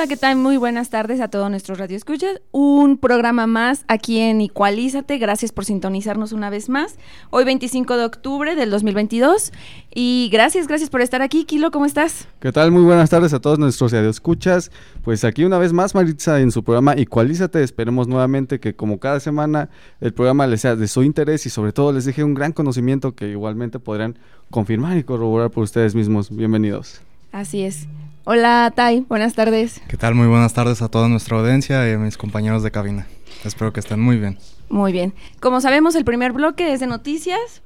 Hola, 0.00 0.08
¿qué 0.08 0.16
tal? 0.16 0.36
Muy 0.36 0.56
buenas 0.56 0.88
tardes 0.88 1.20
a 1.20 1.28
todos 1.28 1.50
nuestros 1.50 1.76
radioescuchas. 1.76 2.40
Un 2.52 2.96
programa 2.96 3.46
más 3.46 3.84
aquí 3.86 4.18
en 4.18 4.40
Igualízate. 4.40 5.18
Gracias 5.18 5.52
por 5.52 5.66
sintonizarnos 5.66 6.32
una 6.32 6.48
vez 6.48 6.70
más. 6.70 6.96
Hoy 7.28 7.44
25 7.44 7.98
de 7.98 8.04
octubre 8.06 8.56
del 8.56 8.70
2022. 8.70 9.52
Y 9.94 10.30
gracias, 10.32 10.68
gracias 10.68 10.88
por 10.88 11.02
estar 11.02 11.20
aquí. 11.20 11.44
Kilo, 11.44 11.70
¿cómo 11.70 11.84
estás? 11.84 12.26
¿Qué 12.40 12.50
tal? 12.50 12.70
Muy 12.70 12.80
buenas 12.80 13.10
tardes 13.10 13.34
a 13.34 13.40
todos 13.40 13.58
nuestros 13.58 13.92
radioescuchas. 13.92 14.72
Pues 15.02 15.22
aquí 15.22 15.44
una 15.44 15.58
vez 15.58 15.74
más 15.74 15.94
Maritza 15.94 16.40
en 16.40 16.50
su 16.50 16.64
programa 16.64 16.96
Igualízate. 16.96 17.62
Esperemos 17.62 18.08
nuevamente 18.08 18.58
que 18.58 18.74
como 18.74 19.00
cada 19.00 19.20
semana 19.20 19.68
el 20.00 20.14
programa 20.14 20.46
les 20.46 20.62
sea 20.62 20.76
de 20.76 20.88
su 20.88 21.02
interés 21.02 21.44
y 21.44 21.50
sobre 21.50 21.74
todo 21.74 21.92
les 21.92 22.06
deje 22.06 22.24
un 22.24 22.32
gran 22.32 22.52
conocimiento 22.52 23.14
que 23.14 23.28
igualmente 23.28 23.78
podrán 23.78 24.18
confirmar 24.50 24.96
y 24.96 25.04
corroborar 25.04 25.50
por 25.50 25.64
ustedes 25.64 25.94
mismos. 25.94 26.34
Bienvenidos. 26.34 27.02
Así 27.32 27.64
es. 27.64 27.86
Hola, 28.32 28.72
Tai, 28.76 29.04
buenas 29.08 29.34
tardes. 29.34 29.82
¿Qué 29.88 29.96
tal? 29.96 30.14
Muy 30.14 30.28
buenas 30.28 30.54
tardes 30.54 30.82
a 30.82 30.88
toda 30.88 31.08
nuestra 31.08 31.36
audiencia 31.36 31.90
y 31.90 31.94
a 31.94 31.98
mis 31.98 32.16
compañeros 32.16 32.62
de 32.62 32.70
cabina. 32.70 33.08
Espero 33.44 33.72
que 33.72 33.80
estén 33.80 33.98
muy 33.98 34.18
bien. 34.18 34.38
Muy 34.68 34.92
bien. 34.92 35.14
Como 35.40 35.60
sabemos, 35.60 35.96
el 35.96 36.04
primer 36.04 36.32
bloque 36.32 36.72
es 36.72 36.78
de 36.78 36.86
noticias. 36.86 37.60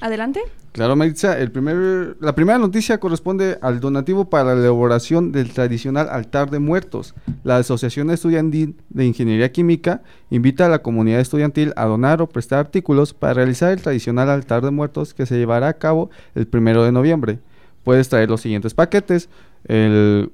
Adelante. 0.00 0.40
Claro, 0.70 0.94
Maritza, 0.94 1.36
el 1.40 1.50
primer, 1.50 2.16
la 2.20 2.32
primera 2.36 2.60
noticia 2.60 3.00
corresponde 3.00 3.58
al 3.60 3.80
donativo 3.80 4.30
para 4.30 4.54
la 4.54 4.60
elaboración 4.60 5.32
del 5.32 5.52
tradicional 5.52 6.08
altar 6.08 6.48
de 6.48 6.60
muertos. 6.60 7.16
La 7.42 7.56
Asociación 7.56 8.08
Estudiantil 8.12 8.76
de 8.90 9.06
Ingeniería 9.06 9.50
Química 9.50 10.02
invita 10.30 10.66
a 10.66 10.68
la 10.68 10.78
comunidad 10.78 11.18
estudiantil 11.18 11.72
a 11.74 11.86
donar 11.86 12.22
o 12.22 12.28
prestar 12.28 12.60
artículos 12.60 13.14
para 13.14 13.34
realizar 13.34 13.72
el 13.72 13.82
tradicional 13.82 14.30
altar 14.30 14.62
de 14.62 14.70
muertos 14.70 15.12
que 15.12 15.26
se 15.26 15.36
llevará 15.36 15.66
a 15.66 15.78
cabo 15.78 16.10
el 16.36 16.46
primero 16.46 16.84
de 16.84 16.92
noviembre. 16.92 17.40
Puedes 17.84 18.08
traer 18.08 18.30
los 18.30 18.40
siguientes 18.40 18.74
paquetes, 18.74 19.28
el 19.64 20.32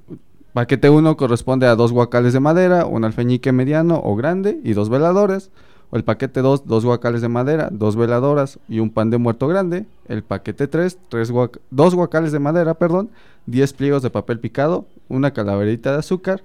paquete 0.53 0.89
1 0.89 1.17
corresponde 1.17 1.67
a 1.67 1.75
dos 1.75 1.91
guacales 1.91 2.33
de 2.33 2.39
madera, 2.39 2.85
un 2.85 3.03
alfeñique 3.05 3.51
mediano 3.51 4.01
o 4.03 4.15
grande 4.15 4.59
y 4.63 4.73
dos 4.73 4.89
veladores. 4.89 5.51
O 5.93 5.97
el 5.97 6.05
paquete 6.05 6.41
2, 6.41 6.67
dos 6.67 6.85
guacales 6.85 7.21
de 7.21 7.27
madera, 7.27 7.67
dos 7.69 7.97
veladoras 7.97 8.59
y 8.69 8.79
un 8.79 8.91
pan 8.91 9.09
de 9.09 9.17
muerto 9.17 9.49
grande. 9.49 9.85
El 10.07 10.23
paquete 10.23 10.67
3, 10.67 10.97
dos 11.69 11.95
guacales 11.95 12.31
de 12.31 12.39
madera, 12.39 12.75
perdón, 12.75 13.09
10 13.47 13.73
pliegos 13.73 14.01
de 14.01 14.09
papel 14.09 14.39
picado, 14.39 14.85
una 15.09 15.31
calaverita 15.31 15.91
de 15.91 15.99
azúcar. 15.99 16.41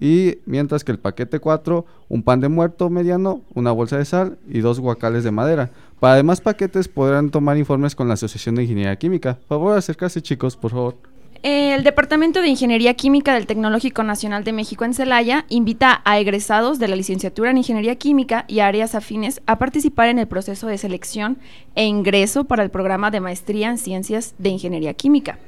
Y 0.00 0.38
mientras 0.46 0.82
que 0.82 0.90
el 0.90 0.98
paquete 0.98 1.38
4, 1.38 1.86
un 2.08 2.22
pan 2.24 2.40
de 2.40 2.48
muerto 2.48 2.90
mediano, 2.90 3.42
una 3.54 3.70
bolsa 3.70 3.98
de 3.98 4.04
sal 4.04 4.36
y 4.48 4.60
dos 4.60 4.80
guacales 4.80 5.22
de 5.22 5.30
madera. 5.30 5.70
Para 6.00 6.14
demás 6.14 6.40
paquetes 6.40 6.86
podrán 6.86 7.30
tomar 7.30 7.56
informes 7.58 7.96
con 7.96 8.06
la 8.06 8.14
Asociación 8.14 8.54
de 8.54 8.62
Ingeniería 8.62 8.96
Química. 8.96 9.34
Por 9.34 9.58
favor, 9.58 9.78
acercarse 9.78 10.22
chicos, 10.22 10.56
por 10.56 10.70
favor. 10.70 10.96
El 11.42 11.84
Departamento 11.84 12.40
de 12.40 12.48
Ingeniería 12.48 12.94
Química 12.94 13.34
del 13.34 13.46
Tecnológico 13.46 14.02
Nacional 14.02 14.42
de 14.42 14.52
México 14.52 14.84
en 14.84 14.94
Celaya 14.94 15.44
invita 15.48 16.02
a 16.04 16.18
egresados 16.18 16.78
de 16.80 16.88
la 16.88 16.96
licenciatura 16.96 17.50
en 17.50 17.58
Ingeniería 17.58 17.96
Química 17.96 18.44
y 18.48 18.60
áreas 18.60 18.96
afines 18.96 19.40
a 19.46 19.58
participar 19.58 20.08
en 20.08 20.18
el 20.18 20.26
proceso 20.26 20.66
de 20.66 20.78
selección 20.78 21.38
e 21.76 21.84
ingreso 21.84 22.44
para 22.44 22.64
el 22.64 22.70
programa 22.70 23.12
de 23.12 23.20
maestría 23.20 23.70
en 23.70 23.78
Ciencias 23.78 24.34
de 24.38 24.48
Ingeniería 24.48 24.94
Química. 24.94 25.38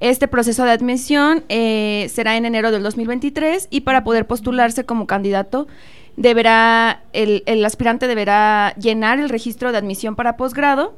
Este 0.00 0.26
proceso 0.26 0.64
de 0.64 0.72
admisión 0.72 1.44
eh, 1.48 2.08
será 2.10 2.36
en 2.36 2.44
enero 2.44 2.70
del 2.70 2.82
2023 2.82 3.68
y 3.70 3.82
para 3.82 4.04
poder 4.04 4.26
postularse 4.26 4.84
como 4.84 5.06
candidato 5.06 5.68
deberá 6.16 7.02
el, 7.12 7.42
el 7.46 7.64
aspirante 7.64 8.06
deberá 8.06 8.74
llenar 8.74 9.18
el 9.18 9.28
registro 9.28 9.72
de 9.72 9.78
admisión 9.78 10.16
para 10.16 10.36
posgrado 10.36 10.96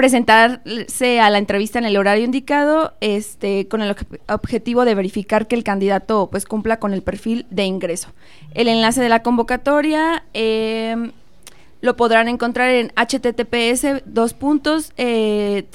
presentarse 0.01 1.21
a 1.21 1.29
la 1.29 1.37
entrevista 1.37 1.79
en 1.79 1.85
el 1.85 1.99
horario 1.99 2.25
indicado, 2.25 2.95
este, 3.03 3.69
con 3.69 3.83
el 3.83 3.95
objetivo 4.31 4.87
de 4.87 4.95
verificar 4.95 5.47
que 5.47 5.55
el 5.55 5.63
candidato 5.63 6.31
pues 6.31 6.47
cumpla 6.47 6.79
con 6.79 6.95
el 6.95 7.03
perfil 7.03 7.45
de 7.51 7.67
ingreso. 7.67 8.09
El 8.55 8.69
enlace 8.69 9.03
de 9.03 9.11
la 9.11 9.23
convocatoria 9.23 10.25
em, 10.33 11.13
lo 11.83 11.97
podrán 11.99 12.29
encontrar 12.29 12.71
en 12.71 12.93
https 12.97 14.03
dos 14.07 14.33
puntos 14.33 14.95
eh. 14.97 15.67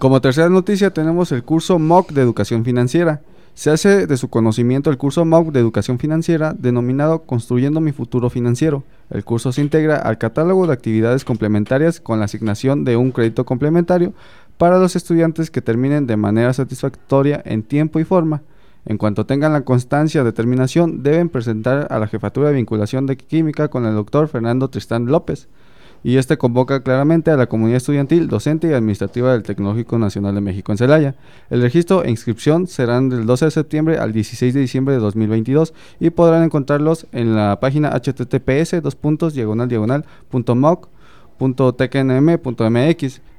Como 0.00 0.20
tercera 0.20 0.48
noticia 0.48 0.92
tenemos 0.92 1.30
el 1.30 1.44
curso 1.44 1.78
MOOC 1.78 2.10
de 2.10 2.20
Educación 2.20 2.64
Financiera. 2.64 3.20
Se 3.54 3.70
hace 3.70 4.06
de 4.06 4.16
su 4.16 4.28
conocimiento 4.28 4.88
el 4.88 4.96
curso 4.96 5.26
MOOC 5.26 5.52
de 5.52 5.60
Educación 5.60 5.98
Financiera 5.98 6.54
denominado 6.58 7.24
Construyendo 7.24 7.82
mi 7.82 7.92
futuro 7.92 8.30
financiero. 8.30 8.82
El 9.10 9.24
curso 9.24 9.52
se 9.52 9.60
integra 9.60 9.96
al 9.96 10.16
catálogo 10.16 10.66
de 10.66 10.72
actividades 10.72 11.24
complementarias 11.24 12.00
con 12.00 12.18
la 12.18 12.24
asignación 12.24 12.84
de 12.84 12.96
un 12.96 13.12
crédito 13.12 13.44
complementario 13.44 14.14
para 14.56 14.78
los 14.78 14.96
estudiantes 14.96 15.50
que 15.50 15.60
terminen 15.60 16.06
de 16.06 16.16
manera 16.16 16.54
satisfactoria 16.54 17.42
en 17.44 17.62
tiempo 17.62 18.00
y 18.00 18.04
forma. 18.04 18.40
En 18.86 18.96
cuanto 18.96 19.26
tengan 19.26 19.52
la 19.52 19.60
constancia 19.60 20.22
o 20.22 20.24
determinación, 20.24 21.02
deben 21.02 21.28
presentar 21.28 21.86
a 21.90 21.98
la 21.98 22.08
Jefatura 22.08 22.48
de 22.48 22.54
Vinculación 22.54 23.06
de 23.06 23.18
Química 23.18 23.68
con 23.68 23.84
el 23.84 23.94
doctor 23.94 24.28
Fernando 24.28 24.70
Tristán 24.70 25.06
López 25.06 25.48
y 26.04 26.16
este 26.16 26.38
convoca 26.38 26.82
claramente 26.82 27.30
a 27.30 27.36
la 27.36 27.46
comunidad 27.46 27.76
estudiantil, 27.76 28.28
docente 28.28 28.68
y 28.68 28.72
administrativa 28.72 29.32
del 29.32 29.42
Tecnológico 29.42 29.98
Nacional 29.98 30.34
de 30.34 30.40
México 30.40 30.72
en 30.72 30.78
Celaya. 30.78 31.14
El 31.50 31.62
registro 31.62 32.04
e 32.04 32.10
inscripción 32.10 32.66
serán 32.66 33.08
del 33.08 33.26
12 33.26 33.46
de 33.46 33.50
septiembre 33.50 33.98
al 33.98 34.12
16 34.12 34.54
de 34.54 34.60
diciembre 34.60 34.94
de 34.94 35.00
2022 35.00 35.74
y 36.00 36.10
podrán 36.10 36.42
encontrarlos 36.42 37.06
en 37.12 37.34
la 37.36 37.60
página 37.60 37.90
https 37.90 38.82
dos 38.82 38.96
puntos 38.96 39.34
diagonal 39.34 39.68
diagonal 39.68 40.04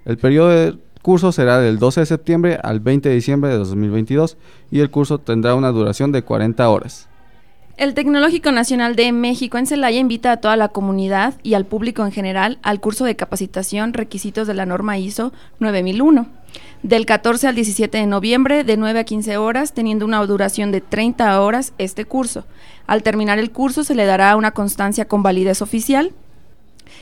El 0.06 0.18
periodo 0.18 0.50
de 0.50 0.78
curso 1.02 1.32
será 1.32 1.60
del 1.60 1.80
12 1.80 2.00
de 2.00 2.06
septiembre 2.06 2.60
al 2.64 2.80
20 2.80 3.10
de 3.10 3.16
diciembre 3.16 3.52
de 3.52 3.58
2022 3.58 4.38
y 4.72 4.80
el 4.80 4.90
curso 4.90 5.20
tendrá 5.20 5.56
una 5.56 5.70
duración 5.70 6.12
de 6.12 6.24
40 6.24 6.68
horas. 6.70 7.10
El 7.76 7.96
Tecnológico 7.96 8.52
Nacional 8.52 8.96
de 8.96 9.12
México 9.12 9.58
en 9.58 9.66
Celaya 9.66 9.98
invita 9.98 10.32
a 10.32 10.38
toda 10.38 10.56
la 10.56 10.70
comunidad 10.70 11.34
y 11.42 11.56
al 11.56 11.66
público 11.66 12.06
en 12.06 12.12
general 12.12 12.60
al 12.62 12.80
curso 12.80 13.04
de 13.04 13.16
capacitación 13.16 13.94
Requisitos 13.94 14.46
de 14.46 14.54
la 14.54 14.68
norma 14.68 15.00
ISO 15.00 15.34
9001, 15.58 16.28
del 16.84 17.08
14 17.08 17.48
al 17.48 17.56
17 17.56 17.98
de 17.98 18.06
noviembre 18.06 18.64
de 18.64 18.78
9 18.78 19.00
a 19.00 19.04
15 19.06 19.38
horas, 19.38 19.74
teniendo 19.74 20.06
una 20.06 20.24
duración 20.24 20.72
de 20.72 20.82
30 20.82 21.42
horas 21.42 21.74
este 21.80 22.06
curso. 22.06 22.46
Al 22.86 23.02
terminar 23.02 23.40
el 23.40 23.50
curso 23.50 23.84
se 23.84 23.96
le 23.96 24.06
dará 24.06 24.36
una 24.36 24.52
constancia 24.52 25.06
con 25.06 25.24
validez 25.24 25.64
oficial 25.64 26.14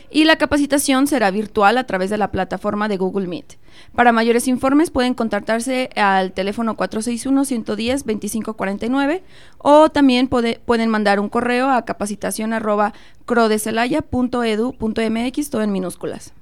y 0.10 0.24
la 0.26 0.38
capacitación 0.38 1.08
será 1.08 1.32
virtual 1.32 1.78
a 1.78 1.86
través 1.86 2.10
de 2.10 2.18
la 2.18 2.32
plataforma 2.32 2.88
de 2.88 2.96
Google 2.98 3.28
Meet. 3.28 3.58
Para 3.96 4.12
mayores 4.12 4.48
informes 4.48 4.92
pueden 4.92 5.14
contactarse 5.14 5.90
al 5.96 6.34
teléfono 6.34 6.76
461-110-2549 6.78 9.22
o 9.58 9.90
también 9.90 10.28
pueden 10.28 10.90
mandar 10.90 11.20
un 11.20 11.30
correo 11.30 11.70
a 11.70 11.86
capacitación 11.86 12.54
arroba 12.54 12.94
crodecelaya.edu.mx, 13.26 15.50
todo 15.50 15.62
en 15.62 15.72
minúsculas. 15.72 16.34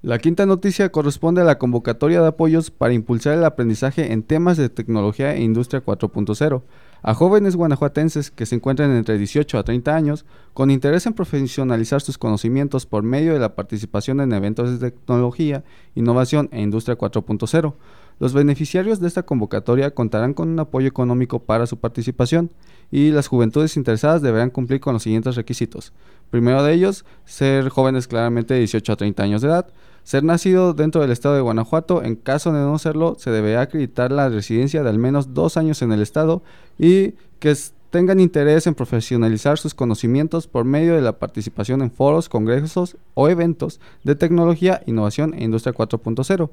La 0.00 0.20
quinta 0.20 0.46
noticia 0.46 0.92
corresponde 0.92 1.40
a 1.40 1.44
la 1.44 1.58
convocatoria 1.58 2.22
de 2.22 2.28
apoyos 2.28 2.70
para 2.70 2.94
impulsar 2.94 3.36
el 3.36 3.44
aprendizaje 3.44 4.12
en 4.12 4.22
temas 4.22 4.56
de 4.56 4.68
tecnología 4.68 5.34
e 5.34 5.42
industria 5.42 5.84
4.0 5.84 6.62
a 7.02 7.14
jóvenes 7.14 7.56
guanajuatenses 7.56 8.30
que 8.30 8.46
se 8.46 8.56
encuentran 8.56 8.90
entre 8.90 9.18
18 9.18 9.58
a 9.58 9.62
30 9.62 9.94
años 9.94 10.24
con 10.54 10.70
interés 10.70 11.06
en 11.06 11.12
profesionalizar 11.12 12.00
sus 12.00 12.18
conocimientos 12.18 12.86
por 12.86 13.02
medio 13.02 13.32
de 13.32 13.38
la 13.38 13.54
participación 13.54 14.20
en 14.20 14.32
eventos 14.32 14.78
de 14.80 14.90
tecnología, 14.90 15.64
innovación 15.94 16.48
e 16.52 16.60
industria 16.60 16.98
4.0. 16.98 17.74
Los 18.20 18.32
beneficiarios 18.32 18.98
de 18.98 19.06
esta 19.06 19.22
convocatoria 19.22 19.92
contarán 19.92 20.34
con 20.34 20.48
un 20.48 20.58
apoyo 20.58 20.88
económico 20.88 21.38
para 21.38 21.66
su 21.66 21.76
participación 21.78 22.50
y 22.90 23.10
las 23.10 23.28
juventudes 23.28 23.76
interesadas 23.76 24.22
deberán 24.22 24.50
cumplir 24.50 24.80
con 24.80 24.94
los 24.94 25.04
siguientes 25.04 25.36
requisitos. 25.36 25.92
Primero 26.30 26.64
de 26.64 26.72
ellos, 26.72 27.04
ser 27.24 27.68
jóvenes 27.68 28.08
claramente 28.08 28.54
de 28.54 28.60
18 28.60 28.92
a 28.92 28.96
30 28.96 29.22
años 29.22 29.42
de 29.42 29.48
edad, 29.48 29.68
ser 30.04 30.24
nacido 30.24 30.74
dentro 30.74 31.00
del 31.00 31.10
estado 31.10 31.34
de 31.34 31.40
Guanajuato, 31.40 32.02
en 32.02 32.16
caso 32.16 32.52
de 32.52 32.60
no 32.60 32.78
serlo, 32.78 33.16
se 33.18 33.30
deberá 33.30 33.62
acreditar 33.62 34.10
la 34.12 34.28
residencia 34.28 34.82
de 34.82 34.88
al 34.88 34.98
menos 34.98 35.34
dos 35.34 35.56
años 35.56 35.82
en 35.82 35.92
el 35.92 36.00
estado 36.02 36.42
y 36.78 37.14
que 37.38 37.54
tengan 37.90 38.20
interés 38.20 38.66
en 38.66 38.74
profesionalizar 38.74 39.58
sus 39.58 39.74
conocimientos 39.74 40.46
por 40.46 40.64
medio 40.64 40.94
de 40.94 41.02
la 41.02 41.18
participación 41.18 41.82
en 41.82 41.90
foros, 41.90 42.28
congresos 42.28 42.96
o 43.14 43.28
eventos 43.28 43.80
de 44.04 44.14
tecnología, 44.14 44.82
innovación 44.86 45.34
e 45.34 45.44
industria 45.44 45.74
4.0. 45.74 46.50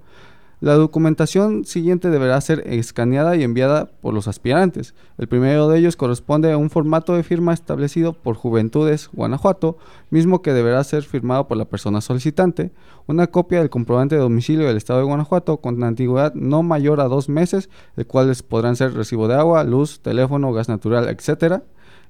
La 0.62 0.75
documentación 0.75 1.66
siguiente 1.66 2.10
deberá 2.10 2.40
ser 2.40 2.63
escaneada 2.66 3.36
y 3.36 3.44
enviada 3.44 3.90
por 4.02 4.13
los 4.13 4.28
aspirantes. 4.30 4.96
El 5.18 5.28
primero 5.28 5.68
de 5.68 5.80
ellos 5.80 5.98
corresponde 5.98 6.52
a 6.52 6.57
un 6.57 6.69
formato 6.69 7.13
de 7.13 7.24
firma 7.24 7.54
establecido 7.54 8.13
por 8.13 8.36
Juventudes 8.36 9.10
Guanajuato, 9.12 9.78
mismo 10.12 10.42
que 10.42 10.54
deberá 10.54 10.81
ser 10.86 11.04
firmado 11.04 11.48
por 11.48 11.57
la 11.57 11.66
persona 11.66 12.00
solicitante. 12.00 12.72
Una 13.06 13.28
copia 13.28 13.60
del 13.60 13.69
comprobante 13.69 14.16
de 14.16 14.22
domicilio 14.22 14.66
del 14.66 14.78
Estado 14.78 15.00
de 15.00 15.06
Guanajuato 15.06 15.57
con 15.57 15.84
antigüedad 15.84 16.34
no 16.36 16.63
mayor 16.63 17.02
a 17.02 17.10
dos 17.10 17.28
meses, 17.28 17.69
el 17.98 18.07
cuales 18.07 18.42
podrán 18.42 18.78
ser 18.78 18.94
recibo 18.94 19.28
de 19.28 19.36
agua, 19.36 19.63
luz, 19.66 20.00
teléfono, 20.00 20.54
gas 20.54 20.69
natural, 20.69 21.10
etc. 21.10 21.63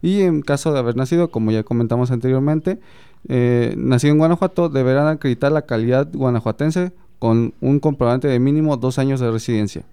Y 0.03 0.21
en 0.21 0.44
caso 0.44 0.71
de 0.71 0.80
haber 0.80 0.95
nacido, 0.95 1.31
como 1.31 1.51
ya 1.51 1.63
comentamos 1.63 2.12
anteriormente, 2.12 2.80
eh, 3.27 3.74
nacido 3.75 4.13
en 4.13 4.19
Guanajuato, 4.19 4.69
deberán 4.69 5.07
acreditar 5.07 5.51
la 5.51 5.63
calidad 5.63 6.07
guanajuatense 6.13 6.94
con 7.19 7.53
un 7.62 7.79
comprobante 7.79 8.27
de 8.27 8.39
mínimo 8.39 8.77
dos 8.77 9.00
años 9.00 9.19
de 9.19 9.31
residencia. 9.31 9.83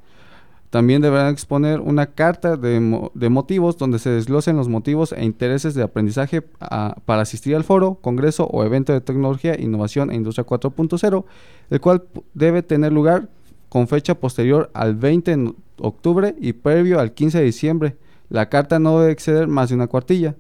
También 0.73 1.03
deberán 1.03 1.31
exponer 1.31 1.81
una 1.81 2.07
carta 2.07 2.57
de, 2.57 2.81
motivos 2.81 3.77
donde 3.77 3.99
se 3.99 4.09
desglosen 4.09 4.57
los 4.57 4.69
motivos 4.69 5.13
e 5.13 5.23
intereses 5.23 5.75
de 5.75 5.83
aprendizaje 5.83 6.41
para 6.41 7.21
asistir 7.21 7.55
al 7.55 7.63
foro, 7.63 7.97
congreso 7.97 8.47
o 8.47 8.65
evento 8.65 8.95
de 8.95 9.03
tecnología, 9.03 9.55
innovación 9.61 10.11
e 10.11 10.15
industria 10.15 10.47
4.0, 10.47 11.25
el 11.69 11.81
cual 11.83 12.05
debe 12.33 12.63
tener 12.63 12.91
lugar 12.91 13.29
con 13.69 13.87
fecha 13.87 14.15
posterior 14.15 14.71
al 14.73 14.95
20 14.97 15.37
de 15.37 15.53
octubre 15.79 16.35
y 16.41 16.55
previo 16.55 17.01
al 17.01 17.13
15 17.13 17.41
de 17.41 17.45
diciembre. 17.45 17.97
La 18.31 18.49
carta 18.49 18.79
no 18.79 18.99
debe 18.99 19.13
exceder 19.13 19.49
más 19.49 19.69
de 19.69 19.75
una 19.75 19.89
cuartilla. 19.89 20.37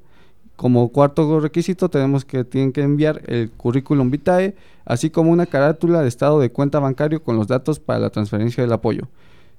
Como 0.62 0.90
cuarto 0.90 1.40
requisito 1.40 1.88
tenemos 1.88 2.24
que 2.24 2.44
tienen 2.44 2.72
que 2.72 2.82
enviar 2.82 3.20
el 3.26 3.50
currículum 3.50 4.12
vitae, 4.12 4.54
así 4.84 5.10
como 5.10 5.32
una 5.32 5.46
carátula 5.46 6.02
de 6.02 6.08
estado 6.08 6.38
de 6.38 6.52
cuenta 6.52 6.78
bancario 6.78 7.20
con 7.24 7.34
los 7.34 7.48
datos 7.48 7.80
para 7.80 7.98
la 7.98 8.10
transferencia 8.10 8.62
del 8.62 8.72
apoyo. 8.72 9.08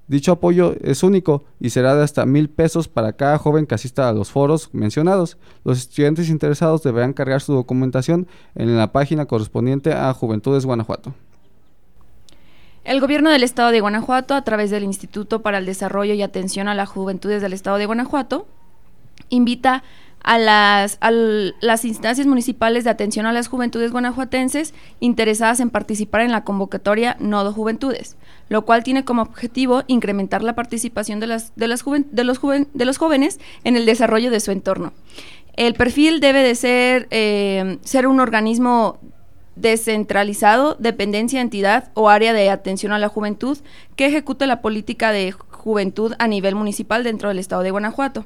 Dicho 0.07 0.31
apoyo 0.31 0.75
es 0.81 1.03
único 1.03 1.44
y 1.59 1.71
será 1.71 1.94
de 1.94 2.05
hasta 2.05 2.25
mil 2.25 2.50
pesos 2.50 2.88
para 2.88 3.11
cada 3.11 3.38
joven 3.38 3.65
que 3.65 3.75
asista 3.75 4.07
a 4.07 4.13
los 4.13 4.31
foros 4.31 4.69
mencionados. 4.71 5.35
Los 5.65 5.79
estudiantes 5.79 6.29
interesados 6.29 6.83
deberán 6.83 7.11
cargar 7.11 7.41
su 7.41 7.51
documentación 7.51 8.25
en 8.55 8.77
la 8.77 8.94
página 8.94 9.25
correspondiente 9.25 9.91
a 9.91 10.13
Juventudes 10.13 10.65
Guanajuato. 10.65 11.13
El 12.85 13.01
gobierno 13.01 13.29
del 13.29 13.44
estado 13.44 13.71
de 13.71 13.81
Guanajuato, 13.81 14.35
a 14.35 14.45
través 14.45 14.71
del 14.71 14.85
Instituto 14.85 15.41
para 15.41 15.57
el 15.57 15.65
Desarrollo 15.65 16.13
y 16.13 16.21
Atención 16.21 16.69
a 16.69 16.75
las 16.75 16.88
Juventudes 16.88 17.41
del 17.41 17.51
estado 17.51 17.75
de 17.75 17.88
Guanajuato, 17.88 18.47
invita 19.27 19.83
a 20.23 20.37
las, 20.37 20.97
a 21.01 21.11
las 21.11 21.85
instancias 21.85 22.25
municipales 22.25 22.85
de 22.85 22.89
atención 22.89 23.25
a 23.25 23.33
las 23.33 23.47
juventudes 23.47 23.91
guanajuatenses 23.91 24.73
interesadas 25.01 25.59
en 25.59 25.69
participar 25.69 26.21
en 26.21 26.31
la 26.31 26.45
convocatoria 26.45 27.17
Nodo 27.19 27.51
Juventudes, 27.51 28.15
lo 28.47 28.63
cual 28.63 28.83
tiene 28.83 29.03
como 29.03 29.21
objetivo 29.21 29.83
incrementar 29.87 30.41
la 30.41 30.55
participación 30.55 31.19
de, 31.19 31.27
las, 31.27 31.53
de, 31.55 31.67
las 31.67 31.83
de, 31.83 32.23
los, 32.23 32.39
de 32.73 32.85
los 32.85 32.97
jóvenes 32.97 33.39
en 33.65 33.75
el 33.75 33.85
desarrollo 33.85 34.31
de 34.31 34.39
su 34.39 34.51
entorno. 34.51 34.93
El 35.55 35.75
perfil 35.75 36.19
debe 36.19 36.41
de 36.41 36.55
ser, 36.55 37.07
eh, 37.11 37.77
ser 37.83 38.07
un 38.07 38.19
organismo 38.19 38.99
descentralizado, 39.55 40.75
dependencia, 40.79 41.41
entidad 41.41 41.91
o 41.93 42.09
área 42.09 42.33
de 42.33 42.49
atención 42.49 42.91
a 42.91 42.97
la 42.97 43.09
juventud 43.09 43.57
que 43.95 44.07
ejecute 44.07 44.47
la 44.47 44.61
política 44.61 45.11
de 45.11 45.31
juventud 45.31 46.13
a 46.17 46.27
nivel 46.27 46.55
municipal 46.55 47.03
dentro 47.03 47.29
del 47.29 47.39
estado 47.39 47.61
de 47.61 47.71
Guanajuato. 47.71 48.25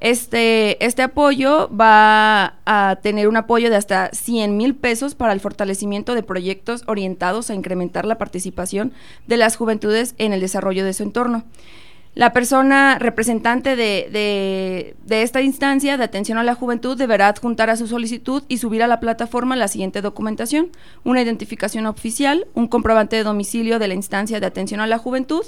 Este, 0.00 0.84
este 0.84 1.02
apoyo 1.02 1.70
va 1.74 2.56
a 2.66 2.96
tener 3.02 3.28
un 3.28 3.36
apoyo 3.36 3.70
de 3.70 3.76
hasta 3.76 4.10
100 4.12 4.56
mil 4.56 4.74
pesos 4.74 5.14
para 5.14 5.32
el 5.32 5.40
fortalecimiento 5.40 6.14
de 6.14 6.22
proyectos 6.22 6.82
orientados 6.86 7.48
a 7.48 7.54
incrementar 7.54 8.04
la 8.04 8.18
participación 8.18 8.92
de 9.26 9.38
las 9.38 9.56
juventudes 9.56 10.14
en 10.18 10.32
el 10.32 10.40
desarrollo 10.40 10.84
de 10.84 10.92
su 10.92 11.02
entorno. 11.02 11.44
La 12.14 12.32
persona 12.32 12.98
representante 12.98 13.76
de, 13.76 14.94
de, 15.04 15.22
esta 15.22 15.42
instancia 15.42 15.98
de 15.98 16.04
atención 16.04 16.38
a 16.38 16.44
la 16.44 16.54
juventud 16.54 16.96
deberá 16.96 17.28
adjuntar 17.28 17.68
a 17.68 17.76
su 17.76 17.86
solicitud 17.86 18.42
y 18.48 18.56
subir 18.56 18.82
a 18.82 18.86
la 18.86 19.00
plataforma 19.00 19.54
la 19.54 19.68
siguiente 19.68 20.00
documentación, 20.00 20.70
una 21.04 21.20
identificación 21.20 21.84
oficial, 21.84 22.46
un 22.54 22.68
comprobante 22.68 23.16
de 23.16 23.22
domicilio 23.22 23.78
de 23.78 23.88
la 23.88 23.94
instancia 23.94 24.40
de 24.40 24.46
atención 24.46 24.80
a 24.80 24.86
la 24.86 24.96
juventud, 24.96 25.44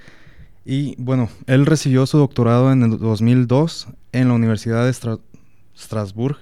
Y 0.64 0.94
bueno, 0.96 1.28
él 1.46 1.66
recibió 1.66 2.06
su 2.06 2.18
doctorado 2.18 2.72
en 2.72 2.82
el 2.82 2.98
2002 2.98 3.88
en 4.12 4.28
la 4.28 4.34
Universidad 4.34 4.86
de 4.86 5.18
Strasbourg 5.76 6.38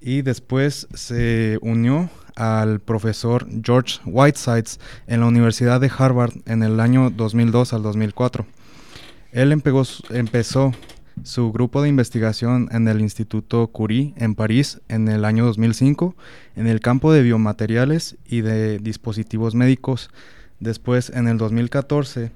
y 0.00 0.22
después 0.22 0.86
se 0.94 1.58
unió 1.62 2.10
al 2.36 2.80
profesor 2.80 3.46
George 3.62 4.00
Whitesides 4.04 4.78
en 5.06 5.20
la 5.20 5.26
Universidad 5.26 5.80
de 5.80 5.90
Harvard 5.96 6.34
en 6.46 6.62
el 6.62 6.78
año 6.78 7.10
2002 7.10 7.72
al 7.72 7.82
2004. 7.82 8.46
Él 9.32 9.50
empezó 9.50 10.72
su 11.22 11.52
grupo 11.52 11.82
de 11.82 11.88
investigación 11.88 12.68
en 12.72 12.88
el 12.88 13.00
Instituto 13.00 13.66
Curie 13.68 14.12
en 14.16 14.34
París 14.34 14.80
en 14.88 15.08
el 15.08 15.24
año 15.24 15.46
2005 15.46 16.14
en 16.56 16.66
el 16.66 16.80
campo 16.80 17.12
de 17.12 17.22
biomateriales 17.22 18.16
y 18.26 18.40
de 18.40 18.78
dispositivos 18.78 19.54
médicos. 19.54 20.10
Después, 20.60 21.10
en 21.10 21.28
el 21.28 21.38
2014, 21.38 22.30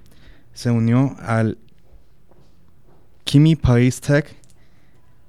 se 0.52 0.70
unió 0.70 1.16
al 1.20 1.58
Kimi 3.25 3.56
País 3.56 4.00
Tech 4.00 4.35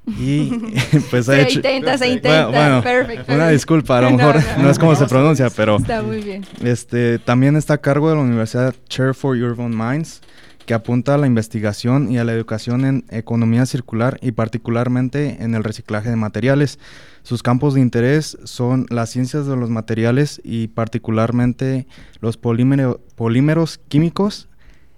y 0.07 0.51
pues 1.11 1.29
ha 1.29 1.39
hecho... 1.41 1.59
intenta, 1.59 1.97
se 1.97 2.09
intenta. 2.09 2.81
una 3.27 3.49
disculpa, 3.49 3.99
a 3.99 4.01
lo 4.01 4.11
mejor 4.17 4.41
no, 4.57 4.69
es 4.69 4.79
como 4.79 4.95
se 4.95 5.05
pronuncia, 5.05 5.49
pero... 5.49 5.77
Está 5.77 6.01
muy 6.01 6.21
bien. 6.21 6.45
Este, 6.63 7.19
también 7.19 7.55
está 7.55 7.75
a 7.75 7.77
cargo 7.77 8.09
de 8.09 8.15
la 8.15 8.21
Universidad 8.21 8.73
Chair 8.87 9.13
for 9.13 9.35
Urban 9.37 9.75
Minds 9.75 10.21
que 10.69 10.75
apunta 10.75 11.15
a 11.15 11.17
la 11.17 11.25
investigación 11.25 12.11
y 12.11 12.19
a 12.19 12.23
la 12.23 12.31
educación 12.31 12.85
en 12.85 13.03
economía 13.09 13.65
circular 13.65 14.19
y 14.21 14.33
particularmente 14.33 15.43
en 15.43 15.55
el 15.55 15.63
reciclaje 15.63 16.11
de 16.11 16.15
materiales. 16.15 16.77
Sus 17.23 17.41
campos 17.41 17.73
de 17.73 17.81
interés 17.81 18.37
son 18.43 18.85
las 18.91 19.09
ciencias 19.09 19.47
de 19.47 19.55
los 19.55 19.71
materiales 19.71 20.39
y 20.43 20.67
particularmente 20.67 21.87
los 22.21 22.37
polímeros 22.37 23.79
químicos 23.87 24.47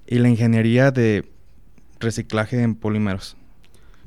y 0.06 0.20
la 0.20 0.28
ingeniería 0.28 0.92
de 0.92 1.24
reciclaje 2.01 2.62
en 2.62 2.75
polímeros. 2.75 3.38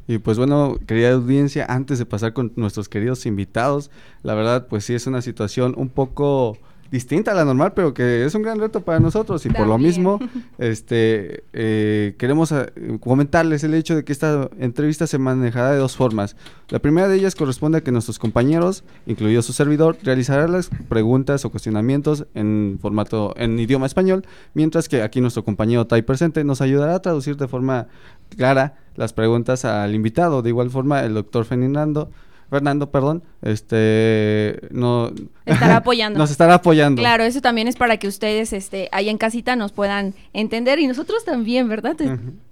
Y 0.07 0.19
pues 0.19 0.37
bueno, 0.37 0.79
querida 0.87 1.13
audiencia, 1.13 1.65
antes 1.67 1.99
de 1.99 2.05
pasar 2.05 2.35
con 2.35 2.53
nuestros 2.57 2.91
queridos 2.91 3.25
invitados, 3.25 3.91
la 4.23 4.35
verdad 4.35 4.67
pues 4.67 4.85
sí 4.85 4.93
es 4.93 5.07
una 5.07 5.23
situación 5.23 5.73
un 5.79 5.89
poco 5.89 6.59
distinta 6.95 7.33
a 7.33 7.35
la 7.35 7.45
normal, 7.45 7.73
pero 7.75 7.93
que 7.93 8.25
es 8.25 8.37
un 8.37 8.43
gran 8.43 8.61
reto 8.61 8.83
para 8.83 9.01
nosotros 9.01 9.45
y 9.47 9.51
por 9.51 9.67
lo 9.67 9.79
mismo 9.79 10.21
este 10.59 11.43
eh, 11.53 12.15
queremos 12.19 12.53
eh, 12.53 12.71
comentarles 13.01 13.65
el 13.65 13.75
hecho 13.75 13.97
de 13.97 14.05
que 14.05 14.13
esta 14.13 14.49
entrevista 14.61 15.09
se 15.09 15.19
manejará 15.19 15.73
de 15.73 15.79
dos 15.79 15.97
formas. 15.97 16.37
La 16.69 16.79
primera 16.79 17.09
de 17.09 17.17
ellas 17.17 17.35
corresponde 17.35 17.79
a 17.79 17.81
que 17.81 17.91
nuestros 17.91 18.21
compañeros, 18.21 18.85
incluido 19.07 19.43
su 19.43 19.53
servidor, 19.53 19.99
realizarán 20.05 20.53
las 20.53 20.71
preguntas 20.89 21.45
o 21.45 21.51
cuestionamientos 21.51 22.27
en 22.33 22.79
formato 22.81 23.35
en 23.37 23.59
idioma 23.59 23.87
español, 23.87 24.25
mientras 24.55 24.89
que 24.89 25.03
aquí 25.03 25.21
nuestro 25.21 25.45
compañero 25.45 25.89
Tai 25.89 26.03
presente 26.03 26.45
nos 26.45 26.61
ayudará 26.61 26.95
a 26.95 27.03
traducir 27.03 27.37
de 27.37 27.49
forma 27.49 27.89
clara 28.37 28.77
las 28.95 29.13
preguntas 29.13 29.65
al 29.65 29.97
invitado. 29.97 30.43
De 30.43 30.51
igual 30.51 30.71
forma, 30.71 31.01
el 31.03 31.15
doctor 31.15 31.45
Fernando 31.45 32.11
Fernando, 32.55 32.89
perdón, 32.89 33.25
este 33.43 34.61
no 34.71 35.13
estará 35.45 35.77
apoyando. 35.83 36.21
nos 36.21 36.31
estará 36.31 36.55
apoyando. 36.55 37.03
Claro, 37.03 37.25
eso 37.25 37.41
también 37.41 37.67
es 37.67 37.75
para 37.75 37.97
que 37.97 38.07
ustedes 38.07 38.53
este 38.53 38.89
ahí 38.93 39.09
en 39.09 39.19
casita 39.19 39.57
nos 39.57 39.73
puedan 39.73 40.15
entender 40.33 40.79
y 40.79 40.87
nosotros 40.87 41.25
también, 41.25 41.69
¿verdad? 41.69 41.97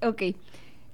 Ok. 0.04 0.22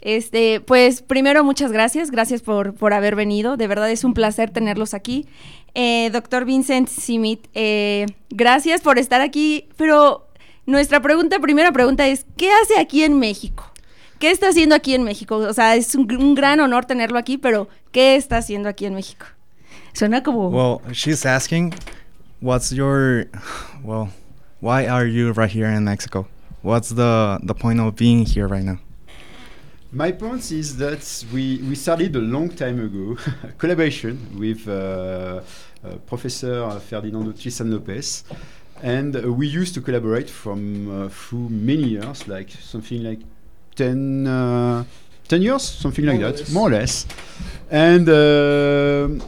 Este, 0.02 0.60
pues 0.60 1.00
primero 1.00 1.42
muchas 1.42 1.72
gracias, 1.72 2.10
gracias 2.10 2.42
por, 2.42 2.74
por 2.74 2.92
haber 2.92 3.16
venido, 3.16 3.56
de 3.56 3.66
verdad 3.66 3.90
es 3.90 4.04
un 4.04 4.12
placer 4.12 4.50
tenerlos 4.50 4.92
aquí. 4.92 5.26
Eh, 5.72 6.10
doctor 6.12 6.44
Vincent 6.44 6.88
Simit, 6.88 7.46
eh, 7.54 8.04
gracias 8.28 8.82
por 8.82 8.98
estar 8.98 9.22
aquí, 9.22 9.68
pero 9.78 10.28
nuestra 10.66 11.00
pregunta, 11.00 11.38
primera 11.38 11.72
pregunta 11.72 12.06
es, 12.06 12.26
¿qué 12.36 12.50
hace 12.62 12.78
aquí 12.78 13.04
en 13.04 13.18
México? 13.18 13.72
¿Qué 14.18 14.30
está 14.32 14.48
haciendo 14.48 14.74
aquí 14.74 14.94
en 14.94 15.04
México? 15.04 15.36
O 15.36 15.52
sea, 15.52 15.76
es 15.76 15.94
un, 15.94 16.10
un, 16.16 16.34
gran 16.34 16.58
honor 16.60 16.84
tenerlo 16.84 17.18
aquí, 17.18 17.38
pero 17.38 17.68
¿qué 17.92 18.16
está 18.16 18.38
haciendo 18.38 18.68
aquí 18.68 18.84
en 18.84 18.94
México? 18.94 19.26
Suena 19.92 20.22
como... 20.22 20.48
Well, 20.48 20.80
she's 20.92 21.24
asking, 21.24 21.72
what's 22.40 22.70
your... 22.70 23.28
Well, 23.84 24.08
why 24.60 24.88
are 24.88 25.06
you 25.06 25.32
right 25.32 25.50
here 25.50 25.68
in 25.68 25.84
Mexico? 25.84 26.26
What's 26.62 26.88
the, 26.88 27.38
the 27.44 27.54
point 27.54 27.80
of 27.80 27.94
being 27.94 28.26
here 28.26 28.48
right 28.48 28.64
now? 28.64 28.78
My 29.92 30.12
point 30.12 30.50
is 30.50 30.76
that 30.78 31.24
we, 31.32 31.62
we 31.68 31.74
started 31.74 32.14
a 32.16 32.20
long 32.20 32.50
time 32.50 32.80
ago 32.80 33.16
a 33.42 33.52
collaboration 33.52 34.18
with 34.36 34.68
uh, 34.68 35.40
uh, 35.84 35.94
Professor 36.06 36.68
Ferdinando 36.80 37.32
Tristan 37.32 37.70
Lopez. 37.70 38.24
And 38.82 39.16
uh, 39.16 39.32
we 39.32 39.46
used 39.46 39.74
to 39.74 39.80
collaborate 39.80 40.28
from 40.28 41.04
uh, 41.04 41.08
through 41.08 41.48
many 41.48 41.84
years, 41.84 42.28
like 42.28 42.50
something 42.50 43.02
like 43.02 43.20
10, 43.78 44.26
uh, 44.26 44.84
10 45.28 45.42
years, 45.42 45.62
something 45.62 46.04
like 46.04 46.20
more 46.20 46.32
that, 46.32 46.52
more 46.52 46.68
or 46.68 46.72
less. 46.72 47.06
And 47.70 48.08
uh, 48.08 49.24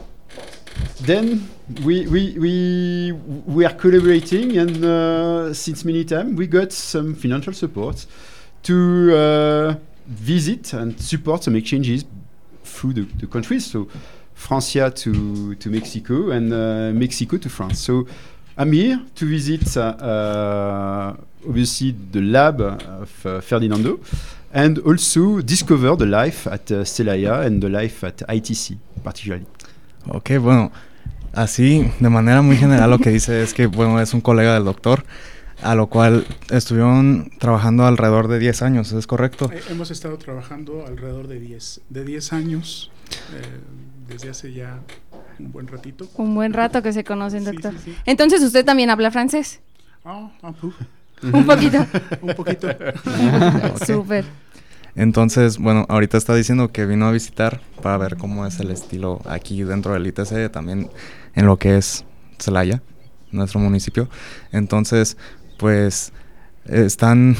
then 1.01 1.47
we, 1.83 2.05
we, 2.07 2.37
we, 2.37 3.11
we 3.45 3.65
are 3.65 3.73
collaborating, 3.73 4.57
and 4.57 4.83
uh, 4.83 5.53
since 5.53 5.85
many 5.85 6.03
time 6.03 6.35
we 6.35 6.47
got 6.47 6.71
some 6.73 7.15
financial 7.15 7.53
support 7.53 8.05
to 8.63 9.15
uh, 9.15 9.75
visit 10.05 10.73
and 10.73 10.99
support 10.99 11.43
some 11.43 11.55
exchanges 11.55 12.03
through 12.63 12.93
the, 12.93 13.01
the 13.19 13.27
countries. 13.27 13.65
So 13.65 13.87
Francia 14.33 14.91
to, 14.91 15.55
to 15.55 15.69
Mexico 15.69 16.31
and 16.31 16.51
uh, 16.51 16.91
Mexico 16.93 17.37
to 17.37 17.49
France. 17.49 17.79
So 17.79 18.05
I'm 18.57 18.73
here 18.73 18.99
to 19.15 19.25
visit 19.25 19.77
uh, 19.77 21.13
obviously 21.47 21.95
the 22.11 22.21
lab 22.21 22.61
of 22.61 23.25
uh, 23.25 23.41
Ferdinando 23.41 23.99
and 24.53 24.79
also 24.85 25.41
discover 25.41 25.95
the 25.97 26.05
life 26.05 26.47
at 26.49 26.69
uh, 26.71 26.83
Celaya 26.85 27.45
and 27.45 27.61
the 27.61 27.69
life 27.69 28.05
at 28.05 28.21
ITC 28.27 28.77
particularly. 29.03 29.45
Ok, 30.07 30.31
bueno, 30.39 30.71
así 31.33 31.89
de 31.99 32.09
manera 32.09 32.41
muy 32.41 32.57
general 32.57 32.89
lo 32.89 32.99
que 32.99 33.09
dice 33.11 33.41
es 33.43 33.53
que 33.53 33.67
bueno, 33.67 33.99
es 34.01 34.13
un 34.13 34.21
colega 34.21 34.53
del 34.55 34.65
doctor, 34.65 35.05
a 35.61 35.75
lo 35.75 35.87
cual 35.87 36.25
estuvieron 36.49 37.31
trabajando 37.39 37.85
alrededor 37.85 38.27
de 38.27 38.39
10 38.39 38.61
años, 38.63 38.91
¿es 38.93 39.05
correcto? 39.07 39.49
Eh, 39.53 39.61
hemos 39.69 39.91
estado 39.91 40.17
trabajando 40.17 40.85
alrededor 40.87 41.27
de 41.27 41.39
10, 41.39 41.81
de 41.89 42.03
10 42.03 42.33
años, 42.33 42.91
eh, 43.35 43.41
desde 44.07 44.29
hace 44.29 44.51
ya 44.53 44.79
un 45.39 45.51
buen 45.51 45.67
ratito. 45.67 46.07
Un 46.15 46.33
buen 46.35 46.51
rato 46.53 46.81
que 46.81 46.91
se 46.93 47.03
conocen, 47.03 47.45
Sí, 47.45 47.51
doctor. 47.51 47.73
sí, 47.73 47.91
sí. 47.91 47.95
Entonces, 48.05 48.41
¿usted 48.43 48.65
también 48.65 48.89
habla 48.89 49.11
francés? 49.11 49.59
Ah, 50.03 50.31
uf, 50.63 50.73
Un 51.33 51.45
poquito. 51.45 51.77
un 52.21 52.33
poquito. 52.33 52.67
Súper. 53.85 54.25
Entonces, 54.95 55.57
bueno, 55.57 55.85
ahorita 55.87 56.17
está 56.17 56.35
diciendo 56.35 56.71
que 56.71 56.85
vino 56.85 57.07
a 57.07 57.11
visitar 57.11 57.61
para 57.81 57.97
ver 57.97 58.17
cómo 58.17 58.45
es 58.45 58.59
el 58.59 58.71
estilo 58.71 59.21
aquí 59.25 59.63
dentro 59.63 59.93
del 59.93 60.05
ITC, 60.07 60.51
también 60.51 60.89
en 61.33 61.45
lo 61.45 61.57
que 61.57 61.77
es 61.77 62.03
Celaya, 62.39 62.81
nuestro 63.31 63.59
municipio. 63.59 64.09
Entonces, 64.51 65.15
pues 65.57 66.11
están, 66.65 67.37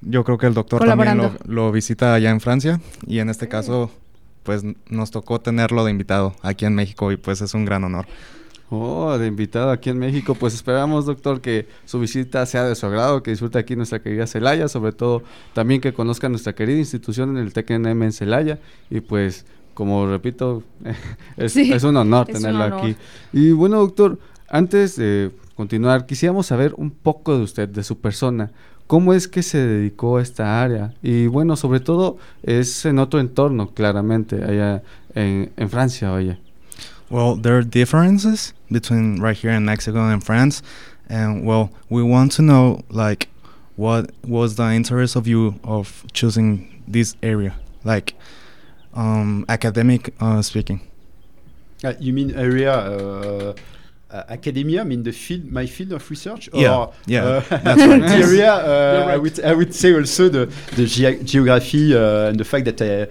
yo 0.00 0.24
creo 0.24 0.38
que 0.38 0.46
el 0.46 0.54
doctor 0.54 0.84
también 0.84 1.20
lo, 1.46 1.70
visita 1.70 2.14
allá 2.14 2.30
en 2.30 2.40
Francia 2.40 2.80
y 3.06 3.20
en 3.20 3.28
este 3.28 3.48
caso, 3.48 3.92
pues 4.42 4.64
nos 4.88 5.12
tocó 5.12 5.40
tenerlo 5.40 5.84
de 5.84 5.92
invitado 5.92 6.34
aquí 6.42 6.64
en 6.64 6.74
México 6.74 7.12
y 7.12 7.16
pues 7.16 7.42
es 7.42 7.54
un 7.54 7.64
gran 7.64 7.84
honor. 7.84 8.06
Oh, 8.74 9.18
de 9.18 9.26
invitado 9.26 9.70
aquí 9.70 9.90
en 9.90 9.98
México. 9.98 10.34
Pues 10.34 10.54
esperamos, 10.54 11.04
doctor, 11.04 11.42
que 11.42 11.66
su 11.84 12.00
visita 12.00 12.46
sea 12.46 12.64
de 12.64 12.74
su 12.74 12.86
agrado, 12.86 13.22
que 13.22 13.30
disfrute 13.30 13.58
aquí 13.58 13.76
nuestra 13.76 14.00
querida 14.00 14.26
Celaya, 14.26 14.66
sobre 14.66 14.92
todo 14.92 15.22
también 15.52 15.82
que 15.82 15.92
conozca 15.92 16.30
nuestra 16.30 16.54
querida 16.54 16.78
institución 16.78 17.36
en 17.36 17.42
el 17.44 17.52
TECNM 17.52 18.02
en 18.02 18.12
Celaya. 18.12 18.60
Y 18.88 19.00
pues, 19.00 19.44
como 19.74 20.06
repito, 20.06 20.62
es, 21.36 21.52
Sí, 21.52 21.70
es 21.70 21.84
un 21.84 21.98
honor 21.98 22.30
es 22.30 22.36
un 22.36 22.40
tenerlo 22.40 22.64
honor. 22.64 22.78
aquí. 22.78 22.96
Y 23.34 23.52
bueno, 23.52 23.76
doctor, 23.78 24.18
antes 24.48 24.96
de 24.96 25.32
continuar, 25.54 26.06
quisiéramos 26.06 26.46
saber 26.46 26.72
un 26.78 26.90
poco 26.90 27.36
de 27.36 27.44
usted, 27.44 27.68
de 27.68 27.82
su 27.82 27.98
persona. 27.98 28.52
¿Cómo 28.86 29.12
es 29.12 29.28
que 29.28 29.42
se 29.42 29.58
dedicó 29.58 30.16
a 30.16 30.22
esta 30.22 30.62
área? 30.62 30.94
Y 31.02 31.26
bueno, 31.26 31.56
sobre 31.56 31.80
todo 31.80 32.16
es 32.42 32.86
en 32.86 32.98
otro 33.00 33.20
entorno, 33.20 33.74
claramente, 33.74 34.42
allá 34.42 34.82
en, 35.14 35.52
en 35.58 35.68
Francia, 35.68 36.10
oye. 36.10 36.38
Well, 37.12 37.36
there 37.36 37.58
are 37.58 37.62
differences 37.62 38.54
between 38.70 39.20
right 39.20 39.36
here 39.36 39.50
in 39.50 39.66
Mexico 39.66 39.98
and 40.08 40.24
France, 40.24 40.62
and 41.10 41.44
well, 41.44 41.70
we 41.90 42.02
want 42.02 42.32
to 42.32 42.42
know 42.42 42.80
like 42.88 43.28
what 43.76 44.10
was 44.24 44.56
the 44.56 44.72
interest 44.72 45.14
of 45.14 45.26
you 45.26 45.60
of 45.62 46.06
choosing 46.14 46.82
this 46.88 47.14
area, 47.22 47.52
like 47.84 48.14
um, 48.94 49.44
academic 49.50 50.14
uh, 50.20 50.40
speaking. 50.40 50.80
Uh, 51.84 51.92
you 52.00 52.14
mean 52.14 52.34
area 52.34 52.72
uh, 52.72 53.52
uh, 54.10 54.22
academia? 54.30 54.80
I 54.80 54.84
mean 54.84 55.02
the 55.02 55.12
field, 55.12 55.44
my 55.52 55.66
field 55.66 55.92
of 55.92 56.08
research? 56.08 56.48
Yeah, 56.54 56.76
Or, 56.76 56.94
yeah, 57.06 57.24
uh, 57.24 57.40
that's 57.58 57.82
right. 57.92 58.00
the 58.00 58.24
area, 58.26 58.52
uh, 58.54 59.00
You're 59.02 59.10
I 59.12 59.16
would 59.18 59.44
I 59.44 59.52
would 59.52 59.74
say 59.74 59.92
also 59.94 60.30
the 60.30 60.46
the 60.76 60.84
gea- 60.86 61.22
geography 61.26 61.94
uh, 61.94 62.28
and 62.30 62.40
the 62.40 62.44
fact 62.46 62.64
that 62.64 62.80
uh, 62.80 63.04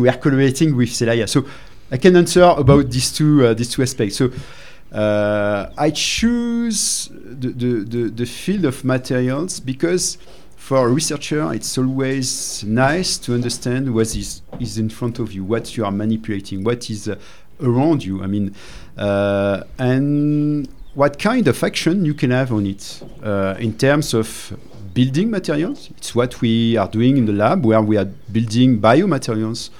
we 0.00 0.08
are 0.08 0.16
collaborating 0.16 0.74
with 0.74 0.88
Celaya. 0.88 1.28
So 1.28 1.44
I 1.94 1.96
can 1.96 2.16
answer 2.16 2.42
about 2.42 2.90
these 2.90 3.12
two 3.12 3.46
uh, 3.46 3.54
these 3.54 3.70
two 3.70 3.82
aspects. 3.82 4.16
So. 4.16 4.30
Uh, 4.92 5.72
I 5.76 5.90
choose 5.90 7.10
the, 7.12 7.48
the, 7.48 8.10
the, 8.10 8.26
field 8.26 8.64
of 8.64 8.84
materials 8.84 9.58
because 9.58 10.18
for 10.54 10.86
a 10.86 10.88
researcher 10.88 11.52
it's 11.52 11.76
always 11.76 12.62
nice 12.62 13.18
to 13.18 13.34
understand 13.34 13.92
what 13.92 14.14
is, 14.14 14.42
is 14.60 14.78
in 14.78 14.88
front 14.88 15.18
of 15.18 15.32
you, 15.32 15.42
what 15.42 15.76
you 15.76 15.84
are 15.84 15.90
manipulating, 15.90 16.62
what 16.62 16.88
is 16.90 17.08
uh, 17.08 17.16
around 17.60 18.04
you. 18.04 18.22
I 18.22 18.28
mean, 18.28 18.54
uh, 18.96 19.64
and 19.80 20.68
what 20.94 21.18
kind 21.18 21.48
of 21.48 21.60
action 21.64 22.04
you 22.04 22.14
can 22.14 22.30
have 22.30 22.52
on 22.52 22.64
it 22.64 23.02
uh, 23.24 23.56
in 23.58 23.76
terms 23.76 24.14
of 24.14 24.56
building 24.92 25.28
materials. 25.28 25.90
It's 25.96 26.14
what 26.14 26.40
we 26.40 26.76
are 26.76 26.88
doing 26.88 27.16
in 27.16 27.26
the 27.26 27.32
lab, 27.32 27.66
where 27.66 27.82
we 27.82 27.96
are 27.96 28.04
building 28.04 28.80
biomaterials 28.80 29.70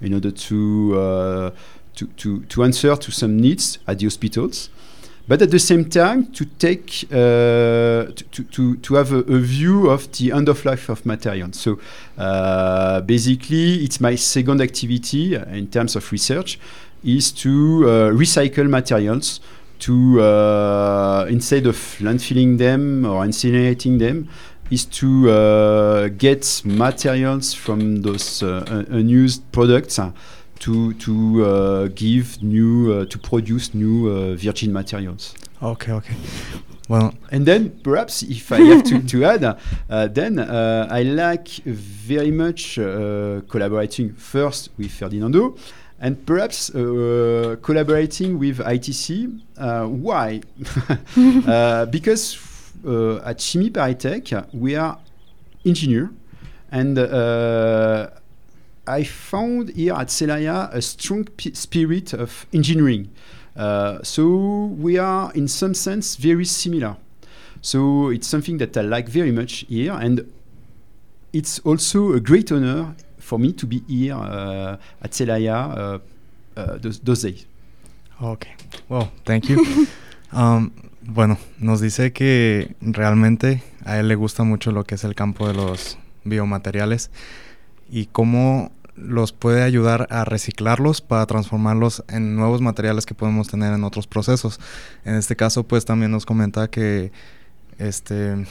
in 0.00 0.14
order 0.14 0.30
to 0.30 1.52
to, 1.94 2.06
to, 2.16 2.40
to 2.44 2.64
answer 2.64 2.96
to 2.96 3.10
some 3.10 3.36
needs 3.36 3.78
at 3.86 3.98
the 3.98 4.06
hospitals. 4.06 4.70
But 5.26 5.40
at 5.40 5.50
the 5.50 5.58
same 5.58 5.86
time, 5.86 6.26
to 6.32 6.44
take 6.44 7.06
uh, 7.10 8.12
to, 8.12 8.44
to, 8.50 8.76
to, 8.76 8.94
have 8.94 9.10
a, 9.10 9.20
a 9.20 9.38
view 9.38 9.88
of 9.88 10.12
the 10.12 10.32
end 10.32 10.50
of 10.50 10.62
life 10.66 10.90
of 10.90 11.06
materials. 11.06 11.58
So 11.58 11.78
uh, 12.18 13.00
basically, 13.00 13.84
it's 13.84 14.00
my 14.00 14.16
second 14.16 14.60
activity 14.60 15.34
in 15.34 15.68
terms 15.68 15.96
of 15.96 16.12
research 16.12 16.58
is 17.02 17.32
to 17.32 17.84
uh, 17.88 18.10
recycle 18.10 18.68
materials 18.68 19.40
to 19.78 20.20
uh, 20.20 21.26
instead 21.30 21.66
of 21.66 21.76
landfilling 22.00 22.58
them 22.58 23.06
or 23.06 23.24
incinerating 23.24 23.98
them 23.98 24.28
is 24.70 24.84
to 24.86 25.30
uh, 25.30 26.08
get 26.08 26.62
materials 26.64 27.54
from 27.54 28.02
those 28.02 28.42
uh, 28.42 28.84
unused 28.90 29.42
products 29.52 29.98
uh, 29.98 30.12
to 30.60 30.94
to 30.94 31.44
uh, 31.44 31.88
give 31.94 32.42
new 32.42 32.92
uh, 32.92 33.04
to 33.06 33.18
produce 33.18 33.74
new 33.74 34.08
uh, 34.08 34.34
virgin 34.36 34.72
materials. 34.72 35.34
Okay, 35.62 35.92
okay. 35.92 36.14
Well, 36.88 37.14
And 37.30 37.46
then 37.46 37.70
perhaps 37.82 38.22
if 38.22 38.52
I 38.52 38.60
have 38.60 38.82
to, 38.84 39.00
to 39.02 39.24
add, 39.24 39.44
uh, 39.44 40.08
then 40.08 40.38
uh, 40.38 40.86
I 40.90 41.02
like 41.02 41.48
very 41.64 42.30
much 42.30 42.78
uh, 42.78 43.40
collaborating 43.48 44.12
first 44.12 44.68
with 44.76 44.90
Ferdinando 44.90 45.56
and 45.98 46.26
perhaps 46.26 46.68
uh, 46.74 47.56
collaborating 47.62 48.38
with 48.38 48.58
ITC. 48.58 49.40
Uh, 49.56 49.86
why? 49.86 50.40
Uh, 51.16 51.86
because 51.86 52.34
at 52.84 53.38
Chimie 53.38 53.70
Paritech 53.70 54.52
we 54.52 54.76
are 54.76 54.98
engineer 55.64 56.10
and 56.70 56.98
uh, 56.98 58.10
I 58.86 59.04
found 59.04 59.70
here 59.70 59.94
at 59.94 60.08
Celaya 60.08 60.68
a 60.72 60.82
strong 60.82 61.26
spirit 61.54 62.12
of 62.12 62.46
engineering. 62.52 63.10
Uh, 63.56 64.02
so 64.02 64.66
we 64.78 64.98
are, 64.98 65.32
in 65.34 65.48
some 65.48 65.74
sense, 65.74 66.16
very 66.16 66.44
similar. 66.44 66.96
So 67.62 68.10
it's 68.10 68.26
something 68.26 68.58
that 68.58 68.76
I 68.76 68.82
like 68.82 69.08
very 69.08 69.32
much 69.32 69.64
here, 69.68 69.92
and 69.92 70.30
it's 71.32 71.60
also 71.60 72.12
a 72.12 72.20
great 72.20 72.52
honor 72.52 72.94
for 73.18 73.38
me 73.38 73.52
to 73.54 73.66
be 73.66 73.82
here 73.88 74.16
uh, 74.16 74.76
at 75.00 75.12
Celaya 75.12 75.76
uh, 75.76 75.98
uh, 76.56 76.78
those, 76.78 76.98
those 77.00 77.22
days. 77.22 77.46
Ok, 78.20 78.48
well, 78.88 79.10
thank 79.24 79.48
you. 79.48 79.86
Um, 80.32 80.83
bueno, 81.06 81.38
nos 81.58 81.80
dice 81.80 82.12
que 82.12 82.74
realmente 82.80 83.62
a 83.84 83.98
él 83.98 84.08
le 84.08 84.14
gusta 84.14 84.44
mucho 84.44 84.72
lo 84.72 84.84
que 84.84 84.94
es 84.94 85.04
el 85.04 85.14
campo 85.14 85.46
de 85.46 85.54
los 85.54 85.98
biomateriales 86.24 87.10
y 87.90 88.06
cómo 88.06 88.72
los 88.96 89.32
puede 89.32 89.62
ayudar 89.62 90.06
a 90.10 90.24
reciclarlos 90.24 91.00
para 91.00 91.26
transformarlos 91.26 92.04
en 92.08 92.36
nuevos 92.36 92.60
materiales 92.60 93.06
que 93.06 93.14
podemos 93.14 93.48
tener 93.48 93.74
en 93.74 93.84
otros 93.84 94.06
procesos. 94.06 94.60
En 95.04 95.14
este 95.14 95.36
caso, 95.36 95.64
pues 95.64 95.84
también 95.84 96.10
nos 96.10 96.26
comenta 96.26 96.68
que 96.68 97.12
este 97.78 98.46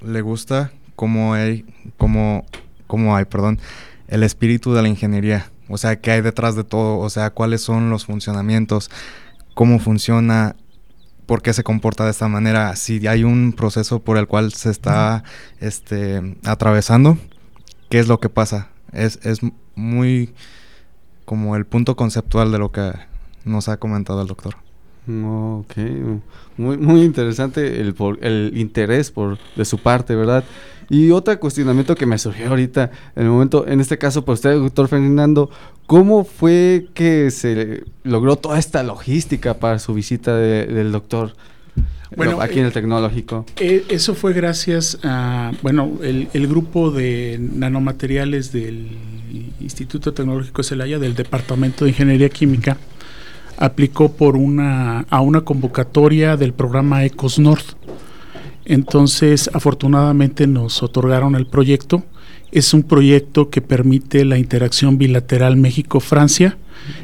le 0.00 0.20
gusta 0.22 0.70
cómo 0.94 1.34
hay, 1.34 1.64
cómo, 1.96 2.46
cómo 2.86 3.16
hay, 3.16 3.24
perdón, 3.24 3.58
el 4.06 4.22
espíritu 4.22 4.72
de 4.72 4.82
la 4.82 4.88
ingeniería. 4.88 5.50
O 5.68 5.76
sea, 5.76 6.00
qué 6.00 6.12
hay 6.12 6.20
detrás 6.22 6.54
de 6.56 6.64
todo, 6.64 6.98
o 6.98 7.10
sea, 7.10 7.30
cuáles 7.30 7.60
son 7.60 7.90
los 7.90 8.06
funcionamientos, 8.06 8.90
cómo 9.54 9.80
funciona, 9.80 10.56
por 11.28 11.42
qué 11.42 11.52
se 11.52 11.62
comporta 11.62 12.06
de 12.06 12.10
esta 12.10 12.26
manera, 12.26 12.74
si 12.74 13.06
hay 13.06 13.22
un 13.22 13.52
proceso 13.52 14.00
por 14.00 14.16
el 14.16 14.26
cual 14.26 14.54
se 14.54 14.70
está 14.70 15.24
este, 15.60 16.38
atravesando, 16.42 17.18
qué 17.90 17.98
es 17.98 18.08
lo 18.08 18.18
que 18.18 18.30
pasa. 18.30 18.70
Es, 18.92 19.20
es 19.24 19.40
muy 19.74 20.32
como 21.26 21.54
el 21.54 21.66
punto 21.66 21.96
conceptual 21.96 22.50
de 22.50 22.58
lo 22.58 22.72
que 22.72 22.92
nos 23.44 23.68
ha 23.68 23.76
comentado 23.76 24.22
el 24.22 24.26
doctor. 24.26 24.56
Ok, 25.08 25.74
muy, 26.58 26.76
muy 26.76 27.02
interesante 27.02 27.80
el, 27.80 27.94
por- 27.94 28.18
el 28.22 28.52
interés 28.56 29.10
por, 29.10 29.38
de 29.56 29.64
su 29.64 29.78
parte, 29.78 30.14
¿verdad? 30.14 30.44
Y 30.90 31.10
otro 31.10 31.38
cuestionamiento 31.38 31.94
que 31.94 32.06
me 32.06 32.18
surgió 32.18 32.48
ahorita, 32.48 32.90
en 33.16 33.24
el 33.24 33.30
momento, 33.30 33.66
en 33.66 33.80
este 33.80 33.96
caso, 33.98 34.24
por 34.24 34.34
usted, 34.34 34.54
doctor 34.54 34.88
Fernando, 34.88 35.50
¿cómo 35.86 36.24
fue 36.24 36.88
que 36.94 37.30
se 37.30 37.84
logró 38.04 38.36
toda 38.36 38.58
esta 38.58 38.82
logística 38.82 39.54
para 39.54 39.78
su 39.78 39.94
visita 39.94 40.36
de- 40.36 40.66
del 40.66 40.92
doctor 40.92 41.34
Bueno, 42.16 42.40
aquí 42.40 42.58
en 42.58 42.64
eh, 42.64 42.68
el 42.68 42.72
tecnológico? 42.72 43.44
Eh, 43.56 43.84
eso 43.88 44.14
fue 44.14 44.32
gracias 44.32 44.98
a, 45.02 45.52
bueno, 45.62 45.98
el, 46.02 46.28
el 46.32 46.46
grupo 46.48 46.90
de 46.90 47.38
nanomateriales 47.40 48.52
del 48.52 48.88
Instituto 49.60 50.12
Tecnológico 50.14 50.62
de 50.62 50.68
Celaya, 50.68 50.98
del 50.98 51.14
Departamento 51.14 51.84
de 51.84 51.90
Ingeniería 51.90 52.30
Química, 52.30 52.78
aplicó 53.58 54.12
por 54.12 54.36
una, 54.36 55.00
a 55.10 55.20
una 55.20 55.42
convocatoria 55.42 56.36
del 56.36 56.52
programa 56.54 57.04
Ecos 57.04 57.38
North. 57.38 57.74
Entonces, 58.64 59.50
afortunadamente 59.52 60.46
nos 60.46 60.82
otorgaron 60.82 61.34
el 61.34 61.46
proyecto. 61.46 62.04
Es 62.52 62.72
un 62.72 62.82
proyecto 62.82 63.50
que 63.50 63.60
permite 63.60 64.24
la 64.24 64.38
interacción 64.38 64.96
bilateral 64.98 65.56
México-Francia. 65.56 66.56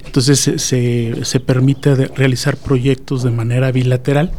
Entonces, 0.07 0.41
se, 0.41 1.25
se- 1.25 1.41
permite 1.41 1.95
realizar 2.09 2.57
proyectos 2.57 3.23
de 3.23 3.31
manera 3.31 3.71
bilateral 3.73 4.31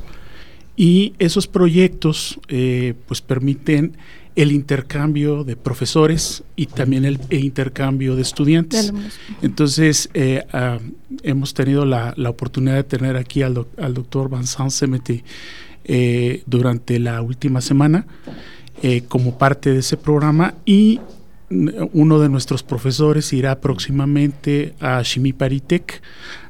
y 0.77 1.13
esos 1.19 1.47
proyectos 1.47 2.39
eh, 2.47 2.93
pues 3.07 3.21
permiten 3.21 3.97
el 4.35 4.51
intercambio 4.51 5.43
de 5.43 5.55
profesores 5.55 6.43
y 6.55 6.65
también 6.65 7.05
el, 7.05 7.19
el 7.29 7.43
intercambio 7.45 8.15
de 8.15 8.21
estudiantes. 8.21 8.91
Entonces, 9.41 10.09
eh, 10.13 10.43
ah, 10.51 10.79
hemos 11.23 11.53
tenido 11.53 11.85
la, 11.85 12.13
la 12.17 12.29
oportunidad 12.29 12.75
de 12.75 12.83
tener 12.83 13.15
aquí 13.15 13.41
al, 13.43 13.53
doc- 13.53 13.79
al 13.79 13.93
doctor 13.93 14.29
Vincent 14.29 14.71
Semeti 14.71 15.23
eh, 15.85 16.43
durante 16.47 16.99
la 16.99 17.21
última 17.21 17.61
semana 17.61 18.05
eh, 18.83 19.03
como 19.07 19.37
parte 19.37 19.71
de 19.71 19.79
ese 19.79 19.95
programa 19.97 20.55
y 20.65 20.99
mm, 21.49 21.69
uno 21.93 22.19
de 22.19 22.27
nuestros 22.27 22.61
profesores 22.63 23.31
irá 23.33 23.61
próximamente 23.61 24.73
a 24.81 25.01
Shimiparitec 25.01 26.01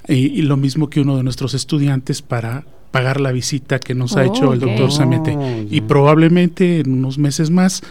y, 0.07 0.13
y 0.13 0.41
lo 0.41 0.57
mismo 0.57 0.89
que 0.89 1.01
uno 1.01 1.17
de 1.17 1.23
nuestros 1.23 1.53
estudiantes 1.53 2.21
para 2.21 2.63
pagar 2.95 3.19
la 3.19 3.33
visita 3.33 3.77
que 3.79 3.93
nos 3.93 4.15
ha 4.15 4.21
Oh, 4.21 4.23
hecho 4.23 4.53
el 4.53 4.59
doctor 4.61 4.89
Samete. 4.89 5.35
Oh, 5.37 5.65
Y 5.69 5.81
ya. 5.81 5.87
probablemente 5.87 6.79
en 6.79 6.93
unos 6.93 7.17
meses 7.17 7.49
más 7.51 7.81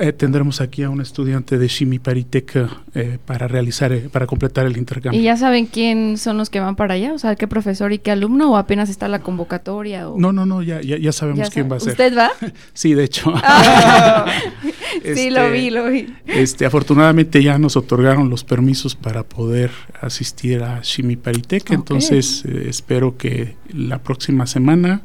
eh, 0.00 0.12
tendremos 0.12 0.60
aquí 0.60 0.82
a 0.82 0.90
un 0.90 1.00
estudiante 1.00 1.58
de 1.58 1.68
Shimiparitec 1.68 2.68
eh, 2.94 3.18
para 3.24 3.48
realizar, 3.48 3.92
eh, 3.92 4.08
para 4.12 4.26
completar 4.26 4.66
el 4.66 4.76
intercambio. 4.76 5.20
¿Y 5.20 5.24
ya 5.24 5.36
saben 5.36 5.66
quién 5.66 6.18
son 6.18 6.36
los 6.36 6.50
que 6.50 6.60
van 6.60 6.76
para 6.76 6.94
allá? 6.94 7.12
O 7.14 7.18
sea, 7.18 7.36
¿qué 7.36 7.48
profesor 7.48 7.92
y 7.92 7.98
qué 7.98 8.10
alumno? 8.10 8.52
¿O 8.52 8.56
apenas 8.56 8.88
está 8.90 9.08
la 9.08 9.20
convocatoria? 9.20 10.08
O... 10.08 10.18
No, 10.18 10.32
no, 10.32 10.46
no, 10.46 10.62
ya, 10.62 10.80
ya, 10.80 10.98
ya 10.98 11.12
sabemos 11.12 11.48
Ya 11.48 11.52
quién 11.52 11.66
sabe- 11.66 11.70
va 11.70 11.76
a 11.76 11.80
ser. 11.80 11.90
¿Usted 11.90 12.16
va? 12.16 12.30
Sí, 12.74 12.94
de 12.94 13.04
hecho. 13.04 13.32
Ah. 13.36 14.26
sí, 14.92 15.00
Este, 15.04 15.30
lo 15.30 15.50
vi, 15.50 15.70
lo 15.70 15.88
vi. 15.90 16.14
Este, 16.26 16.66
afortunadamente 16.66 17.42
ya 17.42 17.58
nos 17.58 17.76
otorgaron 17.76 18.30
los 18.30 18.44
permisos 18.44 18.94
para 18.94 19.22
poder 19.22 19.70
asistir 20.00 20.62
a 20.62 20.80
Shimiparitec, 20.82 21.62
Ok. 21.64 21.70
entonces 21.72 22.44
eh, 22.46 22.66
espero 22.68 23.16
que 23.16 23.56
la 23.72 23.98
próxima 23.98 24.46
semana 24.46 25.02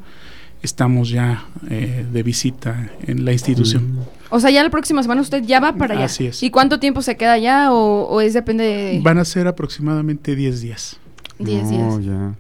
estamos 0.64 1.10
ya 1.10 1.46
eh, 1.70 2.06
de 2.12 2.24
visita 2.24 2.90
en 3.06 3.26
la 3.26 3.34
institución. 3.34 4.00
O 4.32 4.40
sea, 4.40 4.50
ya 4.50 4.64
la 4.64 4.72
próxima 4.72 5.04
semana 5.04 5.22
usted 5.22 5.44
ya 5.44 5.60
va 5.60 5.76
para 5.76 5.94
allá. 5.94 6.06
Así 6.06 6.26
es. 6.26 6.42
¿Y 6.42 6.50
cuánto 6.50 6.80
tiempo 6.80 7.04
se 7.04 7.16
queda 7.18 7.34
allá 7.34 7.72
o, 7.72 8.06
o 8.08 8.22
es 8.22 8.34
depende 8.34 8.64
de 8.64 9.00
Van 9.04 9.20
a 9.20 9.26
ser 9.26 9.48
aproximadamente 9.48 10.36
10 10.36 10.62
días. 10.62 10.98
10 11.38 11.64
No, 11.64 11.70
días? 11.70 11.94
Oh, 11.94 12.00
ya. 12.00 12.34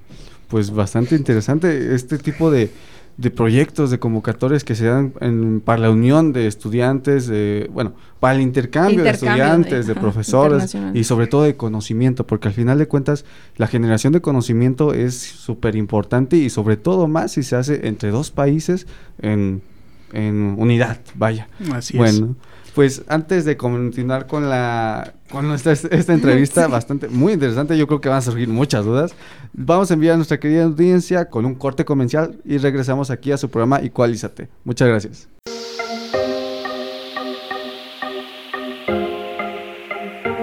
Pues 0.47 0.71
bastante 0.71 1.15
interesante 1.15 1.93
este 1.93 2.17
tipo 2.17 2.49
de, 2.49 2.71
de 3.15 3.29
proyectos, 3.29 3.91
de 3.91 3.99
convocatorias 3.99 4.63
que 4.63 4.73
se 4.73 4.85
dan 4.85 5.13
en- 5.21 5.61
para 5.61 5.83
la 5.83 5.91
unión 5.91 6.33
de 6.33 6.47
estudiantes, 6.47 7.27
de, 7.27 7.69
bueno, 7.71 7.93
para 8.19 8.33
el 8.35 8.41
intercambio, 8.41 8.99
Intercambio 9.01 9.03
de 9.03 9.41
estudiantes, 9.51 9.85
de, 9.87 9.91
ajá, 9.91 10.01
profesores 10.01 10.63
y 10.95 11.03
sobre 11.03 11.27
todo 11.27 11.43
de 11.43 11.55
conocimiento, 11.55 12.25
porque 12.25 12.47
al 12.47 12.53
final 12.55 12.79
de 12.79 12.87
cuentas 12.87 13.23
la 13.57 13.67
generación 13.67 14.13
de 14.13 14.21
conocimiento 14.21 14.93
es 14.95 15.13
súper 15.15 15.75
importante 15.75 16.37
y 16.37 16.49
sobre 16.49 16.75
todo 16.75 17.07
más 17.07 17.33
si 17.33 17.43
se 17.43 17.55
hace 17.55 17.87
entre 17.87 18.09
dos 18.09 18.31
países 18.31 18.87
en, 19.21 19.61
en 20.11 20.55
unidad, 20.57 20.99
vaya. 21.15 21.47
Así 21.71 21.95
es. 21.97 22.21
Pues 22.75 23.03
antes 23.07 23.45
de 23.45 23.55
continuar 23.55 24.25
con 24.25 24.49
la 24.49 25.13
con 25.29 25.47
nuestra 25.47 25.73
esta 25.73 26.13
entrevista 26.13 26.67
bastante 26.67 27.07
muy 27.07 27.33
interesante, 27.33 27.77
yo 27.77 27.87
creo 27.87 28.01
que 28.01 28.09
van 28.09 28.17
a 28.17 28.21
surgir 28.21 28.49
muchas 28.49 28.83
dudas. 28.83 29.13
Vamos 29.53 29.91
a 29.91 29.93
enviar 29.93 30.15
a 30.15 30.17
nuestra 30.17 30.39
querida 30.39 30.63
audiencia 30.63 31.29
con 31.29 31.45
un 31.45 31.55
corte 31.55 31.85
comercial 31.85 32.39
y 32.45 32.57
regresamos 32.57 33.11
aquí 33.11 33.31
a 33.31 33.37
su 33.37 33.49
programa 33.49 33.81
Igualízate. 33.81 34.49
Muchas 34.63 34.87
gracias. 34.87 35.27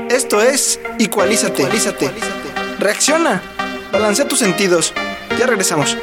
Esto 0.08 0.40
es 0.40 0.78
Equalízate. 0.98 1.66
Reacciona. 2.78 3.42
Balancea 3.92 4.28
tus 4.28 4.38
sentidos. 4.38 4.92
Ya 5.38 5.46
regresamos. 5.46 5.96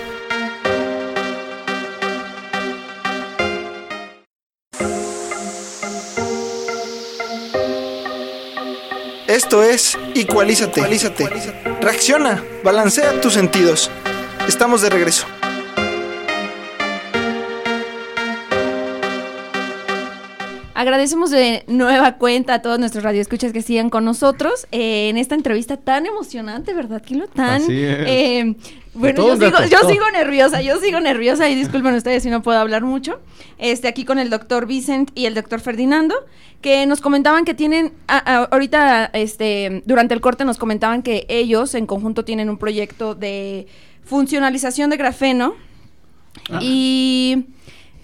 Esto 9.37 9.61
es 9.61 9.95
Equalízate. 10.15 10.81
Reacciona. 11.79 12.43
Balancea 12.63 13.21
tus 13.21 13.33
sentidos. 13.33 13.91
Estamos 14.47 14.81
de 14.81 14.89
regreso. 14.89 15.27
Agradecemos 20.79 21.31
de 21.31 21.63
nueva 21.67 22.17
cuenta 22.17 22.53
a 22.53 22.61
todos 22.61 22.77
nuestros 22.77 23.03
radioescuchas 23.03 23.51
que 23.51 23.63
sigan 23.63 23.89
con 23.89 24.05
nosotros 24.05 24.67
eh, 24.71 25.09
en 25.09 25.17
esta 25.17 25.33
entrevista 25.33 25.75
tan 25.77 26.05
emocionante, 26.05 26.71
¿verdad, 26.75 27.01
Kilo? 27.01 27.25
Tan. 27.27 27.63
Así 27.63 27.83
es. 27.83 27.97
eh, 28.07 28.55
bueno, 28.93 29.27
yo 29.27 29.37
sigo, 29.37 29.57
yo 29.71 29.89
sigo 29.89 30.05
nerviosa, 30.11 30.61
yo 30.61 30.79
sigo 30.79 30.99
nerviosa 30.99 31.49
y 31.49 31.55
disculpen 31.55 31.95
ustedes 31.95 32.21
si 32.21 32.29
no 32.29 32.43
puedo 32.43 32.59
hablar 32.59 32.83
mucho. 32.83 33.19
Este, 33.57 33.87
aquí 33.87 34.05
con 34.05 34.19
el 34.19 34.29
doctor 34.29 34.67
Vicent 34.67 35.09
y 35.15 35.25
el 35.25 35.33
doctor 35.33 35.59
Ferdinando, 35.61 36.13
que 36.61 36.85
nos 36.85 37.01
comentaban 37.01 37.43
que 37.43 37.55
tienen, 37.55 37.93
a- 38.07 38.17
a- 38.17 38.43
ahorita, 38.45 39.05
este, 39.13 39.81
durante 39.87 40.13
el 40.13 40.21
corte 40.21 40.45
nos 40.45 40.59
comentaban 40.59 41.01
que 41.01 41.25
ellos 41.27 41.73
en 41.73 41.87
conjunto 41.87 42.23
tienen 42.23 42.51
un 42.51 42.57
proyecto 42.59 43.15
de 43.15 43.65
funcionalización 44.03 44.91
de 44.91 44.97
grafeno 44.97 45.55
Ah. 46.51 46.59
Y 46.61 46.86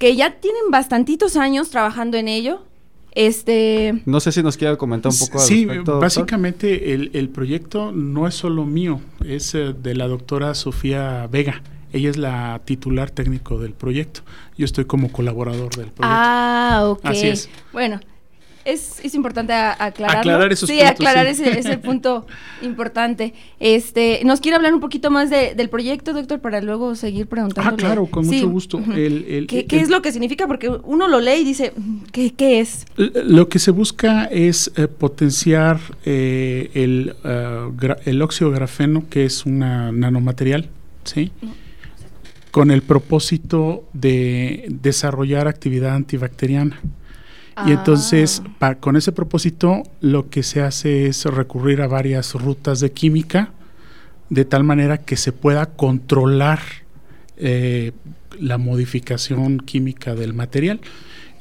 que 0.04 0.18
ya 0.18 0.32
tienen 0.32 0.64
bastantitos 0.70 1.38
años 1.38 1.70
trabajando 1.70 2.18
en 2.18 2.28
ello. 2.28 2.62
Este, 3.16 4.02
No 4.06 4.20
sé 4.20 4.34
si 4.34 4.44
nos 4.44 4.58
quiere 4.58 4.76
comentar 4.76 5.14
un 5.14 5.18
poco 5.18 5.40
al 5.40 5.46
Sí, 5.48 5.66
respecto, 5.66 5.98
básicamente 6.02 6.94
el, 6.94 7.10
el 7.14 7.30
proyecto 7.30 7.94
no 7.94 8.28
es 8.28 8.36
solo 8.36 8.66
mío, 8.66 9.00
es 9.26 9.56
eh, 9.56 9.74
de 9.74 9.96
la 9.96 10.10
doctora 10.10 10.56
Sofía 10.56 11.26
Vega. 11.32 11.62
Ella 11.94 12.10
es 12.10 12.18
la 12.18 12.60
titular 12.66 13.12
técnico 13.12 13.60
del 13.60 13.72
proyecto. 13.72 14.24
Yo 14.58 14.66
estoy 14.66 14.84
como 14.84 15.10
colaborador 15.10 15.70
del 15.74 15.86
proyecto. 15.92 16.02
Ah, 16.02 16.82
ok. 16.90 17.00
Así 17.06 17.28
es. 17.28 17.50
Bueno, 17.72 18.02
es, 18.66 19.00
es 19.04 19.14
importante 19.16 19.54
aclararlo. 19.54 20.20
Aclarar 20.20 20.52
esos 20.54 20.70
sí, 20.70 20.76
puntos, 20.78 20.92
aclarar 20.92 21.26
sí. 21.36 21.44
ese, 21.44 21.60
ese 21.60 21.78
punto 21.78 22.26
importante. 22.62 23.34
Este, 23.60 24.22
¿Nos 24.24 24.40
quiere 24.42 24.56
hablar 24.56 24.74
un 24.74 24.80
poquito 24.80 25.12
más 25.12 25.30
de- 25.30 25.54
del 25.56 25.70
proyecto, 25.70 26.14
doctor, 26.14 26.40
para 26.40 26.62
luego 26.62 26.96
seguir 26.96 27.28
preguntando? 27.28 27.70
ah, 27.72 27.76
claro, 27.76 28.06
con 28.06 28.26
mucho 28.26 28.50
gusto. 28.50 28.78
ujú. 28.78 28.92
El- 28.94 29.26
el- 29.28 29.48
¿Qué, 29.48 29.66
qué 29.66 29.80
es 29.80 29.90
lo 29.90 30.02
que 30.02 30.12
significa? 30.12 30.48
Porque 30.48 30.70
uno 30.70 31.08
lo 31.08 31.20
lee 31.20 31.42
y 31.42 31.44
dice, 31.44 31.74
¿qué, 32.12 32.32
qué 32.34 32.60
es? 32.60 32.86
Lo 32.96 33.50
que 33.50 33.60
se 33.60 33.72
busca 33.72 34.26
es 34.26 34.72
eh, 34.76 34.88
potenciar 34.88 35.80
eh, 36.06 36.70
el, 36.74 37.16
eh, 37.24 37.96
el 38.06 38.22
óxido 38.22 38.52
grafeno, 38.52 39.04
que 39.10 39.26
es 39.26 39.46
un 39.46 39.60
nanomaterial, 39.60 40.70
¿sí? 41.04 41.32
Con 42.52 42.70
el 42.70 42.84
propósito 42.84 43.84
de 43.94 44.66
desarrollar 44.70 45.48
actividad 45.48 45.96
antibacteriana. 45.96 46.80
Y 47.68 47.72
entonces, 47.72 48.42
Ah. 48.46 48.50
pa- 48.60 48.76
con 48.76 48.96
ese 48.96 49.12
propósito, 49.12 49.84
lo 50.02 50.30
que 50.30 50.44
se 50.44 50.62
hace 50.62 51.08
es 51.08 51.26
recurrir 51.26 51.82
a 51.82 51.88
varias 51.88 52.34
rutas 52.34 52.80
de 52.80 52.92
química, 52.92 53.52
de 54.30 54.46
tal 54.46 54.64
manera 54.64 54.98
que 54.98 55.16
se 55.18 55.32
pueda 55.32 55.66
controlar 55.68 56.60
eh, 57.38 57.92
la 58.40 58.58
modificación 58.58 59.58
química 59.60 60.14
del 60.16 60.34
material. 60.34 60.80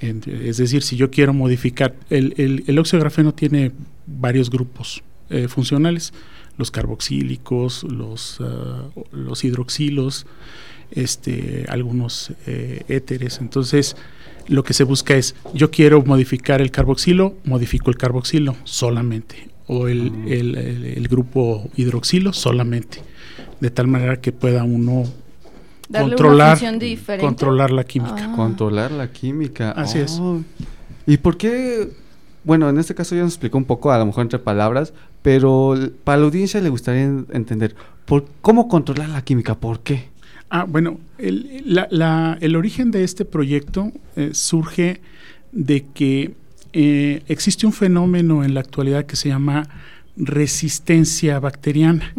Es 0.00 0.56
decir, 0.56 0.82
si 0.82 0.96
yo 0.96 1.10
quiero 1.10 1.32
modificar, 1.32 1.94
el, 2.10 2.34
el, 2.38 2.64
el 2.66 2.78
óxido 2.78 2.98
de 2.98 3.02
grafeno 3.04 3.32
tiene 3.34 3.72
varios 4.06 4.50
grupos 4.50 5.02
eh, 5.30 5.46
funcionales, 5.48 6.12
los 6.58 6.70
carboxílicos, 6.70 7.84
los, 7.84 8.38
ah, 8.40 8.88
los 9.12 9.44
hidroxilos, 9.44 10.26
este, 10.90 11.66
algunos 11.68 12.32
eh, 12.46 12.82
éteres. 12.88 13.38
Entonces, 13.40 13.96
lo 14.48 14.64
que 14.64 14.74
se 14.74 14.84
busca 14.84 15.14
es, 15.16 15.34
yo 15.54 15.70
quiero 15.70 16.02
modificar 16.02 16.60
el 16.60 16.70
carboxilo, 16.70 17.34
modifico 17.44 17.90
el 17.90 17.96
carboxilo 17.96 18.56
solamente, 18.64 19.48
o 19.66 19.88
el, 19.88 20.10
Mm. 20.10 20.28
el- 20.28 20.56
el- 20.56 20.84
el 20.84 21.08
grupo 21.08 21.68
hidroxilo 21.76 22.32
solamente, 22.32 23.02
de 23.60 23.70
tal 23.70 23.86
manera 23.88 24.20
que 24.20 24.32
pueda 24.32 24.64
uno 24.64 25.04
controlar, 25.90 26.56
función 26.56 26.78
diferente. 26.78 27.24
controlar 27.26 27.70
la 27.70 27.84
química. 27.84 28.30
Ah. 28.30 28.36
Controlar 28.36 28.90
la 28.92 29.10
química. 29.10 29.72
Así 29.72 29.98
es. 29.98 30.18
Oh. 30.20 30.40
¿Y 31.06 31.16
por 31.18 31.36
qué? 31.36 31.90
Bueno, 32.44 32.68
en 32.68 32.78
este 32.78 32.94
caso 32.94 33.14
ya 33.14 33.22
nos 33.22 33.32
explicó 33.32 33.56
un 33.58 33.64
poco, 33.64 33.92
a 33.92 33.98
lo 33.98 34.06
mejor 34.06 34.22
entre 34.22 34.38
palabras, 34.38 34.92
pero 35.22 35.74
para 36.04 36.18
la 36.18 36.24
audiencia 36.24 36.60
le 36.60 36.68
gustaría 36.70 37.02
en- 37.02 37.26
entender, 37.32 37.74
¿por 38.04 38.24
¿cómo 38.40 38.68
controlar 38.68 39.08
la 39.10 39.22
química? 39.22 39.54
¿Por 39.54 39.80
qué? 39.80 40.08
Ah, 40.54 40.64
bueno, 40.64 41.00
el, 41.16 41.62
la- 41.64 41.88
la- 41.90 42.36
el 42.42 42.56
origen 42.56 42.90
de 42.90 43.04
este 43.04 43.24
proyecto 43.24 43.90
eh, 44.16 44.30
surge 44.34 45.00
de 45.50 45.86
que 45.94 46.34
eh, 46.74 47.22
existe 47.28 47.64
un 47.66 47.72
fenómeno 47.72 48.44
en 48.44 48.52
la 48.52 48.60
actualidad 48.60 49.06
que 49.06 49.16
se 49.16 49.28
llama 49.30 49.66
resistencia 50.16 51.38
bacteriana, 51.40 52.12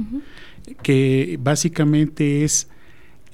que 0.81 1.37
básicamente 1.41 2.43
es 2.43 2.67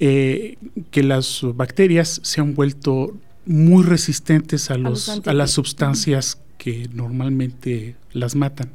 eh, 0.00 0.56
que 0.90 1.02
las 1.02 1.40
bacterias 1.54 2.20
se 2.22 2.40
han 2.40 2.54
vuelto 2.54 3.16
muy 3.46 3.82
resistentes 3.84 4.70
a, 4.70 4.76
los 4.76 5.08
los, 5.08 5.26
a, 5.26 5.32
las 5.32 5.50
sustancias 5.52 6.38
que 6.58 6.88
normalmente 6.92 7.96
las 8.12 8.34
matan, 8.36 8.70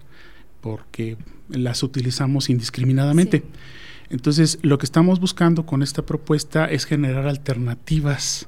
porque 0.61 1.17
las 1.49 1.83
utilizamos 1.83 2.49
indiscriminadamente. 2.49 3.39
Sí. 3.39 3.43
Entonces, 4.09 4.59
lo 4.61 4.77
que 4.77 4.85
estamos 4.85 5.19
buscando 5.19 5.65
con 5.65 5.81
esta 5.83 6.01
propuesta 6.03 6.65
es 6.65 6.85
generar 6.85 7.27
alternativas 7.27 8.47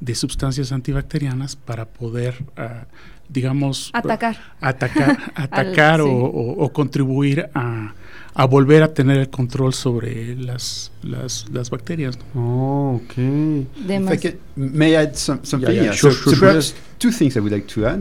de 0.00 0.14
sustancias 0.14 0.72
antibacterianas 0.72 1.56
para 1.56 1.86
poder, 1.86 2.44
ah, 2.56 2.86
digamos, 3.28 3.90
Atacar. 3.94 4.36
atacar, 4.60 5.18
atacar 5.34 6.00
sí. 6.00 6.06
o, 6.06 6.12
o- 6.12 6.64
o 6.64 6.72
contribuir 6.72 7.48
a, 7.54 7.94
a 8.34 8.44
volver 8.46 8.82
a 8.82 8.92
tener 8.92 9.18
el 9.18 9.30
control 9.30 9.72
sobre 9.72 10.36
las, 10.36 10.90
las, 11.02 11.46
las 11.52 11.70
bacterias. 11.70 12.18
¿no? 12.34 12.40
Oh, 12.42 12.94
ok. 12.96 13.14
De 13.14 13.96
If. 13.96 14.12
I 14.12 14.18
can, 14.18 14.38
may 14.56 14.92
I 14.92 14.96
add 14.96 15.14
some, 15.14 15.40
something? 15.42 15.70
yeah, 15.72 15.84
Yeah, 15.84 15.92
sure, 15.92 16.12
so, 16.12 16.18
sure, 16.18 16.24
so 16.24 16.30
sure. 16.36 16.48
perhaps 16.48 16.74
two 16.98 17.10
things 17.12 17.36
I 17.36 17.40
would 17.40 17.52
like 17.52 17.66
to 17.74 17.86
add. 17.86 18.00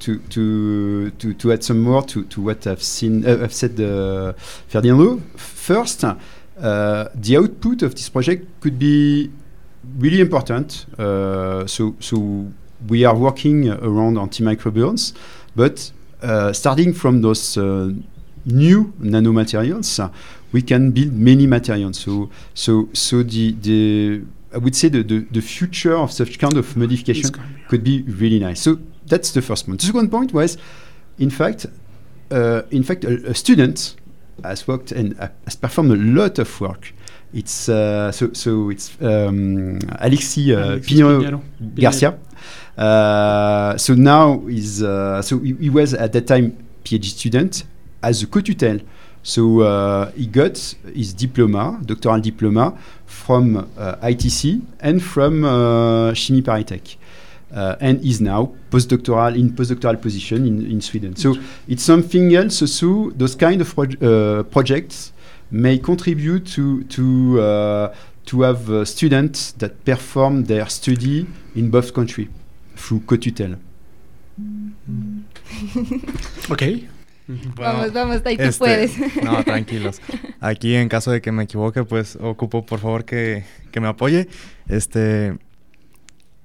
To, 0.00 0.18
to, 0.18 1.10
to, 1.10 1.34
to, 1.34 1.52
add 1.52 1.62
some 1.62 1.80
more 1.80 2.02
to, 2.02 2.24
to 2.24 2.42
what 2.42 2.66
I've 2.66 2.82
seen, 2.82 3.24
uh, 3.26 3.40
I've 3.42 3.52
said, 3.54 3.78
uh, 3.80 4.32
Ferdinando. 4.68 5.20
First, 5.36 6.04
uh, 6.04 6.14
the 7.14 7.36
output 7.36 7.82
of 7.82 7.94
this 7.94 8.08
project 8.08 8.46
could 8.60 8.78
be 8.78 9.30
really 9.98 10.20
important. 10.20 10.86
Uh, 10.98 11.66
so, 11.66 11.94
so 12.00 12.46
we 12.88 13.04
are 13.04 13.16
working 13.16 13.68
around 13.68 14.16
antimicrobials, 14.16 15.12
but 15.56 15.92
uh, 16.22 16.52
starting 16.52 16.92
from 16.92 17.22
those 17.22 17.56
uh, 17.56 17.90
new 18.44 18.92
nanomaterials, 19.00 20.10
we 20.52 20.62
can 20.62 20.90
build 20.90 21.12
many 21.12 21.46
materials. 21.46 21.98
So, 21.98 22.30
so, 22.54 22.88
so 22.92 23.22
the, 23.22 23.52
the 23.52 24.22
I 24.54 24.58
would 24.58 24.76
say 24.76 24.88
the, 24.88 25.02
the, 25.02 25.20
the 25.30 25.40
future 25.40 25.96
of 25.96 26.12
such 26.12 26.38
kind 26.38 26.56
of 26.56 26.76
modification 26.76 27.30
could 27.68 27.82
be 27.82 28.02
really 28.02 28.38
nice. 28.38 28.60
So 28.60 28.78
that's 29.12 29.30
the 29.32 29.42
first 29.42 29.66
point. 29.66 29.80
The 29.80 29.86
second 29.86 30.10
point 30.10 30.32
was, 30.32 30.56
in 31.18 31.28
fact, 31.28 31.66
uh, 32.30 32.62
in 32.70 32.82
fact, 32.82 33.04
a, 33.04 33.30
a 33.30 33.34
student 33.34 33.96
has 34.42 34.66
worked 34.66 34.90
and 34.90 35.18
uh, 35.20 35.28
has 35.44 35.54
performed 35.54 35.92
a 35.92 35.96
lot 35.96 36.38
of 36.38 36.60
work. 36.60 36.94
It's 37.34 37.68
uh, 37.68 38.10
so 38.10 38.32
so 38.32 38.70
it's 38.70 38.90
um, 39.02 39.78
Alexis, 40.00 40.48
uh, 40.48 40.80
Alexis 40.80 41.00
Pinheiro. 41.00 41.40
Garcia. 41.74 42.18
Uh, 42.76 43.76
so 43.76 43.94
now 43.94 44.40
uh, 44.48 45.20
so 45.20 45.38
he, 45.40 45.52
he 45.60 45.70
was 45.70 45.92
at 45.92 46.12
that 46.14 46.26
time 46.26 46.56
PhD 46.82 47.04
student 47.04 47.64
as 48.02 48.22
a 48.22 48.26
co-tutel. 48.26 48.80
So 49.22 49.60
uh, 49.60 50.10
he 50.12 50.26
got 50.26 50.56
his 50.94 51.12
diploma, 51.14 51.80
doctoral 51.84 52.20
diploma, 52.20 52.76
from 53.06 53.56
uh, 53.56 53.96
ITC 54.02 54.62
and 54.80 55.00
from 55.02 55.44
uh, 55.44 56.12
Chimie 56.14 56.42
Paris 56.42 56.96
Uh, 57.54 57.76
and 57.80 58.02
is 58.02 58.18
now 58.18 58.50
postdoctoral 58.70 59.38
in 59.38 59.50
postdoctoral 59.50 60.00
position 60.00 60.46
in, 60.46 60.64
in 60.70 60.80
Sweden. 60.80 61.14
So 61.14 61.34
it's 61.68 61.82
something 61.82 62.34
else. 62.34 62.66
So 62.66 63.12
those 63.14 63.36
kind 63.36 63.60
of 63.60 63.74
proj- 63.74 64.02
uh, 64.02 64.44
projects 64.44 65.12
may 65.50 65.78
contribute 65.78 66.46
to 66.54 66.82
to 66.84 67.40
uh, 67.40 67.94
to 68.24 68.42
have 68.42 68.70
uh, 68.70 68.84
students 68.86 69.52
that 69.58 69.84
perform 69.84 70.44
their 70.44 70.66
study 70.70 71.26
in 71.54 71.70
both 71.70 71.92
country 71.92 72.30
through 72.76 73.00
co-tutel. 73.00 73.58
Ok. 76.48 76.62
vamos, 77.28 77.92
vamos, 77.92 78.22
ahí 78.24 78.36
tú 78.36 78.50
puedes. 78.58 78.96
No, 79.22 79.44
tranquilos. 79.44 80.00
Aquí 80.40 80.74
en 80.74 80.88
caso 80.88 81.10
de 81.10 81.20
que 81.20 81.32
me 81.32 81.44
equivoque, 81.44 81.84
pues 81.84 82.16
ocupo 82.16 82.64
por 82.64 82.80
favor 82.80 83.04
que, 83.04 83.44
que 83.70 83.80
me 83.80 83.88
apoye. 83.88 84.28
Este, 84.68 85.38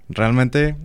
realmente 0.10 0.76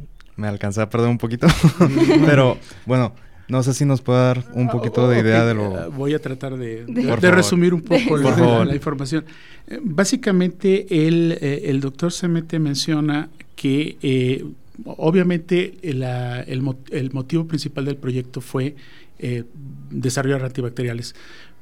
me 0.43 0.49
alcancé 0.49 0.81
a 0.83 0.91
perder 0.91 1.09
un 1.09 1.19
poquito, 1.19 1.47
pero 2.27 2.59
bueno, 2.85 3.15
no 3.49 3.63
sé 3.63 3.75
si 3.75 3.85
nos 3.85 4.01
puede 4.01 4.19
dar 4.21 4.45
un 4.55 4.69
Ah, 4.69 4.73
poquito 4.73 5.09
de 5.09 5.21
idea 5.21 5.45
de 5.45 5.55
lo... 5.55 5.91
voy 5.93 6.15
a 6.15 6.19
tratar 6.19 6.57
de, 6.57 6.85
De- 6.87 7.31
resumir 7.31 7.73
un 7.75 7.83
poco 7.83 8.17
la, 8.17 8.75
información. 8.75 9.25
Eh, 9.69 9.79
básicamente, 9.83 11.07
el, 11.07 11.39
eh, 11.41 11.63
el 11.71 11.81
doctor 11.81 12.11
Semete 12.13 12.59
menciona 12.59 13.29
que 13.55 13.97
eh, 14.03 14.45
obviamente 14.85 15.75
la- 15.83 16.41
el, 16.43 16.63
el 16.91 17.13
motivo 17.13 17.47
principal 17.47 17.85
del 17.85 17.97
proyecto 17.97 18.41
fue 18.41 18.75
eh, 19.19 19.45
desarrollar 19.91 20.43
antibacteriales, 20.45 21.15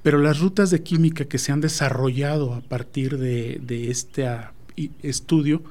pero 0.03 0.19
las 0.19 0.38
rutas 0.40 0.71
de 0.71 0.83
química 0.83 1.27
que 1.27 1.37
se 1.38 1.53
han 1.53 1.61
desarrollado 1.61 2.55
a 2.55 2.61
partir 2.62 3.19
de, 3.19 3.61
de 3.62 3.90
este 3.90 4.27
ah, 4.27 4.53
estudio, 5.03 5.62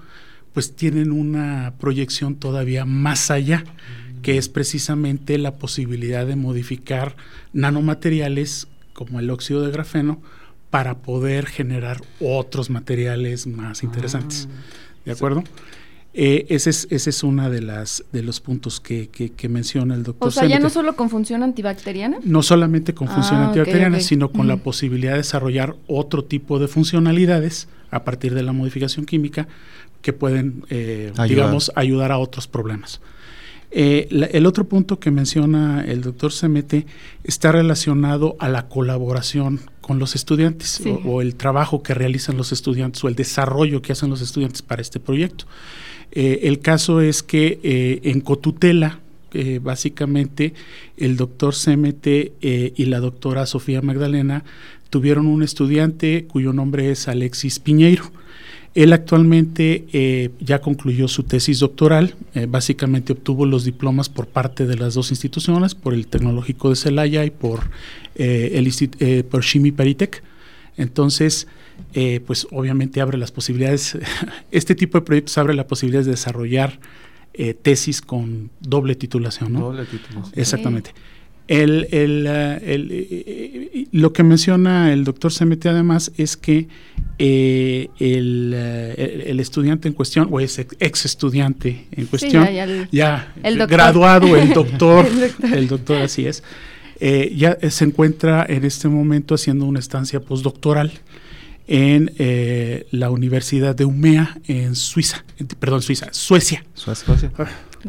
pues 0.54 0.76
tienen 0.76 1.12
una 1.12 1.74
proyección 1.80 2.36
todavía 2.36 2.86
más 2.86 3.32
allá, 3.32 3.64
que 4.22 4.38
es 4.38 4.50
precisamente 4.50 5.38
la 5.38 5.56
posibilidad 5.56 6.26
de 6.26 6.36
modificar 6.36 7.16
nanomateriales 7.74 8.68
como 8.94 9.20
el 9.20 9.30
óxido 9.30 9.62
de 9.62 9.72
grafeno 9.72 10.22
para 10.70 10.98
poder 10.98 11.46
generar 11.46 12.02
otros 12.20 12.70
materiales 12.70 13.48
más 13.48 13.84
interesantes. 13.84 14.48
¿De 15.06 15.12
acuerdo? 15.14 15.44
Eh, 16.14 16.48
ese 16.50 16.72
es, 16.72 16.88
ese 16.90 17.12
es 17.12 17.24
uno 17.24 17.50
de, 17.50 17.62
las, 17.62 18.04
de 18.12 18.24
los 18.24 18.42
puntos 18.42 18.80
que, 18.80 19.10
que- 19.10 19.30
que 19.32 19.48
menciona 19.48 19.94
el 19.94 20.02
doctor 20.04 20.28
O 20.28 20.32
sea, 20.32 20.48
ya 20.48 20.60
no 20.60 20.70
solo 20.72 20.96
con 20.96 21.10
función 21.10 21.44
antibacteriana. 21.44 22.18
No 22.24 22.42
solamente 22.42 22.94
con 22.96 23.08
función 23.08 23.36
Ah, 23.38 23.44
ok, 23.44 23.48
antibacteriana, 23.50 24.00
sino 24.00 24.32
con 24.32 24.48
la 24.48 24.58
posibilidad 24.58 25.12
de 25.14 25.20
desarrollar 25.20 25.76
otro 25.88 26.24
tipo 26.26 26.58
de 26.60 26.68
funcionalidades 26.68 27.68
a 27.92 28.04
partir 28.04 28.34
de 28.34 28.42
la 28.44 28.52
modificación 28.54 29.06
química 29.06 29.48
que 30.02 30.14
pueden, 30.14 30.64
eh, 30.70 31.12
digamos, 31.28 31.72
ayudar 31.76 32.12
a 32.12 32.18
otros 32.18 32.48
problemas. 32.48 33.02
Eh, 33.72 34.08
el 34.32 34.48
otro 34.48 34.68
punto 34.68 35.00
que 35.00 35.12
menciona 35.12 35.86
el 35.86 36.02
doctor 36.02 36.32
Semete 36.32 36.88
está 37.24 37.52
relacionado 37.52 38.36
a 38.40 38.50
la 38.50 38.68
colaboración 38.68 39.60
con 39.82 40.00
los 40.00 40.16
estudiantes 40.16 40.82
o, 41.06 41.22
el 41.22 41.36
trabajo 41.36 41.84
que 41.84 41.94
realizan 41.94 42.36
los 42.36 42.52
estudiantes 42.52 43.04
o 43.04 43.08
el 43.08 43.16
desarrollo 43.16 43.82
que 43.82 43.92
hacen 43.92 44.10
los 44.10 44.22
estudiantes 44.22 44.64
para 44.64 44.82
este 44.82 45.00
proyecto. 45.00 45.46
Eh, 46.12 46.40
el 46.44 46.60
caso 46.60 47.02
es 47.02 47.22
que 47.22 47.60
eh, 47.62 48.02
en 48.06 48.22
Cotutela, 48.22 49.00
básicamente 49.62 50.56
el 50.98 51.16
doctor 51.16 51.54
Semete 51.54 52.34
y 52.42 52.86
la 52.86 53.00
doctora 53.00 53.46
Sofía 53.46 53.80
Magdalena 53.80 54.44
tuvieron 54.90 55.28
un 55.28 55.44
estudiante 55.44 56.26
cuyo 56.26 56.52
nombre 56.52 56.90
es 56.90 57.08
Alexis 57.08 57.60
Piñeiro. 57.60 58.06
Él 58.80 58.94
actualmente 58.94 59.88
eh, 59.92 60.30
ya 60.40 60.62
concluyó 60.62 61.10
su 61.10 61.24
tesis 61.24 61.60
doctoral, 61.60 62.16
eh, 62.34 62.46
básicamente 62.50 63.12
obtuvo 63.12 63.46
los 63.46 63.66
diplomas 63.66 64.08
por 64.08 64.28
parte 64.28 64.66
de 64.66 64.78
las 64.78 64.94
dos 64.94 65.10
instituciones, 65.10 65.76
por 65.76 65.94
el 65.94 66.08
Tecnológico 66.08 66.70
de 66.70 66.78
Celaya 66.78 67.26
y 67.26 67.30
por, 67.30 67.72
eh, 68.16 68.54
el, 68.54 69.26
por 69.26 69.44
Shimi 69.44 69.74
Paritec. 69.74 70.24
Entonces, 70.78 71.48
pues 72.26 72.48
obviamente 72.52 73.02
abre 73.02 73.18
las 73.18 73.34
posibilidades, 73.34 73.98
este 74.52 74.76
tipo 74.76 74.98
de 74.98 75.04
proyectos 75.04 75.38
abre 75.38 75.56
la 75.56 75.68
posibilidad 75.68 76.06
de 76.06 76.12
desarrollar 76.12 76.80
tesis 77.62 78.02
con 78.02 78.50
doble 78.62 78.96
titulación. 78.96 79.52
¿no? 79.52 79.60
Doble 79.60 79.88
titulación. 79.88 80.40
Exactamente. 80.40 80.94
El, 81.50 81.88
el, 81.90 82.28
eh, 82.28 82.60
el, 82.76 82.88
eh, 82.92 83.88
lo 83.92 84.14
que 84.14 84.22
menciona 84.22 84.94
el 84.94 85.04
doctor 85.04 85.34
Semete 85.34 85.68
además 85.68 86.12
es 86.16 86.38
que 86.38 86.68
eh, 87.18 87.90
el, 87.98 89.40
estudiante 89.40 89.88
en 89.88 89.96
cuestión, 89.96 90.28
o 90.30 90.40
ese 90.40 90.68
ex 90.80 91.06
estudiante 91.06 91.88
en 91.92 92.06
cuestión, 92.06 92.48
ya, 92.92 93.34
graduado, 93.68 94.36
el 94.38 94.54
doctor, 94.54 95.08
el 95.52 95.68
doctor, 95.68 96.04
así 96.04 96.28
es, 96.28 96.44
ya 97.36 97.58
se 97.68 97.84
encuentra 97.84 98.46
en 98.48 98.64
este 98.64 98.88
momento 98.88 99.34
haciendo 99.34 99.66
una 99.66 99.80
estancia 99.80 100.20
postdoctoral 100.20 100.92
en 101.66 102.12
la 102.92 103.10
Universidad 103.10 103.74
de 103.74 103.86
Umea 103.86 104.38
en 104.48 104.76
Suiza, 104.76 105.26
perdón, 105.60 105.82
Suiza, 105.82 106.10
Suecia. 106.12 106.64
Suecia. 106.76 107.32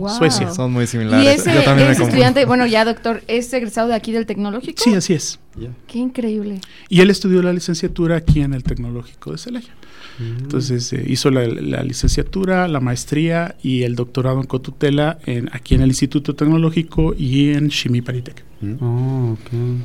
Ah, 0.04 0.08
Suecia. 0.16 0.52
Son 0.52 0.72
muy 0.72 0.86
similares. 0.86 1.24
Y 1.24 1.28
ese, 1.28 2.02
estudiante, 2.02 2.44
bueno, 2.44 2.66
ya 2.66 2.84
doctor, 2.84 3.22
¿es 3.26 3.52
egresado 3.52 3.88
de 3.88 3.94
aquí 3.94 4.12
del 4.12 4.26
Tecnológico? 4.26 4.82
Sí, 4.82 4.94
así 4.94 5.14
es. 5.14 5.38
Qué 5.86 5.98
increíble. 5.98 6.60
Y 6.88 7.00
él 7.00 7.10
estudió 7.10 7.42
la 7.42 7.52
licenciatura 7.52 8.16
aquí 8.16 8.40
en 8.40 8.54
el 8.54 8.62
Tecnológico 8.62 9.32
de 9.32 9.38
Celaya. 9.38 9.74
Mm. 10.18 10.38
Entonces 10.42 10.92
eh, 10.92 11.04
hizo 11.06 11.30
la, 11.30 11.44
licenciatura, 11.82 12.68
la 12.68 12.80
maestría 12.80 13.56
y 13.62 13.82
el 13.82 13.96
doctorado 13.96 14.40
en 14.40 14.46
cotutela 14.46 15.18
en, 15.26 15.48
aquí 15.52 15.74
en 15.74 15.82
el 15.82 15.88
Instituto 15.88 16.34
Tecnológico 16.34 17.14
y 17.16 17.50
en 17.50 17.68
Shimi 17.68 18.00
Paritec. 18.00 18.44
Mm. 18.60 18.74
Oh, 18.80 19.32
okay. 19.32 19.84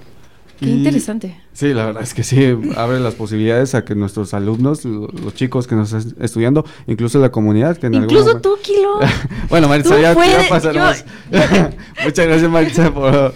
Qué 0.59 0.69
interesante. 0.69 1.35
Sí, 1.53 1.73
la 1.73 1.85
verdad 1.85 2.03
es 2.03 2.13
que 2.13 2.23
sí, 2.23 2.55
abre 2.77 2.99
las 2.99 3.15
posibilidades 3.15 3.75
a 3.75 3.83
que 3.83 3.95
nuestros 3.95 4.33
alumnos, 4.33 4.85
los 4.85 5.33
chicos 5.33 5.67
que 5.67 5.75
nos 5.75 5.91
están 5.91 6.23
estudiando, 6.23 6.65
incluso 6.87 7.19
la 7.19 7.29
comunidad. 7.29 7.77
Que 7.77 7.87
incluso 7.87 8.39
tú, 8.39 8.57
Kilo. 8.61 8.99
bueno, 9.49 9.67
Maritza, 9.67 9.99
ya, 9.99 10.13
ya 10.13 10.49
pasaremos. 10.49 11.03
Muchas 12.03 12.25
gracias, 12.27 12.49
Maritza, 12.49 12.93
por, 12.93 13.33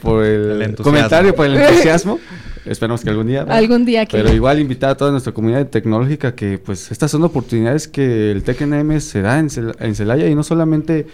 por, 0.00 0.24
el, 0.24 0.76
comentario, 0.76 1.34
por 1.34 1.46
el 1.46 1.56
entusiasmo. 1.58 2.18
Esperamos 2.64 3.02
que 3.02 3.10
algún 3.10 3.26
día. 3.26 3.42
Algún 3.42 3.84
día. 3.84 4.06
Que... 4.06 4.16
Pero 4.16 4.32
igual 4.32 4.60
invitar 4.60 4.90
a 4.90 4.96
toda 4.96 5.10
nuestra 5.10 5.32
comunidad 5.32 5.66
tecnológica 5.68 6.34
que, 6.34 6.58
pues, 6.58 6.90
estas 6.90 7.10
son 7.10 7.22
oportunidades 7.22 7.88
que 7.88 8.30
el 8.30 8.42
TECNM 8.42 9.00
se 9.00 9.22
da 9.22 9.38
en, 9.38 9.48
en 9.78 9.94
Celaya 9.94 10.28
y 10.28 10.34
no 10.34 10.42
solamente, 10.42 11.06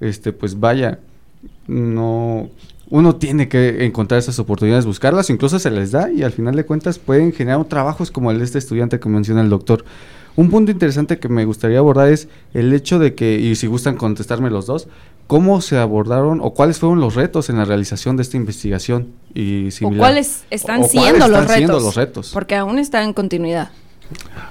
este, 0.00 0.32
pues, 0.32 0.58
vaya, 0.58 0.98
no 1.68 2.50
uno 2.88 3.16
tiene 3.16 3.48
que 3.48 3.84
encontrar 3.84 4.18
esas 4.18 4.38
oportunidades, 4.38 4.86
buscarlas, 4.86 5.30
incluso 5.30 5.58
se 5.58 5.70
les 5.70 5.90
da 5.90 6.10
y 6.10 6.22
al 6.22 6.32
final 6.32 6.54
de 6.54 6.64
cuentas 6.64 6.98
pueden 6.98 7.32
generar 7.32 7.64
trabajos 7.64 8.10
como 8.10 8.30
el 8.30 8.38
de 8.38 8.44
este 8.44 8.58
estudiante 8.58 9.00
que 9.00 9.08
menciona 9.08 9.40
el 9.40 9.50
doctor. 9.50 9.84
Un 10.36 10.50
punto 10.50 10.70
interesante 10.70 11.18
que 11.18 11.28
me 11.28 11.46
gustaría 11.46 11.78
abordar 11.78 12.10
es 12.10 12.28
el 12.52 12.72
hecho 12.72 12.98
de 12.98 13.14
que, 13.14 13.38
y 13.38 13.54
si 13.56 13.66
gustan 13.66 13.96
contestarme 13.96 14.50
los 14.50 14.66
dos, 14.66 14.86
cómo 15.26 15.60
se 15.62 15.78
abordaron 15.78 16.40
o 16.42 16.52
cuáles 16.52 16.78
fueron 16.78 17.00
los 17.00 17.14
retos 17.14 17.48
en 17.48 17.56
la 17.56 17.64
realización 17.64 18.16
de 18.16 18.22
esta 18.22 18.36
investigación 18.36 19.08
y 19.34 19.70
similar. 19.70 20.00
O 20.00 20.02
cuáles 20.02 20.44
están, 20.50 20.84
siendo, 20.84 21.26
los 21.26 21.48
retos, 21.48 21.82
los 21.82 21.94
retos. 21.94 22.30
Porque 22.32 22.54
aún 22.54 22.78
está 22.78 23.02
en 23.02 23.14
continuidad. 23.14 23.70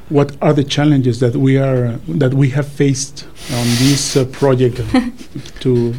What 0.09 0.31
are 0.41 0.53
the 0.53 0.65
challenges 0.65 1.19
that 1.19 1.35
we 1.35 1.57
are 1.57 1.97
that 2.19 2.33
we 2.33 2.49
have 2.49 2.67
faced 2.67 3.25
on 3.51 3.65
this 3.77 4.17
uh, 4.17 4.25
project 4.25 4.81
to 5.61 5.93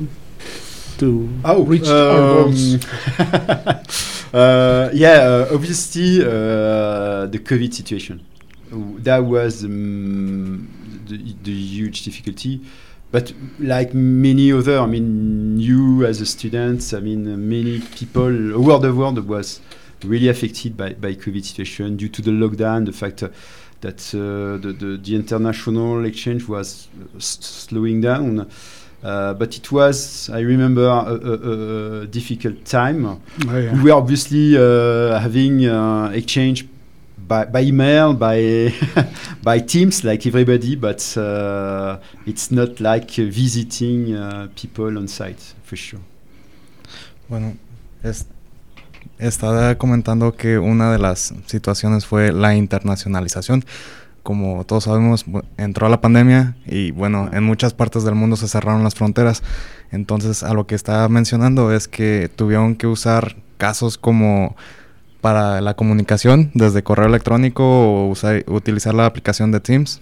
to 0.99 1.29
oh, 1.45 1.63
reach 1.65 1.87
um, 1.89 1.97
our 1.97 2.45
goals? 2.45 2.85
uh, 4.35 4.91
yeah, 4.93 5.21
uh, 5.21 5.49
obviously 5.53 6.23
uh, 6.23 7.27
the 7.27 7.41
COVID 7.43 7.73
situation. 7.73 8.25
That 8.71 9.25
was 9.25 9.65
um, 9.65 10.69
the, 11.07 11.35
the, 11.43 11.53
huge 11.53 12.03
difficulty. 12.03 12.61
But 13.13 13.33
like 13.59 13.95
many 13.95 14.53
other, 14.53 14.79
I 14.79 14.87
mean, 14.87 15.61
you 15.61 16.05
as 16.05 16.21
a 16.21 16.27
student, 16.27 16.93
I 16.93 17.01
mean, 17.01 17.49
many 17.49 17.81
people 17.81 18.25
around 18.55 18.83
the 18.83 18.93
world 18.93 19.27
was 19.29 19.61
really 20.05 20.29
affected 20.29 20.77
by, 20.77 20.95
by 20.95 21.15
COVID 21.15 21.45
situation 21.45 21.97
due 21.97 22.09
to 22.09 22.23
the 22.23 22.31
lockdown, 22.31 22.85
the 22.85 22.93
fact 22.93 23.23
uh, 23.23 23.29
that 23.81 24.01
uh, 24.15 24.61
the, 24.61 24.73
the, 24.73 24.97
the, 24.97 25.15
international 25.15 26.05
exchange 26.05 26.49
was 26.49 26.89
slowing 27.19 28.01
down. 28.01 28.51
Uh, 29.07 29.35
but 29.35 29.57
it 29.57 29.71
was, 29.71 30.29
I 30.31 30.41
remember, 30.41 30.83
a, 30.83 31.15
a, 31.15 32.01
a 32.03 32.07
difficult 32.09 32.65
time. 32.65 33.07
Oh, 33.07 33.21
yeah. 33.57 33.73
We 33.73 33.85
were 33.85 33.93
obviously 33.93 34.57
uh, 34.59 35.21
having 35.21 35.65
uh, 35.65 36.11
exchange 36.13 36.67
by, 37.17 37.45
by, 37.45 37.61
email, 37.61 38.15
by 38.15 38.75
by 39.45 39.61
Teams, 39.61 40.03
like 40.03 40.27
everybody, 40.27 40.75
but 40.75 41.17
uh, 41.17 41.99
it's 42.27 42.51
not 42.51 42.81
like 42.81 43.13
visiting 43.13 44.17
uh, 44.17 44.49
people 44.57 44.99
on 44.99 45.07
site, 45.07 45.55
for 45.63 45.77
sure. 45.77 46.01
Bueno, 47.29 47.57
es, 48.03 48.27
estaba 49.19 49.77
comentando 49.79 50.33
que 50.33 50.59
una 50.59 50.91
de 50.91 50.99
las 50.99 51.33
situaciones 51.47 52.07
fue 52.07 52.33
la 52.33 52.57
internacionalización. 52.57 53.65
Como 54.27 54.65
todos 54.65 54.83
sabemos, 54.83 55.25
entró 55.57 55.89
la 55.89 56.01
pandemia 56.01 56.57
y 56.67 56.91
bueno, 56.91 57.31
en 57.33 57.45
muchas 57.45 57.75
partes 57.75 58.03
del 58.03 58.17
mundo 58.17 58.35
se 58.35 58.49
cerraron 58.49 58.83
las 58.83 58.97
fronteras. 58.97 59.45
Entonces, 59.93 60.43
a 60.43 60.53
lo 60.53 60.67
que 60.67 60.75
estaba 60.75 61.09
mencionando 61.09 61.73
es 61.73 61.87
que 61.87 62.29
tuvieron 62.35 62.75
que 62.75 62.89
usar 62.89 63.37
casos 63.57 63.99
como 63.99 64.57
para 65.21 65.61
la 65.61 65.75
comunicación 65.75 66.51
desde 66.55 66.83
correo 66.83 67.07
electrónico 67.07 67.63
o 67.63 68.13
utilizar 68.49 68.95
la 68.95 69.07
aplicación 69.07 69.53
de 69.53 69.61
Teams. 69.61 70.01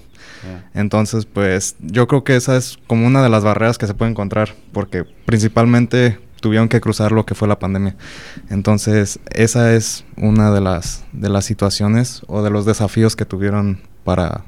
Entonces, 0.72 1.26
pues 1.26 1.76
yo 1.80 2.08
creo 2.08 2.24
que 2.24 2.37
esa 2.37 2.56
es 2.56 2.78
como 2.87 3.06
una 3.06 3.22
de 3.22 3.28
las 3.28 3.44
barreras 3.44 3.76
que 3.76 3.87
se 3.87 3.92
puede 3.92 4.10
encontrar, 4.10 4.54
porque 4.72 5.04
principalmente 5.26 6.18
tuvieron 6.40 6.70
que 6.70 6.80
cruzar 6.80 7.12
lo 7.12 7.26
que 7.26 7.34
fue 7.34 7.46
la 7.46 7.58
pandemia. 7.58 7.94
Entonces, 8.48 9.18
esa 9.30 9.74
es 9.74 10.06
una 10.16 10.50
de 10.50 10.62
las, 10.62 11.04
de 11.12 11.28
las 11.28 11.44
situaciones 11.44 12.22
o 12.26 12.42
de 12.42 12.48
los 12.48 12.64
desafíos 12.64 13.16
que 13.16 13.26
tuvieron 13.26 13.80
para 14.05 14.45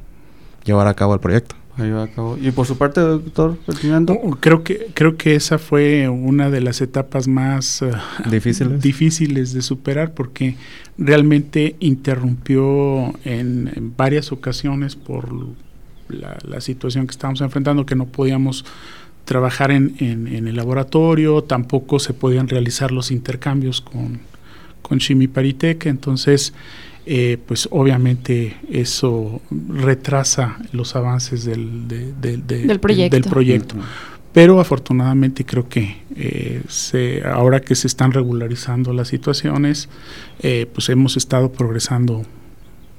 llevar 0.65 0.87
a 0.87 0.95
cabo 0.95 1.15
el 1.15 1.21
proyecto. 1.21 1.57
Y 2.41 2.51
por 2.53 2.67
su 2.67 2.79
parte, 2.79 3.03
doctor 3.03 3.59
Ferdinando. 3.67 4.15
Oh, 4.15 4.37
creo 4.41 4.65
que, 4.65 4.89
creo 4.95 5.19
que 5.19 5.35
esa 5.35 5.59
fue 5.59 6.09
una 6.09 6.49
de 6.49 6.63
las 6.63 6.81
etapas 6.81 7.29
más 7.29 7.83
eh, 7.83 7.91
difíciles. 8.31 8.81
difíciles 8.81 9.53
de 9.53 9.61
superar 9.61 10.15
porque 10.15 10.57
realmente 10.97 11.77
interrumpió 11.81 13.15
en, 13.25 13.93
varias 13.95 14.33
ocasiones 14.33 14.97
por 14.97 15.29
la, 16.09 16.61
situación 16.63 17.07
que 17.07 17.11
estábamos 17.11 17.43
enfrentando, 17.43 17.85
que 17.85 17.95
no 17.95 18.07
podíamos 18.07 18.65
trabajar 19.27 19.71
en, 19.71 19.97
en, 19.99 20.49
el 20.49 20.57
laboratorio, 20.57 21.43
tampoco 21.43 21.99
se 21.99 22.15
podían 22.15 22.49
realizar 22.49 22.91
los 22.91 23.11
intercambios 23.11 23.83
con, 23.83 24.21
con 24.81 24.99
Chimiparitec, 24.99 25.85
entonces 25.87 26.55
eh, 27.09 27.39
pues 27.47 27.69
obviamente 27.71 28.57
eso 28.69 29.41
retrasa 29.69 30.59
los 30.73 30.97
avances 30.97 31.45
del, 31.45 31.87
del 31.89 32.81
proyecto. 32.81 33.77
Pero 34.33 34.61
afortunadamente 34.61 35.47
creo 35.47 35.69
que 35.69 35.97
eh, 36.15 36.63
se, 36.69 37.23
ahora 37.25 37.61
que 37.61 37.75
se 37.75 37.87
están 37.87 38.13
regularizando 38.13 38.93
las 38.93 39.09
situaciones, 39.09 39.89
eh, 40.41 40.67
pues 40.71 40.91
hemos 40.91 41.17
estado 41.17 41.51
progresando 41.51 42.23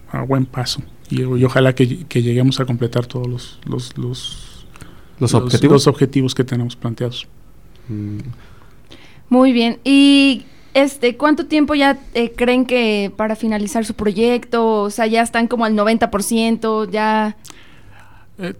a 0.09 0.23
buen 0.23 0.45
paso. 0.47 0.81
Y, 1.11 1.21
ojalá 1.43 1.75
que, 1.75 1.85
lleguemos 1.85 2.59
a 2.59 2.65
completar 2.65 3.05
todos 3.05 3.27
los, 3.27 3.59
los, 3.65 3.95
los, 5.19 5.33
objetivos? 5.35 5.85
objetivos 5.85 6.33
que 6.33 6.43
tenemos 6.43 6.75
planteados. 6.75 7.27
Mm. 7.87 8.19
Muy 9.29 9.51
bien. 9.51 9.79
Y 9.83 10.45
este, 10.83 11.15
¿cuánto 11.17 11.45
tiempo 11.45 11.75
ya 11.75 11.97
eh, 12.13 12.33
creen 12.35 12.65
que 12.65 13.11
para 13.15 13.35
finalizar 13.35 13.83
su 13.85 13.93
proyecto? 13.93 14.81
O 14.83 14.89
sea, 14.89 15.07
ya 15.07 15.21
están 15.21 15.47
como 15.47 15.65
al 15.65 15.73
90%, 15.75 16.89
ya... 16.91 17.35
Uh, 18.39 18.53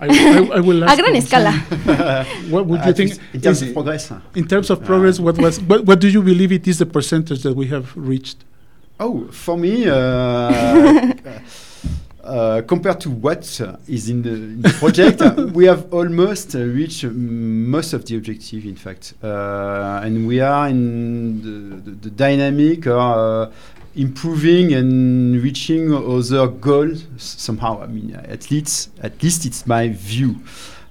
I, 0.00 0.06
I, 0.08 0.50
I 0.56 0.60
will 0.60 0.82
A 0.84 0.86
ask 0.86 0.98
gran 0.98 1.12
you, 1.12 1.18
escala. 1.18 1.52
What 2.50 2.66
would 2.66 2.80
you 2.84 2.90
At 2.90 2.96
think? 2.96 3.12
in 3.34 3.40
terms 3.40 3.60
is- 3.60 3.68
of 3.68 3.74
progress. 3.74 4.10
in 4.34 4.46
terms 4.46 4.70
of 4.70 4.80
progress, 4.82 5.18
what 5.20 5.36
was 5.38 5.60
what, 5.68 5.84
what 5.84 5.98
do 6.00 6.08
you 6.08 6.22
believe 6.22 6.52
it 6.54 6.66
is 6.66 6.78
the 6.78 6.86
percentage 6.86 7.42
that 7.42 7.54
we 7.54 7.66
have 7.68 7.86
reached? 7.96 8.38
Oh, 8.98 9.26
for 9.30 9.58
me, 9.58 9.86
uh, 9.88 11.12
uh, 12.24 12.62
compared 12.66 13.00
to 13.00 13.10
what 13.10 13.60
uh, 13.60 13.76
is 13.88 14.08
in 14.08 14.22
the, 14.22 14.30
in 14.30 14.62
the 14.62 14.68
project, 14.70 15.20
uh, 15.20 15.48
we 15.54 15.64
have 15.66 15.92
almost 15.92 16.54
uh, 16.54 16.60
reached 16.60 17.04
most 17.04 17.92
of 17.92 18.04
the 18.04 18.16
objective, 18.16 18.64
in 18.64 18.76
fact. 18.76 19.14
Uh, 19.22 20.00
and 20.04 20.26
we 20.26 20.40
are 20.40 20.68
in 20.68 21.42
the, 21.42 21.90
the, 21.90 21.96
the 21.96 22.10
dynamic 22.10 22.86
of 22.86 23.48
uh, 23.48 23.50
improving 23.94 24.72
and 24.72 25.42
reaching 25.42 25.92
other 25.92 26.46
goals 26.48 27.06
somehow. 27.16 27.82
I 27.82 27.86
mean, 27.86 28.14
at 28.14 28.50
least, 28.50 28.90
at 29.02 29.22
least 29.22 29.44
it's 29.44 29.66
my 29.66 29.88
view. 29.88 30.36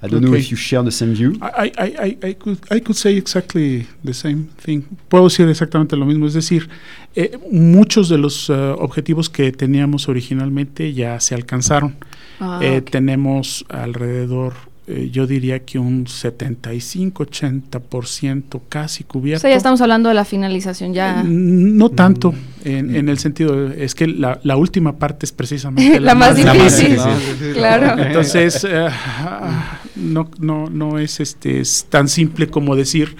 I 0.03 0.07
don't 0.07 0.21
know 0.21 0.31
Okay. 0.31 0.39
if 0.41 0.49
you 0.49 0.57
share 0.57 0.81
the 0.83 0.89
same 0.91 1.13
view. 1.13 1.33
I, 1.41 1.71
I, 1.77 1.93
I, 1.99 2.17
I 2.29 2.33
could, 2.33 2.57
I 2.71 2.79
could 2.81 2.95
say 2.97 3.15
exactly 3.17 3.85
the 4.03 4.13
same 4.13 4.47
thing. 4.65 4.81
Puedo 5.09 5.25
decir 5.25 5.47
exactamente 5.47 5.95
lo 5.95 6.05
mismo. 6.07 6.25
Es 6.25 6.33
decir, 6.33 6.67
eh, 7.15 7.37
muchos 7.51 8.09
de 8.09 8.17
los 8.17 8.49
eh, 8.49 8.53
objetivos 8.53 9.29
que 9.29 9.51
teníamos 9.51 10.09
originalmente 10.09 10.91
ya 10.93 11.19
se 11.19 11.35
alcanzaron. 11.35 11.95
Ah, 12.39 12.59
Eh, 12.63 12.79
ok. 12.81 12.89
Tenemos 12.89 13.63
alrededor, 13.69 14.53
eh, 14.87 15.09
yo 15.11 15.27
diría 15.27 15.59
que 15.59 15.77
un 15.77 16.05
75-80% 16.07 18.61
casi 18.69 19.03
O 19.03 19.07
cubierto. 19.07 19.41
sea, 19.41 19.49
ya 19.51 19.57
estamos 19.57 19.81
hablando 19.81 20.09
de 20.09 20.15
la 20.15 20.25
finalización 20.25 20.93
ya. 20.93 21.21
Mm, 21.23 21.77
No 21.77 21.89
tanto, 21.89 22.33
en, 22.63 22.95
en 22.95 23.09
el 23.09 23.17
sentido, 23.19 23.69
de- 23.69 23.83
es 23.85 23.93
que 23.95 24.07
la, 24.07 24.39
la 24.43 24.55
última 24.57 24.97
parte 24.97 25.25
es 25.25 25.31
precisamente 25.31 25.99
La 26.11 26.15
más 26.15 26.35
difícil. 26.35 26.97
difícil. 26.97 27.53
Claro. 27.53 28.01
Entonces, 28.01 28.63
eh, 28.69 28.87
ah, 28.89 29.79
no, 29.95 30.29
no, 30.39 30.69
no 30.69 30.99
es, 30.99 31.19
este, 31.19 31.59
es 31.59 31.85
tan 31.89 32.07
simple 32.07 32.47
como 32.47 32.75
decir, 32.75 33.15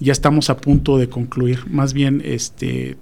ya 0.00 0.12
estamos 0.12 0.50
a 0.50 0.56
punto 0.56 0.98
de 0.98 1.08
concluir. 1.08 1.64
Más 1.70 1.92
bien, 1.92 2.22
este, 2.24 2.96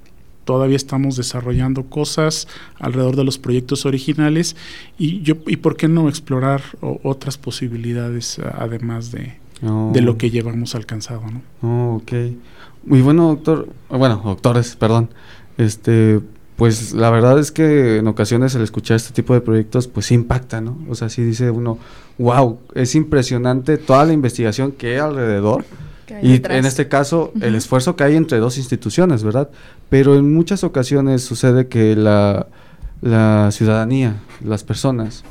todavía 0.45 0.77
estamos 0.77 1.17
desarrollando 1.17 1.85
cosas 1.85 2.49
alrededor 2.79 3.17
de 3.17 3.25
los 3.25 3.39
proyectos 3.39 3.87
originales 3.87 4.57
y, 4.99 5.21
yo, 5.23 5.35
y 5.47 5.57
por 5.57 5.77
qué 5.77 5.89
no 5.89 6.09
explorar 6.09 6.63
o- 6.81 7.01
otras 7.05 7.39
posibilidades 7.39 8.39
además 8.39 9.13
de, 9.13 9.39
No. 9.63 9.91
de 9.95 10.01
lo 10.01 10.19
que 10.19 10.31
llevamos 10.31 10.75
alcanzado. 10.75 11.23
¿no? 11.31 11.43
Oh, 11.63 11.97
ok. 11.97 12.13
Muy 12.85 13.01
bueno, 13.03 13.29
doctor. 13.29 13.69
Bueno, 13.91 14.21
doctores, 14.25 14.75
perdón. 14.77 15.11
Este, 15.59 16.21
pues 16.61 16.93
la 16.93 17.09
verdad 17.09 17.39
es 17.39 17.53
que 17.53 17.97
en 17.97 18.07
ocasiones 18.07 18.55
el 18.55 18.61
escuchar 18.61 18.99
este 18.99 19.15
tipo 19.15 19.33
de 19.33 19.41
proyectos, 19.41 19.89
pues 19.89 20.05
sí 20.05 20.15
impacta, 20.15 20.61
¿no? 20.61 20.77
O 20.91 20.95
sea, 20.95 21.09
sí 21.09 21.23
dice 21.23 21.51
uno, 21.51 21.79
wow, 22.19 22.59
es 22.75 22.95
impresionante 22.95 23.79
toda 23.79 24.05
la 24.05 24.13
investigación 24.13 24.73
que 24.73 24.93
hay 24.93 24.99
alrededor. 24.99 25.65
que 26.05 26.17
hay 26.17 26.27
Y 26.27 26.33
detrás. 26.33 26.59
en 26.59 26.67
este 26.67 26.87
caso, 26.87 27.33
el 27.41 27.55
esfuerzo 27.55 27.97
que 27.97 28.05
hay 28.05 28.15
entre 28.15 28.41
dos 28.41 28.59
instituciones, 28.59 29.25
¿verdad? 29.25 29.49
Pero 29.89 30.17
en 30.17 30.35
muchas 30.35 30.63
ocasiones 30.63 31.23
sucede 31.23 31.69
que 31.69 31.97
la, 31.97 32.49
la 33.01 33.49
ciudadanía, 33.53 34.17
las 34.45 34.63
personas, 34.63 35.25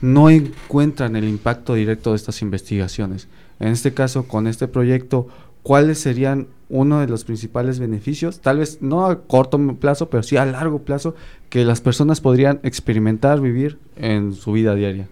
no 0.00 0.30
encuentran 0.30 1.16
el 1.16 1.24
impacto 1.24 1.74
directo 1.74 2.10
de 2.10 2.16
estas 2.18 2.40
investigaciones. 2.40 3.26
En 3.58 3.66
este 3.66 3.94
caso, 3.94 4.28
con 4.28 4.46
este 4.46 4.68
proyecto, 4.68 5.26
¿cuáles 5.64 5.98
serían 5.98 6.46
uno 6.70 7.00
de 7.00 7.06
los 7.08 7.24
principales 7.24 7.78
beneficios? 7.78 8.40
Tal 8.40 8.58
vez 8.58 8.78
no 8.80 9.06
a 9.06 9.22
corto 9.22 9.58
plazo, 9.76 10.08
pero 10.10 10.22
sí 10.22 10.36
a 10.36 10.44
largo 10.46 10.80
plazo, 10.80 11.14
que 11.48 11.64
las 11.64 11.80
personas 11.80 12.20
podrían 12.20 12.60
experimentar, 12.62 13.40
vivir 13.40 13.78
en 13.96 14.34
su 14.34 14.52
vida 14.52 14.74
diaria. 14.74 15.08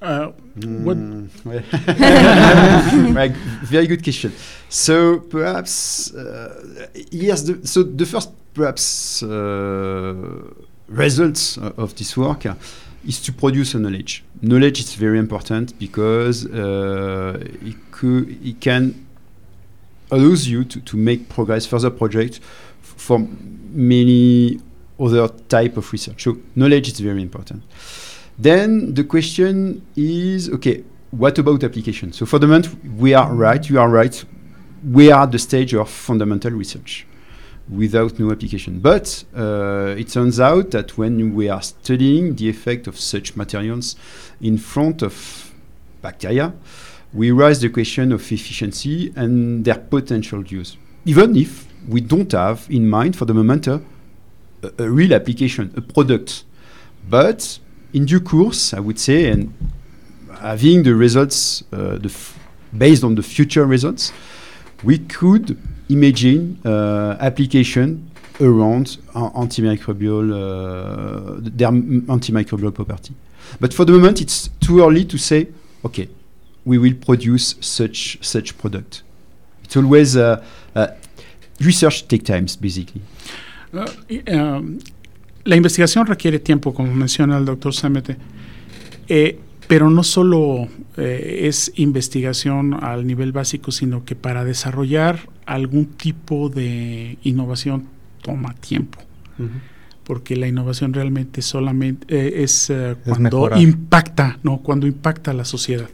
What- 0.00 0.96
Mm. 0.96 1.28
Right, 3.14 3.32
very 3.70 3.86
good 3.86 4.02
question. 4.02 4.32
So 4.68 5.20
perhaps 5.30 6.12
uh, 6.14 6.88
yes. 7.10 7.44
The, 7.44 7.66
so 7.66 7.82
the 7.84 8.04
first 8.06 8.30
perhaps 8.54 9.22
uh, 9.22 10.14
results 10.88 11.58
of 11.76 11.94
this 11.96 12.16
work 12.16 12.46
uh, 12.46 12.54
is 13.06 13.20
to 13.22 13.32
produce 13.32 13.74
a 13.76 13.78
knowledge. 13.78 14.24
Knowledge 14.42 14.80
is 14.80 14.94
very 14.96 15.18
important 15.18 15.78
because 15.78 16.46
uh, 16.46 17.38
it, 17.62 17.76
it 18.44 18.60
can 18.60 18.94
allows 20.10 20.48
you 20.48 20.64
to, 20.64 20.80
to 20.80 20.96
make 20.96 21.28
progress, 21.28 21.66
further 21.66 21.90
projects 21.90 22.40
for 22.80 23.18
many 23.70 24.60
other 24.98 25.28
type 25.48 25.76
of 25.76 25.92
research. 25.92 26.24
So 26.24 26.38
knowledge 26.56 26.88
is 26.88 27.00
very 27.00 27.22
important. 27.22 27.62
Then 28.38 28.94
the 28.94 29.04
question 29.04 29.84
is, 29.96 30.48
okay, 30.50 30.84
what 31.10 31.38
about 31.38 31.64
application? 31.64 32.12
So 32.12 32.26
for 32.26 32.38
the 32.38 32.46
moment, 32.46 32.68
we 32.96 33.14
are 33.14 33.32
right, 33.32 33.68
you 33.68 33.80
are 33.80 33.88
right. 33.88 34.24
We 34.84 35.10
are 35.10 35.24
at 35.24 35.32
the 35.32 35.38
stage 35.38 35.74
of 35.74 35.90
fundamental 35.90 36.52
research 36.52 37.06
without 37.68 38.18
no 38.18 38.30
application. 38.30 38.80
But 38.80 39.24
uh, 39.36 39.94
it 39.98 40.08
turns 40.08 40.40
out 40.40 40.70
that 40.70 40.96
when 40.96 41.34
we 41.34 41.48
are 41.48 41.62
studying 41.62 42.36
the 42.36 42.48
effect 42.48 42.86
of 42.86 42.98
such 42.98 43.36
materials 43.36 43.96
in 44.40 44.58
front 44.58 45.02
of 45.02 45.52
bacteria, 46.00 46.52
we 47.12 47.30
raise 47.30 47.60
the 47.60 47.68
question 47.68 48.12
of 48.12 48.20
efficiency 48.32 49.12
and 49.16 49.64
their 49.64 49.78
potential 49.78 50.44
use. 50.44 50.76
Even 51.04 51.36
if 51.36 51.66
we 51.88 52.00
don't 52.00 52.32
have 52.32 52.66
in 52.70 52.88
mind 52.88 53.16
for 53.16 53.24
the 53.24 53.34
moment 53.34 53.66
a, 53.66 53.80
a, 54.78 54.90
real 54.90 55.14
application, 55.14 55.72
a 55.76 55.80
product. 55.80 56.44
But 57.08 57.58
in 57.94 58.04
due 58.04 58.20
course, 58.20 58.74
I 58.74 58.80
would 58.80 58.98
say, 58.98 59.30
and 59.30 59.54
having 60.40 60.82
the 60.82 60.94
results 60.94 61.64
uh, 61.72 61.96
the 61.96 62.14
based 62.76 63.02
on 63.02 63.14
the 63.14 63.22
future 63.22 63.64
results, 63.64 64.12
we 64.84 64.98
could 64.98 65.56
imagine 65.88 66.58
uh, 66.64 67.16
application 67.20 68.10
around 68.40 68.98
antimicrobial 69.14 70.30
uh, 70.30 71.40
their 71.40 71.70
antimicrobial 71.70 72.74
property. 72.74 73.14
But 73.58 73.72
for 73.72 73.86
the 73.86 73.92
moment, 73.92 74.20
it's 74.20 74.48
too 74.60 74.82
early 74.82 75.06
to 75.06 75.16
say, 75.16 75.48
okay, 75.84 76.08
we 76.68 76.78
will 76.78 76.94
produce 76.94 77.56
such 77.60 78.18
such 78.20 78.52
product. 78.58 79.02
It's 79.64 79.76
always 79.76 80.16
uh, 80.16 80.42
uh, 80.74 80.86
research 81.60 82.06
take 82.06 82.22
times, 82.22 82.56
basically. 82.56 83.02
Y, 84.08 84.22
um, 84.32 84.78
la 85.44 85.56
investigación 85.56 86.06
requiere 86.06 86.38
tiempo, 86.38 86.74
como 86.74 86.94
menciona 86.94 87.38
el 87.38 87.44
doctor 87.44 87.74
Samete, 87.74 88.16
eh, 89.08 89.38
pero 89.66 89.90
no 89.90 90.02
solo 90.02 90.68
eh, 90.96 91.46
es 91.48 91.72
investigación 91.76 92.74
al 92.74 93.06
nivel 93.06 93.32
básico, 93.32 93.70
sino 93.70 94.04
que 94.04 94.14
para 94.16 94.44
desarrollar 94.44 95.20
algún 95.46 95.86
tipo 95.86 96.48
de 96.48 97.18
innovación 97.22 97.86
toma 98.22 98.54
tiempo, 98.54 98.98
porque 100.04 100.36
la 100.36 100.48
innovación 100.48 100.92
realmente 100.92 101.42
solamente 101.42 102.06
eh, 102.08 102.42
es 102.42 102.68
eh, 102.70 102.96
cuando 103.04 103.22
mejorar. 103.22 103.60
impacta, 103.60 104.38
no, 104.42 104.58
cuando 104.58 104.86
impacta 104.86 105.30
a 105.30 105.34
la 105.34 105.44
sociedad. 105.44 105.88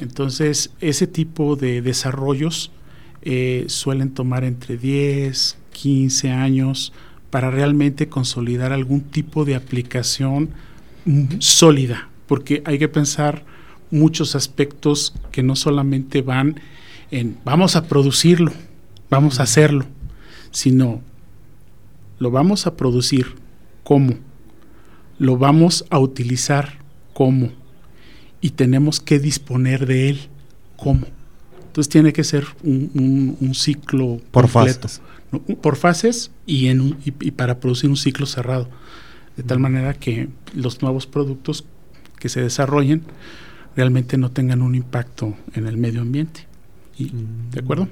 Entonces, 0.00 0.70
ese 0.80 1.06
tipo 1.06 1.56
de 1.56 1.82
desarrollos 1.82 2.70
eh, 3.22 3.64
suelen 3.68 4.10
tomar 4.10 4.44
entre 4.44 4.76
10, 4.76 5.58
15 5.72 6.30
años 6.30 6.92
para 7.30 7.50
realmente 7.50 8.08
consolidar 8.08 8.72
algún 8.72 9.02
tipo 9.02 9.44
de 9.44 9.54
aplicación 9.54 10.50
sólida, 11.38 12.08
porque 12.26 12.62
hay 12.64 12.78
que 12.78 12.88
pensar 12.88 13.44
muchos 13.90 14.34
aspectos 14.34 15.14
que 15.32 15.42
no 15.42 15.56
solamente 15.56 16.22
van 16.22 16.60
en 17.10 17.38
vamos 17.44 17.76
a 17.76 17.86
producirlo, 17.86 18.52
vamos 19.08 19.40
a 19.40 19.44
hacerlo, 19.44 19.86
sino 20.50 21.00
lo 22.18 22.30
vamos 22.30 22.66
a 22.66 22.76
producir 22.76 23.34
cómo, 23.84 24.14
lo 25.18 25.38
vamos 25.38 25.86
a 25.90 25.98
utilizar 25.98 26.78
cómo 27.14 27.50
y 28.40 28.50
tenemos 28.50 29.00
que 29.00 29.18
disponer 29.18 29.86
de 29.86 30.10
él 30.10 30.20
cómo. 30.76 31.06
Entonces 31.66 31.88
tiene 31.90 32.12
que 32.12 32.24
ser 32.24 32.44
un, 32.62 32.90
un- 32.94 33.36
un 33.40 33.54
ciclo 33.54 34.20
Por 34.30 34.50
completo, 34.50 34.82
fases. 34.88 35.02
¿no? 35.32 35.40
por 35.56 35.76
fases 35.76 36.30
y, 36.46 36.68
en 36.68 36.80
un- 36.80 36.96
y, 37.04 37.12
y 37.26 37.30
para 37.32 37.60
producir 37.60 37.88
un 37.90 37.96
ciclo 37.96 38.26
cerrado, 38.26 38.68
de 39.36 39.42
tal 39.42 39.58
manera 39.60 39.94
que 39.94 40.28
los 40.54 40.82
nuevos 40.82 41.06
productos 41.06 41.64
que 42.18 42.28
se 42.28 42.40
desarrollen 42.40 43.02
realmente 43.76 44.18
no 44.18 44.30
tengan 44.32 44.62
un 44.62 44.74
impacto 44.74 45.36
en 45.54 45.66
el 45.68 45.76
medio 45.76 46.00
ambiente. 46.00 46.46
Y, 46.98 47.12
¿De 47.52 47.60
acuerdo? 47.60 47.88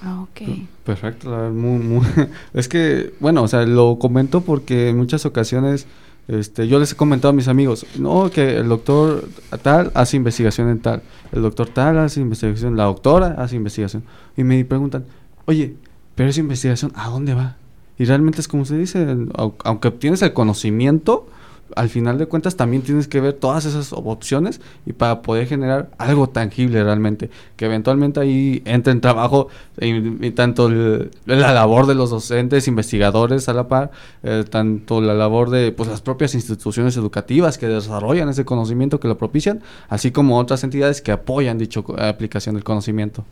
Ah, 0.00 0.22
ok. 0.22 0.48
Perfecto, 0.84 1.28
muy, 1.52 1.78
muy- 1.80 2.06
es 2.54 2.68
que, 2.68 3.12
bueno, 3.20 3.42
o 3.42 3.48
sea, 3.48 3.66
lo 3.66 3.98
comento 3.98 4.40
porque 4.42 4.88
en 4.90 4.96
muchas 4.96 5.26
ocasiones 5.26 5.86
este, 6.28 6.68
yo 6.68 6.78
les 6.78 6.92
he 6.92 6.96
comentado 6.96 7.30
a 7.30 7.32
mis 7.34 7.48
amigos, 7.48 7.86
no, 7.98 8.30
que 8.30 8.58
el 8.58 8.68
doctor 8.68 9.26
tal 9.62 9.90
hace 9.94 10.16
investigación 10.16 10.68
en 10.68 10.78
tal, 10.80 11.02
el 11.32 11.42
doctor 11.42 11.68
tal 11.68 11.98
hace 11.98 12.20
investigación, 12.20 12.76
la 12.76 12.84
doctora 12.84 13.34
hace 13.38 13.56
investigación, 13.56 14.04
y 14.36 14.44
me 14.44 14.62
preguntan, 14.64 15.04
oye, 15.46 15.74
pero 16.14 16.28
esa 16.28 16.40
investigación, 16.40 16.92
¿a 16.94 17.08
dónde 17.08 17.34
va? 17.34 17.56
Y 17.98 18.04
realmente 18.04 18.40
es 18.40 18.46
como 18.48 18.64
se 18.64 18.76
dice, 18.76 19.06
au- 19.06 19.54
aunque 19.64 19.88
obtienes 19.88 20.22
el 20.22 20.32
conocimiento, 20.32 21.28
al 21.76 21.88
final 21.88 22.18
de 22.18 22.26
cuentas 22.26 22.56
también 22.56 22.82
tienes 22.82 23.08
que 23.08 23.20
ver 23.20 23.34
todas 23.34 23.64
esas 23.64 23.92
opciones 23.92 24.60
y 24.86 24.92
para 24.92 25.22
poder 25.22 25.46
generar 25.46 25.90
algo 25.98 26.28
tangible 26.28 26.82
realmente, 26.82 27.30
que 27.56 27.66
eventualmente 27.66 28.20
ahí 28.20 28.62
entre 28.64 28.92
en 28.92 29.00
trabajo 29.00 29.48
y, 29.80 30.30
tanto 30.32 30.68
la 30.68 31.52
labor 31.52 31.86
de 31.86 31.94
los 31.94 32.10
docentes, 32.10 32.68
investigadores 32.68 33.48
a 33.48 33.52
la 33.52 33.68
par, 33.68 33.90
eh, 34.22 34.44
tanto 34.48 35.00
la 35.00 35.14
labor 35.14 35.50
de 35.50 35.72
pues 35.72 35.88
las 35.88 36.00
propias 36.00 36.34
instituciones 36.34 36.96
educativas 36.96 37.58
que 37.58 37.68
desarrollan 37.68 38.28
ese 38.28 38.44
conocimiento, 38.44 39.00
que 39.00 39.08
lo 39.08 39.18
propician, 39.18 39.60
así 39.88 40.10
como 40.10 40.38
otras 40.38 40.64
entidades 40.64 41.02
que 41.02 41.12
apoyan 41.12 41.58
dicha 41.58 41.80
aplicación 41.98 42.54
del 42.54 42.64
conocimiento. 42.64 43.24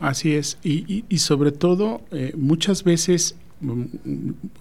Así 0.00 0.34
es, 0.34 0.58
y, 0.62 1.04
y, 1.08 1.18
sobre 1.18 1.50
todo 1.50 2.02
eh, 2.12 2.32
muchas 2.36 2.84
veces 2.84 3.34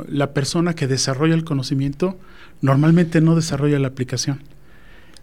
la 0.08 0.34
persona 0.34 0.74
que 0.74 0.88
desarrolla 0.88 1.36
el 1.36 1.44
conocimiento 1.44 2.18
normalmente 2.62 3.22
no 3.22 3.36
desarrolla 3.36 3.80
la 3.80 3.90
aplicación. 3.90 4.42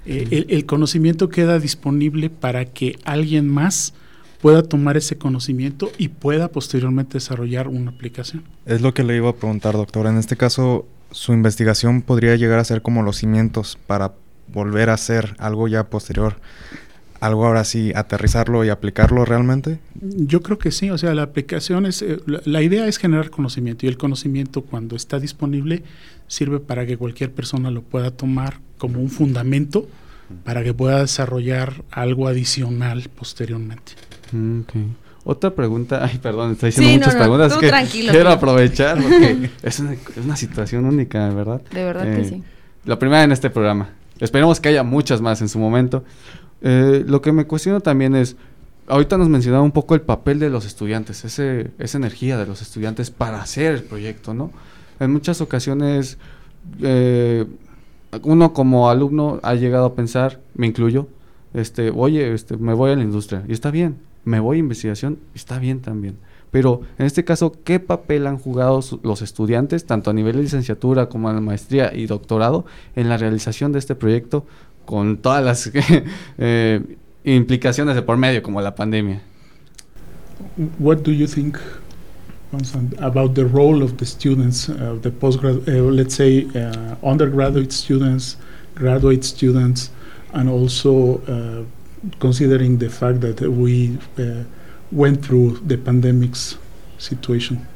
Eh, 0.06 0.46
el, 0.48 0.66
conocimiento 0.66 1.28
queda 1.28 1.58
disponible 1.58 2.28
para 2.28 2.66
que 2.66 2.98
alguien 3.04 3.48
más 3.48 3.94
pueda 4.42 4.62
tomar 4.62 4.98
ese 4.98 5.16
conocimiento 5.16 5.90
y 5.96 6.08
pueda 6.08 6.48
posteriormente 6.48 7.14
desarrollar 7.14 7.68
una 7.68 7.90
aplicación. 7.90 8.44
Es 8.66 8.82
lo 8.82 8.92
que 8.92 9.02
le 9.02 9.16
iba 9.16 9.30
a 9.30 9.34
preguntar, 9.34 9.72
doctor. 9.72 10.06
En 10.06 10.18
este 10.18 10.36
caso, 10.36 10.86
su 11.10 11.32
investigación 11.32 12.02
podría 12.02 12.36
llegar 12.36 12.58
a 12.58 12.64
ser 12.64 12.82
como 12.82 13.02
los 13.02 13.16
cimientos 13.16 13.78
para 13.86 14.12
volver 14.52 14.90
a 14.90 14.94
hacer 14.94 15.34
algo 15.38 15.68
ya 15.68 15.84
posterior 15.84 16.36
algo 17.24 17.46
ahora 17.46 17.64
sí 17.64 17.92
aterrizarlo 17.94 18.64
y 18.64 18.68
aplicarlo 18.68 19.24
realmente? 19.24 19.78
Yo 20.00 20.42
creo 20.42 20.58
que 20.58 20.70
sí, 20.70 20.90
o 20.90 20.98
sea, 20.98 21.14
la 21.14 21.22
aplicación 21.22 21.86
es, 21.86 22.02
eh, 22.02 22.18
la, 22.26 22.62
idea 22.62 22.86
es 22.86 22.98
generar 22.98 23.30
conocimiento 23.30 23.86
y 23.86 23.88
el 23.88 23.96
conocimiento 23.96 24.62
cuando 24.62 24.94
está 24.94 25.18
disponible 25.18 25.82
sirve 26.26 26.60
para 26.60 26.86
que 26.86 26.96
cualquier 26.96 27.32
persona 27.32 27.70
lo 27.70 27.82
pueda 27.82 28.10
tomar 28.10 28.58
como 28.78 29.00
un 29.00 29.08
fundamento 29.08 29.88
para 30.44 30.62
que 30.64 30.74
pueda 30.74 31.00
desarrollar 31.00 31.82
algo 31.90 32.28
adicional 32.28 33.08
posteriormente. 33.14 33.92
Mm, 34.32 34.60
Otra 35.24 35.54
pregunta, 35.54 36.04
ay, 36.04 36.18
perdón, 36.18 36.52
estoy 36.52 36.70
diciendo 36.70 37.06
muchas 37.06 37.14
preguntas. 37.14 37.56
que 37.56 37.70
quiero 38.10 38.30
aprovechar 38.30 38.98
porque 39.02 39.50
es, 39.62 39.80
una, 39.80 40.36
situación 40.36 40.84
única, 40.84 41.28
¿verdad? 41.30 41.62
De 41.72 41.84
verdad 41.84 42.04
que 42.04 42.20
eh, 42.20 42.24
sí. 42.24 42.42
La 42.84 42.98
primera 42.98 43.22
en 43.22 43.32
este 43.32 43.48
programa. 43.48 43.90
Esperemos 44.20 44.60
que 44.60 44.68
haya 44.68 44.82
muchas 44.82 45.20
más 45.20 45.40
en 45.40 45.48
su 45.48 45.58
momento. 45.58 46.04
Eh, 46.66 47.04
lo 47.06 47.20
que 47.20 47.30
me 47.30 47.46
cuestiono 47.46 47.80
también 47.80 48.16
es, 48.16 48.36
ahorita 48.88 49.18
nos 49.18 49.28
mencionaba 49.28 49.62
un 49.62 49.70
poco 49.70 49.94
el 49.94 50.00
papel 50.00 50.38
de 50.38 50.48
los 50.48 50.64
estudiantes, 50.64 51.22
ese, 51.26 51.70
esa 51.78 51.98
energía 51.98 52.38
de 52.38 52.46
los 52.46 52.62
estudiantes 52.62 53.10
para 53.10 53.42
hacer 53.42 53.74
el 53.74 53.82
proyecto, 53.82 54.32
¿no? 54.32 54.50
En 54.98 55.12
muchas 55.12 55.42
ocasiones, 55.42 56.16
eh, 56.80 57.44
uno 58.22 58.54
como 58.54 58.88
alumno 58.88 59.40
ha 59.42 59.54
llegado 59.54 59.84
a 59.84 59.94
pensar, 59.94 60.40
me 60.54 60.66
incluyo, 60.66 61.06
este, 61.52 61.90
oye, 61.90 62.32
este, 62.32 62.56
me 62.56 62.72
voy 62.72 62.92
a 62.92 62.96
la 62.96 63.02
industria, 63.02 63.44
y 63.46 63.52
está 63.52 63.70
bien, 63.70 63.98
me 64.24 64.40
voy 64.40 64.56
a 64.56 64.60
investigación, 64.60 65.18
y 65.34 65.36
está 65.36 65.58
bien 65.58 65.80
también. 65.82 66.16
Pero 66.50 66.80
en 66.98 67.04
este 67.04 67.24
caso, 67.24 67.52
¿qué 67.64 67.78
papel 67.78 68.26
han 68.26 68.38
jugado 68.38 68.80
los 69.02 69.20
estudiantes, 69.20 69.84
tanto 69.84 70.10
a 70.10 70.14
nivel 70.14 70.36
de 70.36 70.42
licenciatura 70.44 71.10
como 71.10 71.30
la 71.30 71.40
maestría 71.40 71.92
y 71.92 72.06
doctorado, 72.06 72.64
en 72.96 73.10
la 73.10 73.18
realización 73.18 73.72
de 73.72 73.80
este 73.80 73.96
proyecto 73.96 74.46
con 74.84 75.18
todas 75.18 75.44
las 75.44 75.70
eh, 76.38 76.80
implicaciones 77.24 77.94
de 77.94 78.02
por 78.02 78.16
medio, 78.16 78.42
como 78.42 78.60
la 78.60 78.74
pandemia. 78.74 79.22
What 80.78 81.02
do 81.02 81.12
you 81.12 81.26
think 81.26 81.58
about 82.98 83.34
the 83.34 83.44
role 83.44 83.82
of 83.82 83.96
the 83.96 84.06
students, 84.06 84.68
uh, 84.68 84.96
the 85.00 85.10
postgrad, 85.10 85.66
uh, 85.68 85.82
let's 85.90 86.14
say 86.14 86.46
uh, 86.54 86.94
undergraduate 87.02 87.72
students, 87.72 88.36
graduate 88.74 89.24
students, 89.24 89.90
and 90.32 90.48
also 90.48 91.20
uh, 91.26 91.64
considering 92.20 92.78
the 92.78 92.88
fact 92.88 93.20
that 93.20 93.40
we 93.40 93.98
uh, 94.18 94.44
went 94.92 95.24
through 95.24 95.58
the 95.66 95.76
pandemic's 95.76 96.58
situation? 96.98 97.66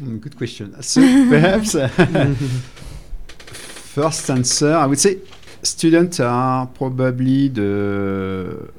Mm, 0.00 0.20
good 0.20 0.36
question. 0.36 0.80
So 0.82 1.00
perhaps 1.28 1.74
uh, 1.74 1.88
first 3.38 4.30
answer, 4.30 4.74
I 4.74 4.86
would 4.86 4.98
say 4.98 5.18
students 5.66 6.20
are 6.20 6.66
probably 6.66 7.48
the, 7.48 8.70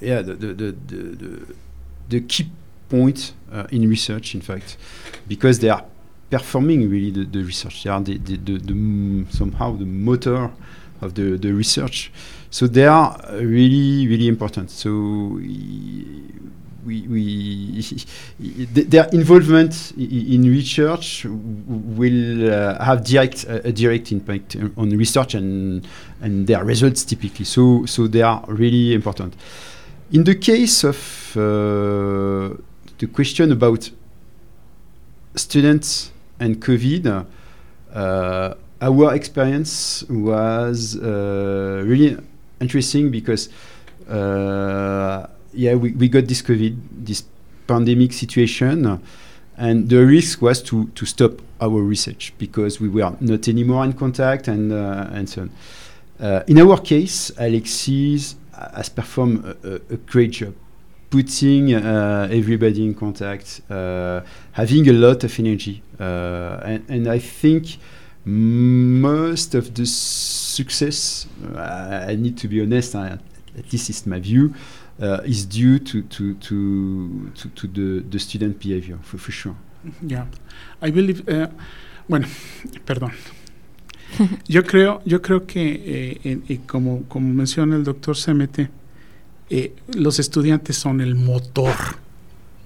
yeah 0.00 0.22
the 0.22 0.34
the, 0.34 0.54
the 0.54 0.72
the, 0.72 1.54
the, 2.08 2.20
key 2.20 2.50
point 2.88 3.32
uh, 3.52 3.66
in 3.70 3.88
research, 3.88 4.34
in 4.34 4.40
fact, 4.40 4.76
because 5.26 5.58
they 5.58 5.68
are 5.68 5.84
performing 6.30 6.88
really 6.90 7.10
the, 7.10 7.24
the 7.24 7.42
research. 7.42 7.84
They 7.84 7.90
are 7.90 8.00
the, 8.00 8.16
the 8.18 9.26
somehow 9.30 9.76
the 9.76 9.86
motor 9.86 10.50
of 11.00 11.14
the, 11.14 11.36
the 11.36 11.52
research. 11.52 12.10
So 12.50 12.66
they 12.66 12.86
are 12.86 13.18
really, 13.32 14.06
really 14.08 14.28
important. 14.28 14.70
So 14.70 15.38
we, 16.86 17.02
we 17.08 18.06
their 18.38 19.08
involvement 19.12 19.92
in 19.98 20.42
research 20.44 21.26
will 21.28 22.52
uh, 22.52 22.82
have 22.82 23.04
direct 23.04 23.44
a 23.48 23.72
direct 23.72 24.12
impact 24.12 24.56
on 24.76 24.90
research 24.90 25.34
and 25.34 25.86
and 26.20 26.46
their 26.46 26.64
results 26.64 27.04
typically. 27.04 27.44
So 27.44 27.84
so 27.86 28.06
they 28.06 28.22
are 28.22 28.44
really 28.48 28.94
important. 28.94 29.34
In 30.12 30.24
the 30.24 30.36
case 30.36 30.84
of 30.84 30.96
uh, 31.36 32.56
the 32.98 33.06
question 33.12 33.50
about 33.50 33.90
students 35.34 36.12
and 36.38 36.60
COVID, 36.62 37.26
uh, 37.92 38.54
our 38.80 39.14
experience 39.14 40.04
was 40.08 40.96
uh, 40.96 41.82
really 41.84 42.16
interesting 42.60 43.10
because 43.10 43.48
uh, 44.08 45.26
yeah, 45.56 45.74
we, 45.74 45.92
we 45.92 46.08
got 46.08 46.26
this 46.26 46.42
COVID, 46.42 46.76
this 47.04 47.24
pandemic 47.66 48.12
situation, 48.12 49.00
and 49.56 49.88
the 49.88 50.04
risk 50.04 50.42
was 50.42 50.62
to, 50.62 50.86
to 50.88 51.06
stop 51.06 51.40
our 51.60 51.82
research 51.82 52.32
because 52.38 52.80
we 52.80 52.88
were 52.88 53.16
not 53.20 53.48
anymore 53.48 53.84
in 53.84 53.92
contact 53.94 54.48
and, 54.48 54.72
uh, 54.72 55.08
and 55.12 55.28
so 55.28 55.42
on. 55.42 55.50
Uh, 56.20 56.42
in 56.46 56.58
our 56.58 56.78
case, 56.78 57.30
Alexis 57.38 58.36
has 58.52 58.88
performed 58.88 59.44
a, 59.44 59.80
a, 59.90 59.96
great 59.96 60.30
job 60.30 60.54
putting 61.10 61.74
uh, 61.74 62.28
everybody 62.30 62.84
in 62.84 62.94
contact, 62.94 63.60
uh, 63.70 64.20
having 64.52 64.88
a 64.88 64.92
lot 64.92 65.24
of 65.24 65.38
energy. 65.38 65.82
Uh, 66.00 66.60
and, 66.64 66.84
and, 66.88 67.08
I 67.08 67.18
think 67.18 67.76
most 68.24 69.54
of 69.54 69.74
the 69.74 69.86
success, 69.86 71.26
uh, 71.54 72.06
I 72.08 72.16
need 72.16 72.36
to 72.38 72.48
be 72.48 72.60
honest, 72.62 72.94
I, 72.94 73.18
at 73.58 73.72
least 73.72 73.90
it's 73.90 74.06
my 74.06 74.18
view, 74.18 74.54
uh, 75.00 75.20
is 75.24 75.46
due 75.46 75.78
to 75.78 76.02
to 76.02 76.34
to 76.34 77.30
to, 77.34 77.48
to 77.48 77.66
the, 77.66 78.04
the 78.10 78.18
student 78.18 78.58
behavior 78.58 78.98
for, 79.02 79.18
for 79.18 79.32
sure. 79.32 79.56
Yeah, 80.02 80.26
I 80.82 80.90
believe. 80.90 81.28
Uh, 81.28 81.48
bueno, 82.08 82.26
perdón. 82.84 83.12
yo 84.48 84.64
creo, 84.64 85.02
yo 85.04 85.22
creo 85.22 85.46
que 85.46 85.82
eh, 86.24 86.40
eh, 86.48 86.60
como, 86.66 87.02
como 87.04 87.32
menciona 87.32 87.76
el 87.76 87.84
doctor 87.84 88.16
Semete, 88.16 88.70
eh, 89.50 89.74
los 89.94 90.18
estudiantes 90.18 90.76
son 90.76 91.00
el 91.00 91.14
motor 91.14 91.74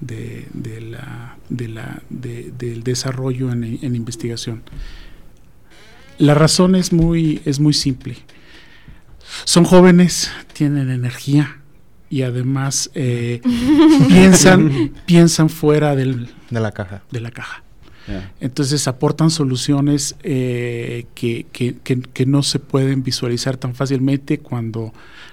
de, 0.00 0.46
de 0.52 0.80
la, 0.80 1.36
de 1.48 1.68
la, 1.68 2.02
de, 2.08 2.52
del 2.56 2.82
desarrollo 2.82 3.52
en, 3.52 3.78
en, 3.82 3.96
investigación. 3.96 4.62
La 6.18 6.34
razón 6.34 6.74
es 6.74 6.92
muy, 6.92 7.40
es 7.44 7.60
muy 7.60 7.74
simple. 7.74 8.16
Son 9.44 9.64
jóvenes, 9.64 10.30
tienen 10.52 10.90
energía, 10.90 11.59
y 12.11 12.22
además 12.22 12.90
eh, 12.94 13.40
piensan, 14.08 14.92
piensan 15.06 15.48
fuera 15.48 15.96
del, 15.96 16.28
de 16.50 16.61
la 16.61 16.72
caja. 16.72 17.02
De 17.11 17.20
la 17.20 17.30
caja. 17.30 17.62
Entonces 18.40 18.88
aportan 18.88 19.30
soluciones 19.30 20.16
eh, 20.24 21.06
que, 21.14 21.46
que, 21.52 21.76
que, 21.76 22.26
no 22.26 22.42
se 22.42 22.58
pueden 22.58 23.04
visualizar 23.04 23.56
tan 23.56 23.76
fácilmente 23.76 24.40
cuando 24.40 24.92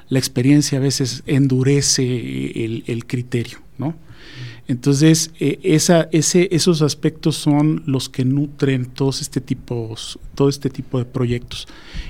la 0.09 0.19
experiencia 0.19 0.78
a 0.78 0.82
veces 0.82 1.23
endurece 1.25 2.03
el, 2.63 2.84
el 2.86 3.07
criterio, 3.07 3.61
¿no? 3.80 3.95
Entonces, 4.68 5.32
eh, 5.39 5.59
esa, 5.63 6.09
ese, 6.11 6.49
esos 6.51 6.82
aspectos 6.82 7.38
son 7.38 7.84
los 7.86 8.09
que 8.09 8.26
nutren 8.26 8.86
todos 8.86 9.22
este 9.22 9.39
tipos, 9.39 10.20
todo 10.36 10.49
este 10.49 10.70
tipo 10.70 10.99
de 10.99 11.05
proyectos. 11.05 11.68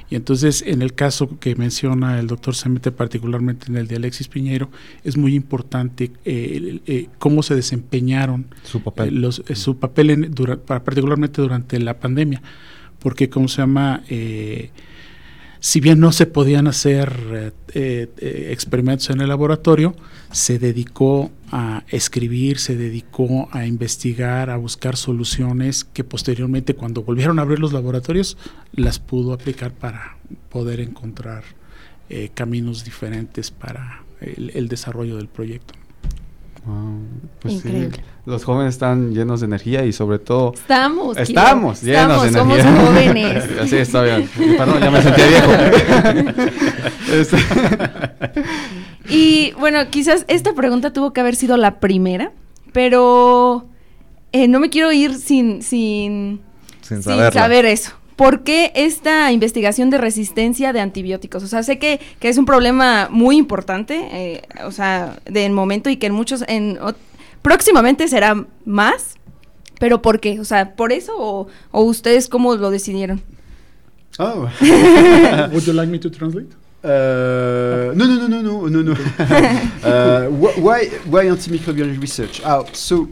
Y 0.09 0.15
entonces, 0.15 0.63
en 0.65 0.81
el 0.81 0.93
caso 0.93 1.37
que 1.39 1.55
menciona 1.55 2.19
el 2.19 2.25
doctor 2.25 2.55
Semete, 2.55 2.91
particularmente 2.91 3.67
en 3.67 3.77
el 3.77 3.87
de 3.87 3.97
Alexis 3.97 4.27
Piñero, 4.27 4.71
es 5.03 5.17
muy 5.17 5.35
importante 5.35 6.11
eh, 6.25 6.79
eh, 6.87 7.09
cómo 7.19 7.43
se 7.43 7.53
desempeñaron 7.53 8.47
su 8.63 8.81
papel, 8.81 9.21
los, 9.21 9.43
su 9.53 9.77
papel 9.77 10.31
particularmente 10.65 11.41
durante 11.41 11.79
la 11.79 11.99
pandemia, 11.99 12.41
porque, 12.99 13.29
¿cómo 13.29 13.47
se 13.47 13.61
llama? 13.61 14.03
Si 15.59 15.79
bien 15.79 15.99
no 15.99 16.11
se 16.11 16.25
podían 16.25 16.67
hacer 16.67 17.13
eh, 17.31 17.51
eh, 17.73 18.09
eh, 18.17 18.49
experimentos 18.51 19.09
en 19.09 19.21
el 19.21 19.29
laboratorio, 19.29 19.95
se 20.31 20.59
dedicó 20.59 21.31
a 21.51 21.83
escribir, 21.87 22.59
se 22.59 22.75
dedicó 22.75 23.49
a 23.51 23.65
investigar, 23.65 24.49
a 24.49 24.57
buscar 24.57 24.97
soluciones 24.97 25.83
que 25.83 26.03
posteriormente 26.03 26.75
cuando 26.75 27.03
volvieron 27.03 27.39
a 27.39 27.43
abrir 27.43 27.59
los 27.59 27.73
laboratorios 27.73 28.37
las 28.73 28.99
pudo 28.99 29.33
aplicar 29.33 29.73
para 29.73 30.17
poder 30.49 30.79
encontrar 30.79 31.43
caminos 32.33 32.85
diferentes 32.85 33.51
para 33.51 34.05
el 34.21 34.69
desarrollo 34.69 35.17
del 35.17 35.27
proyecto. 35.27 35.73
Wow, 36.67 36.99
pues 37.39 37.53
sí, 37.53 37.67
Increíble. 37.67 38.03
los 38.25 38.43
jóvenes 38.43 38.73
están 38.75 39.13
llenos 39.13 39.39
de 39.39 39.45
energía 39.45 39.85
y 39.85 39.93
sobre 39.93 40.19
todo 40.19 40.53
Estamos. 40.53 41.15
Kilo. 41.15 41.23
estamos 41.23 41.81
llenos 41.81 42.21
de 42.23 42.27
energía. 42.27 42.63
somos 42.63 42.87
jóvenes. 42.89 43.43
Así 43.61 43.77
está 43.77 44.03
bien. 44.03 44.29
Perdón, 44.57 44.81
ya 44.81 44.91
me 44.91 45.01
sentía 45.01 45.27
viejo. 45.27 45.51
Este, 47.09 47.37
Y 49.09 49.53
bueno, 49.57 49.79
quizás 49.89 50.25
esta 50.27 50.53
pregunta 50.53 50.91
tuvo 50.91 51.13
que 51.13 51.21
haber 51.21 51.37
sido 51.37 51.55
la 51.55 51.79
primera, 51.79 52.33
pero 52.73 53.65
eh, 54.33 54.49
no 54.49 54.59
me 54.59 54.69
quiero 54.69 54.91
ir 54.91 55.15
sin, 55.15 55.61
sin, 55.61 56.41
Sin 56.81 57.01
saber 57.01 57.65
eso. 57.65 57.91
¿Por 58.17 58.43
qué 58.43 58.71
esta 58.75 59.31
investigación 59.31 59.91
de 59.91 59.99
resistencia 59.99 60.73
de 60.73 60.81
antibióticos? 60.81 61.43
O 61.43 61.47
sea, 61.47 61.61
sé 61.61 61.77
que, 61.77 62.01
que 62.19 62.29
es 62.29 62.37
un 62.39 62.45
problema 62.45 63.07
muy 63.11 63.37
importante, 63.37 64.09
eh, 64.11 64.41
o 64.65 64.71
sea, 64.71 65.19
del 65.25 65.51
momento 65.51 65.89
y 65.91 65.97
que 65.97 66.07
en 66.07 66.13
muchos, 66.13 66.43
en, 66.47 66.79
próximamente 67.43 68.07
será 68.07 68.43
más, 68.65 69.17
pero 69.79 70.01
¿por 70.01 70.19
qué? 70.19 70.39
O 70.39 70.45
sea, 70.45 70.75
¿por 70.75 70.91
eso 70.91 71.13
o, 71.15 71.47
o 71.71 71.81
ustedes 71.83 72.27
cómo 72.27 72.55
lo 72.55 72.71
decidieron? 72.71 73.21
Oh. 74.17 74.49
Would 74.61 75.65
you 75.65 75.73
like 75.73 75.91
me 75.91 75.99
to 75.99 76.09
translate? 76.09 76.49
Uh, 76.83 77.93
no, 77.93 78.07
no, 78.07 78.15
no, 78.15 78.27
no, 78.27 78.41
no, 78.41 78.67
no, 78.67 78.81
no. 78.81 78.91
uh, 79.83 80.29
wh- 80.31 80.57
why, 80.57 80.87
why 81.05 81.27
antimicrobial 81.27 81.99
research? 82.01 82.41
Oh, 82.43 82.65
so, 82.73 83.09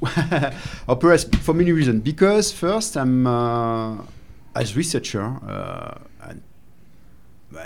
perhaps 0.98 1.24
for 1.42 1.54
many 1.54 1.70
reasons. 1.70 2.02
Because 2.02 2.50
first, 2.50 2.96
I'm 2.96 3.26
uh, 3.26 4.02
as 4.54 4.76
researcher, 4.76 5.24
uh, 5.46 5.98
and, 6.22 6.42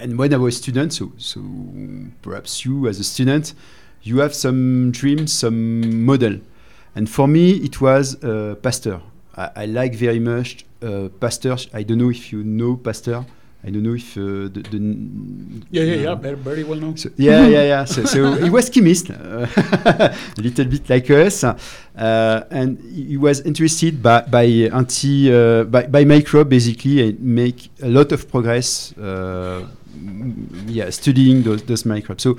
and 0.00 0.18
when 0.18 0.32
I 0.34 0.36
was 0.36 0.56
a 0.56 0.58
student, 0.58 0.92
so 0.92 1.12
so 1.16 1.40
perhaps 2.22 2.64
you 2.64 2.88
as 2.88 2.98
a 2.98 3.04
student, 3.04 3.54
you 4.02 4.18
have 4.18 4.34
some 4.34 4.90
dreams, 4.92 5.32
some 5.32 6.04
model, 6.04 6.40
and 6.94 7.08
for 7.08 7.28
me 7.28 7.50
it 7.50 7.80
was 7.80 8.22
uh, 8.22 8.56
Pasteur. 8.62 9.00
I, 9.36 9.50
I 9.56 9.66
like 9.66 9.94
very 9.94 10.20
much 10.20 10.64
uh, 10.82 11.08
Pasteur. 11.20 11.56
I 11.72 11.82
don't 11.82 11.98
know 11.98 12.10
if 12.10 12.32
you 12.32 12.42
know 12.42 12.76
Pasteur. 12.76 13.24
I 13.68 13.70
don't 13.70 13.82
know 13.82 13.94
if 13.94 14.16
uh, 14.16 14.48
the, 14.48 14.62
the 14.72 14.78
Yeah, 15.70 15.82
yeah, 15.82 15.94
yeah, 16.06 16.14
very, 16.14 16.36
very 16.36 16.64
well 16.64 16.80
known. 16.80 16.96
so, 16.96 17.10
yeah, 17.16 17.46
yeah, 17.46 17.64
yeah. 17.64 17.84
So, 17.84 18.04
so 18.04 18.32
he 18.44 18.48
was 18.48 18.70
chemist, 18.70 19.10
uh, 19.10 19.46
a 19.84 20.14
little 20.38 20.64
bit 20.64 20.88
like 20.88 21.10
us, 21.10 21.44
uh, 21.44 21.54
and 22.50 22.80
he 22.80 23.18
was 23.18 23.42
interested 23.42 24.02
by 24.02 24.22
by 24.22 24.44
anti 24.72 25.30
uh, 25.30 25.64
by, 25.64 25.86
by 25.86 26.04
microbe 26.04 26.48
basically 26.48 27.08
and 27.10 27.20
make 27.20 27.68
a 27.82 27.88
lot 27.88 28.12
of 28.12 28.30
progress. 28.30 28.94
Yeah, 30.66 30.90
studying 30.90 31.42
those 31.42 31.62
those 31.64 31.84
microbes. 31.84 32.22
So 32.22 32.38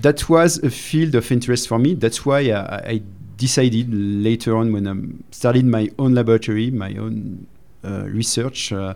that 0.00 0.28
was 0.28 0.58
a 0.62 0.70
field 0.70 1.14
of 1.16 1.30
interest 1.30 1.68
for 1.68 1.78
me. 1.78 1.94
That's 1.94 2.24
why 2.24 2.40
I, 2.50 2.92
I 2.94 3.02
decided 3.36 3.92
later 3.92 4.56
on 4.56 4.72
when 4.72 4.86
I 4.88 4.94
started 5.34 5.66
my 5.66 5.90
own 5.98 6.14
laboratory, 6.14 6.70
my 6.70 6.94
own 6.96 7.46
uh, 7.84 8.04
research, 8.08 8.72
uh, 8.72 8.94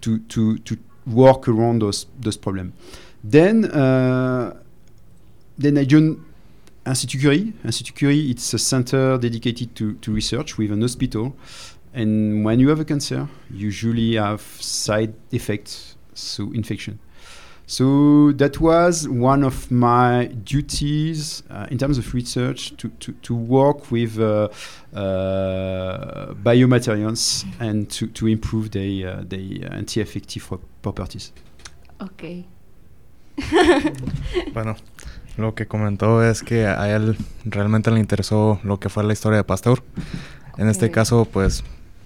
to, 0.00 0.18
to, 0.18 0.58
to 0.58 0.78
work 1.06 1.48
around 1.48 1.82
those, 1.82 2.06
those 2.20 2.36
problems. 2.36 2.72
Then, 3.24 3.64
uh, 3.66 4.56
then 5.58 5.78
I 5.78 5.84
joined 5.84 6.24
Institut 6.86 7.20
Curie. 7.20 7.52
Institut 7.64 7.96
Curie, 7.96 8.30
it's 8.30 8.52
a 8.54 8.58
center 8.58 9.18
dedicated 9.18 9.74
to, 9.76 9.94
to 9.94 10.12
research 10.12 10.58
with 10.58 10.72
an 10.72 10.82
hospital. 10.82 11.36
And 11.94 12.44
when 12.44 12.58
you 12.58 12.68
have 12.70 12.80
a 12.80 12.84
cancer, 12.84 13.28
you 13.50 13.66
usually 13.66 14.16
have 14.16 14.40
side 14.40 15.14
effects, 15.30 15.96
so 16.14 16.50
infection. 16.52 16.98
So 17.66 18.32
that 18.32 18.60
was 18.60 19.08
one 19.08 19.44
of 19.44 19.70
my 19.70 20.26
duties 20.44 21.42
uh, 21.48 21.66
in 21.70 21.78
terms 21.78 21.96
of 21.96 22.12
research 22.12 22.76
to, 22.76 22.88
to, 23.00 23.12
to 23.22 23.34
work 23.34 23.90
with 23.90 24.18
uh, 24.18 24.48
uh, 24.94 26.34
biomaterials 26.34 27.44
and 27.60 27.88
to, 27.90 28.08
to 28.08 28.26
improve 28.26 28.70
the, 28.72 29.06
uh, 29.06 29.24
the 29.26 29.64
anti-affective 29.70 30.46
pro- 30.46 30.60
properties. 30.82 31.32
Ok. 32.00 32.44
Bueno, 34.52 34.76
lo 35.38 35.54
que 35.54 35.66
comentó 35.66 36.22
es 36.22 36.42
que 36.42 36.66
a 36.66 36.94
él 36.94 37.16
realmente 37.44 37.90
le 37.90 38.00
interesó 38.00 38.60
lo 38.64 38.78
que 38.78 38.88
fue 38.90 39.04
la 39.04 39.12
historia 39.14 39.38
de 39.38 39.44
Pasteur. 39.44 39.82
En 40.58 40.68
este 40.68 40.90
caso, 40.90 41.24
pues 41.24 41.64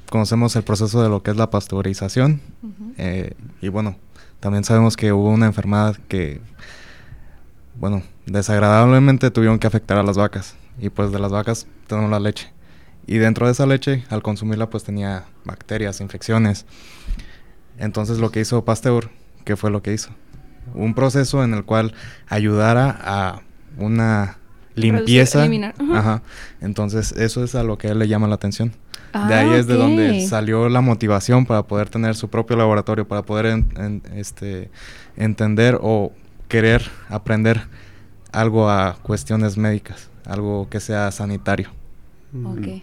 conocemos 0.09 0.55
el 0.55 0.63
proceso 0.63 1.03
de 1.03 1.09
lo 1.09 1.23
que 1.23 1.33
es 1.33 1.37
la 1.37 1.51
pasteurización. 1.51 2.41
Ujú. 2.63 2.93
eh, 2.99 3.33
y 3.61 3.69
bueno, 3.69 3.97
también 4.41 4.65
sabemos 4.65 4.97
que 4.97 5.13
hubo 5.13 5.31
una 5.31 5.47
enfermedad 5.47 5.97
que, 6.09 6.41
bueno, 7.79 8.03
desagradablemente 8.27 9.31
tuvieron 9.31 9.59
que 9.59 9.67
afectar 9.67 9.99
a 9.99 10.03
las 10.03 10.17
vacas. 10.17 10.57
Y 10.79 10.91
pues 10.91 11.13
de 11.13 11.19
las 11.19 11.33
vacas 11.33 11.67
tenemos 11.87 12.11
la 12.11 12.21
leche. 12.21 12.53
Y 13.07 13.19
dentro 13.19 13.47
de 13.47 13.53
esa 13.53 13.67
leche, 13.67 14.05
al 14.11 14.23
consumirla, 14.23 14.69
pues 14.69 14.85
tenía 14.85 15.25
bacterias, 15.45 16.01
infecciones. 16.01 16.67
Entonces 17.79 18.19
lo 18.19 18.31
que 18.31 18.41
hizo 18.41 18.65
Pasteur, 18.65 19.11
¿qué 19.45 19.57
fue 19.57 19.71
lo 19.71 19.83
que 19.83 19.93
hizo? 19.93 20.11
Un 20.75 20.95
proceso 20.95 21.45
en 21.45 21.55
el 21.55 21.65
cual 21.65 21.95
ayudara 22.29 22.99
a 23.01 23.43
una 23.79 24.39
limpieza. 24.75 25.41
eliminar. 25.41 25.75
Ajá. 25.93 26.23
Entonces 26.61 27.13
eso 27.13 27.45
es 27.45 27.55
a 27.55 27.63
lo 27.63 27.79
que 27.79 27.89
a 27.89 27.93
él 27.93 27.99
le 27.99 28.09
llama 28.09 28.29
la 28.29 28.35
atención. 28.35 28.73
De 29.13 29.35
ahí 29.35 29.51
Ah, 29.51 29.57
es 29.57 29.67
de 29.67 29.75
donde 29.75 30.27
salió 30.27 30.69
la 30.69 30.81
motivación 30.81 31.47
para 31.47 31.63
poder 31.63 31.89
tener 31.89 32.15
su 32.15 32.29
propio 32.29 32.57
laboratorio, 32.57 33.07
para 33.09 33.23
poder 33.23 33.47
en- 33.47 33.69
en- 33.77 34.03
este, 34.17 34.71
entender 35.17 35.79
o 35.81 36.13
querer 36.49 36.83
aprender 37.09 37.63
algo 38.33 38.69
a 38.69 38.97
cuestiones 39.03 39.57
médicas, 39.57 40.09
algo 40.27 40.69
que 40.69 40.81
sea 40.81 41.11
sanitario. 41.13 41.71
Ok. 42.45 42.83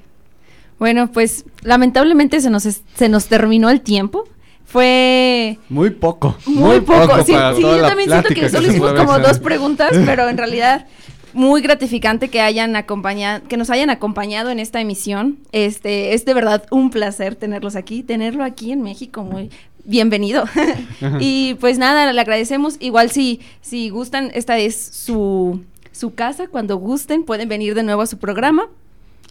Bueno, 0.80 1.12
pues 1.12 1.46
lamentablemente 1.62 2.42
se 2.42 2.50
nos, 2.50 2.66
es- 2.66 2.82
se 2.96 3.08
nos 3.10 3.28
terminó 3.28 3.70
el 3.70 3.82
tiempo. 3.82 4.28
Fue 4.66 5.60
Muy 5.70 5.92
poco. 5.92 6.36
muy, 6.48 6.80
poco. 6.82 7.24
Sí, 7.24 7.32
yo 7.62 7.82
también 7.82 8.10
siento 8.10 8.30
que 8.30 8.50
solo 8.50 8.68
hicimos 8.68 8.94
como 8.94 9.20
dos 9.20 9.38
preguntas, 9.40 9.92
pero 10.06 10.28
en 10.30 10.38
realidad 10.38 10.88
muy 11.34 11.62
gratificante 11.62 12.30
que 12.30 12.42
hayan 12.42 12.76
acompañado, 12.76 13.48
que 13.48 13.58
nos 13.58 13.70
hayan 13.70 13.90
acompañado 13.90 14.50
en 14.50 14.60
esta 14.60 14.82
emisión. 14.82 15.40
Este, 15.52 16.14
es 16.14 16.26
de 16.26 16.34
verdad 16.34 16.66
un 16.72 16.90
placer 16.90 17.36
tenerlos 17.36 17.76
aquí, 17.76 18.04
tenerlo 18.04 18.44
aquí 18.44 18.72
en 18.72 18.82
México, 18.82 19.24
muy 19.24 19.50
bienvenido. 19.86 20.46
y 21.20 21.56
pues 21.56 21.78
nada, 21.78 22.12
le 22.12 22.22
agradecemos. 22.22 22.78
Igual 22.80 23.12
si, 23.12 23.42
si 23.62 23.90
gustan, 23.90 24.32
esta 24.34 24.58
es 24.58 24.76
su, 24.76 25.64
su 25.92 26.14
casa, 26.14 26.48
cuando 26.48 26.78
gusten, 26.78 27.24
pueden 27.24 27.50
venir 27.50 27.76
de 27.76 27.84
nuevo 27.84 28.02
a 28.02 28.08
su 28.08 28.18
programa. 28.18 28.68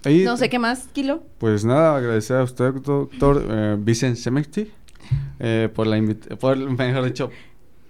No 0.04 0.36
sé 0.36 0.48
qué 0.48 0.58
más, 0.58 0.88
Kilo. 0.92 1.22
Pues 1.38 1.64
nada, 1.64 1.96
agradecer 1.96 2.36
a 2.36 2.42
usted, 2.42 2.72
doctor 2.74 3.46
eh, 3.48 3.76
Vicente 3.78 4.20
Semecti, 4.20 4.68
eh, 5.38 5.68
por 5.72 5.86
la 5.86 5.96
invitación, 5.96 6.38
por, 6.38 6.56
mejor 6.56 7.04
dicho, 7.04 7.30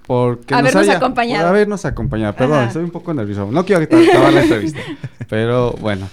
por 0.06 0.40
que 0.40 0.54
Habernos 0.54 0.74
nos 0.74 0.88
haya, 0.88 0.96
acompañado. 0.96 1.42
Por 1.42 1.48
habernos 1.48 1.84
acompañado. 1.84 2.34
Perdón, 2.34 2.58
Ajá. 2.58 2.66
estoy 2.68 2.84
un 2.84 2.90
poco 2.90 3.14
nervioso. 3.14 3.48
No 3.50 3.64
quiero 3.64 3.82
acabar 3.82 4.32
la 4.32 4.42
entrevista. 4.42 4.80
Pero 5.28 5.72
bueno, 5.80 6.08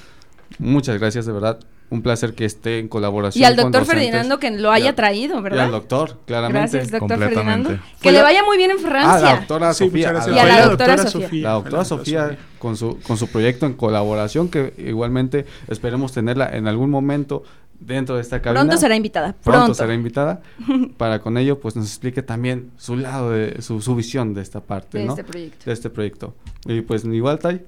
muchas 0.59 0.99
gracias, 0.99 1.25
de 1.25 1.31
verdad. 1.31 1.59
Un 1.91 2.03
placer 2.03 2.35
que 2.35 2.45
esté 2.45 2.77
en 2.77 2.87
colaboración 2.87 3.41
Y 3.41 3.45
al 3.45 3.55
doctor. 3.55 3.83
Ferdinando 3.83 4.37
que 4.37 4.51
lo 4.51 4.69
Y 4.69 4.75
haya 4.75 4.93
traído, 4.93 5.39
Y 5.39 5.41
¿verdad? 5.41 5.65
al 5.65 5.71
doctor, 5.71 6.19
claramente. 6.27 6.77
Gracias, 6.77 6.99
doctor. 6.99 7.17
Ferdinando. 7.17 7.79
Que 7.99 8.11
le 8.11 8.21
vaya 8.21 8.43
muy 8.43 8.57
bien 8.57 8.69
en 8.69 8.77
Francia. 8.77 9.15
Ah, 9.15 9.19
la 9.21 9.35
doctora 9.37 9.73
Sí, 9.73 9.85
Sofía. 9.85 10.13
Y 10.27 10.37
a 10.37 10.45
la 10.45 10.65
doctora 10.67 10.97
Sofía. 10.99 11.43
La 11.43 11.51
doctora 11.53 11.85
Sofía 11.85 12.37
con 12.59 12.77
su, 12.77 12.99
con 13.01 13.17
su 13.17 13.27
proyecto 13.27 13.65
en 13.65 13.73
colaboración 13.73 14.49
que 14.49 14.75
igualmente 14.77 15.47
esperemos 15.67 16.11
tenerla 16.13 16.47
en 16.55 16.67
algún 16.67 16.91
momento 16.91 17.41
dentro 17.79 18.15
de 18.15 18.21
esta 18.21 18.41
cabina. 18.41 18.61
Pronto 18.61 18.77
será 18.77 18.95
invitada. 18.95 19.33
Pronto, 19.33 19.59
Pronto. 19.59 19.73
será 19.73 19.93
invitada 19.93 20.41
para 20.97 21.19
con 21.19 21.37
ello 21.37 21.59
pues 21.59 21.75
nos 21.75 21.85
explique 21.87 22.21
también 22.21 22.71
su 22.77 22.95
lado 22.97 23.31
de 23.31 23.61
su, 23.61 23.81
su 23.81 23.95
visión 23.95 24.33
de 24.33 24.41
esta 24.41 24.59
parte, 24.61 24.97
de 24.99 25.05
¿no? 25.05 25.11
este 25.11 25.23
proyecto. 25.23 25.65
De 25.65 25.71
este 25.71 25.89
proyecto. 25.89 26.33
Y 26.65 26.81
pues 26.81 27.05
igual 27.05 27.39
Tai, 27.39 27.61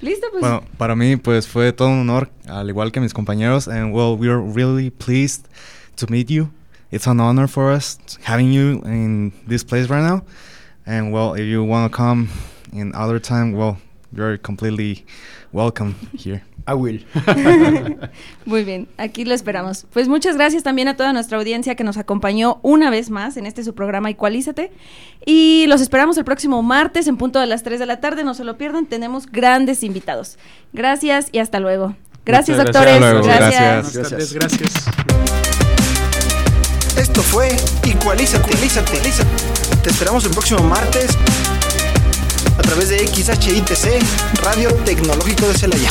Listo, 0.00 0.26
pues. 0.32 0.40
Bueno, 0.40 0.64
para 0.78 0.96
mí 0.96 1.16
pues 1.16 1.46
fue 1.46 1.72
todo 1.72 1.88
un 1.88 2.00
honor, 2.00 2.28
al 2.48 2.68
igual 2.68 2.90
que 2.90 3.00
mis 3.00 3.14
compañeros, 3.14 3.68
and 3.68 3.94
well, 3.94 4.16
we're 4.18 4.40
really 4.40 4.90
pleased 4.90 5.46
to 5.96 6.06
meet 6.08 6.28
you. 6.28 6.50
It's 6.90 7.06
an 7.06 7.20
honor 7.20 7.46
for 7.48 7.72
us 7.72 7.98
having 8.24 8.52
you 8.52 8.82
in 8.84 9.32
this 9.46 9.64
place 9.64 9.88
right 9.88 10.02
now. 10.02 10.24
And 10.84 11.12
well, 11.12 11.34
if 11.34 11.46
you 11.46 11.62
want 11.64 11.90
to 11.90 11.96
come 11.96 12.28
in 12.72 12.92
other 12.94 13.20
time, 13.20 13.52
well, 13.52 13.78
you're 14.12 14.36
completely 14.38 15.04
welcome 15.52 15.94
here. 16.12 16.42
I 16.66 16.74
will. 16.74 17.04
Muy 18.44 18.64
bien, 18.64 18.88
aquí 18.96 19.24
lo 19.24 19.34
esperamos. 19.34 19.86
Pues 19.92 20.08
muchas 20.08 20.36
gracias 20.36 20.62
también 20.62 20.88
a 20.88 20.96
toda 20.96 21.12
nuestra 21.12 21.38
audiencia 21.38 21.74
que 21.74 21.84
nos 21.84 21.96
acompañó 21.96 22.58
una 22.62 22.90
vez 22.90 23.10
más 23.10 23.36
en 23.36 23.46
este 23.46 23.64
su 23.64 23.74
programa 23.74 24.10
Igualízate. 24.10 24.72
Y 25.26 25.66
los 25.68 25.80
esperamos 25.80 26.16
el 26.18 26.24
próximo 26.24 26.62
martes 26.62 27.06
en 27.06 27.16
punto 27.16 27.40
de 27.40 27.46
las 27.46 27.62
3 27.62 27.80
de 27.80 27.86
la 27.86 28.00
tarde. 28.00 28.24
No 28.24 28.34
se 28.34 28.44
lo 28.44 28.56
pierdan, 28.58 28.86
tenemos 28.86 29.26
grandes 29.26 29.82
invitados. 29.82 30.38
Gracias 30.72 31.28
y 31.32 31.38
hasta 31.38 31.60
luego. 31.60 31.96
Gracias, 32.24 32.56
Muchas 32.58 32.72
doctores. 32.72 33.00
gracias. 33.24 33.94
Gracias. 33.94 34.10
Tardes, 34.10 34.32
gracias. 34.32 34.72
Esto 36.96 37.22
fue 37.22 37.56
Igualízate, 37.84 38.50
Igualízate. 38.52 38.98
Te 39.82 39.90
esperamos 39.90 40.24
el 40.24 40.30
próximo 40.30 40.62
martes 40.62 41.16
a 42.58 42.62
través 42.62 42.90
de 42.90 42.98
XHITC, 43.06 44.42
Radio 44.42 44.72
Tecnológico 44.84 45.48
de 45.48 45.54
Celaya. 45.54 45.90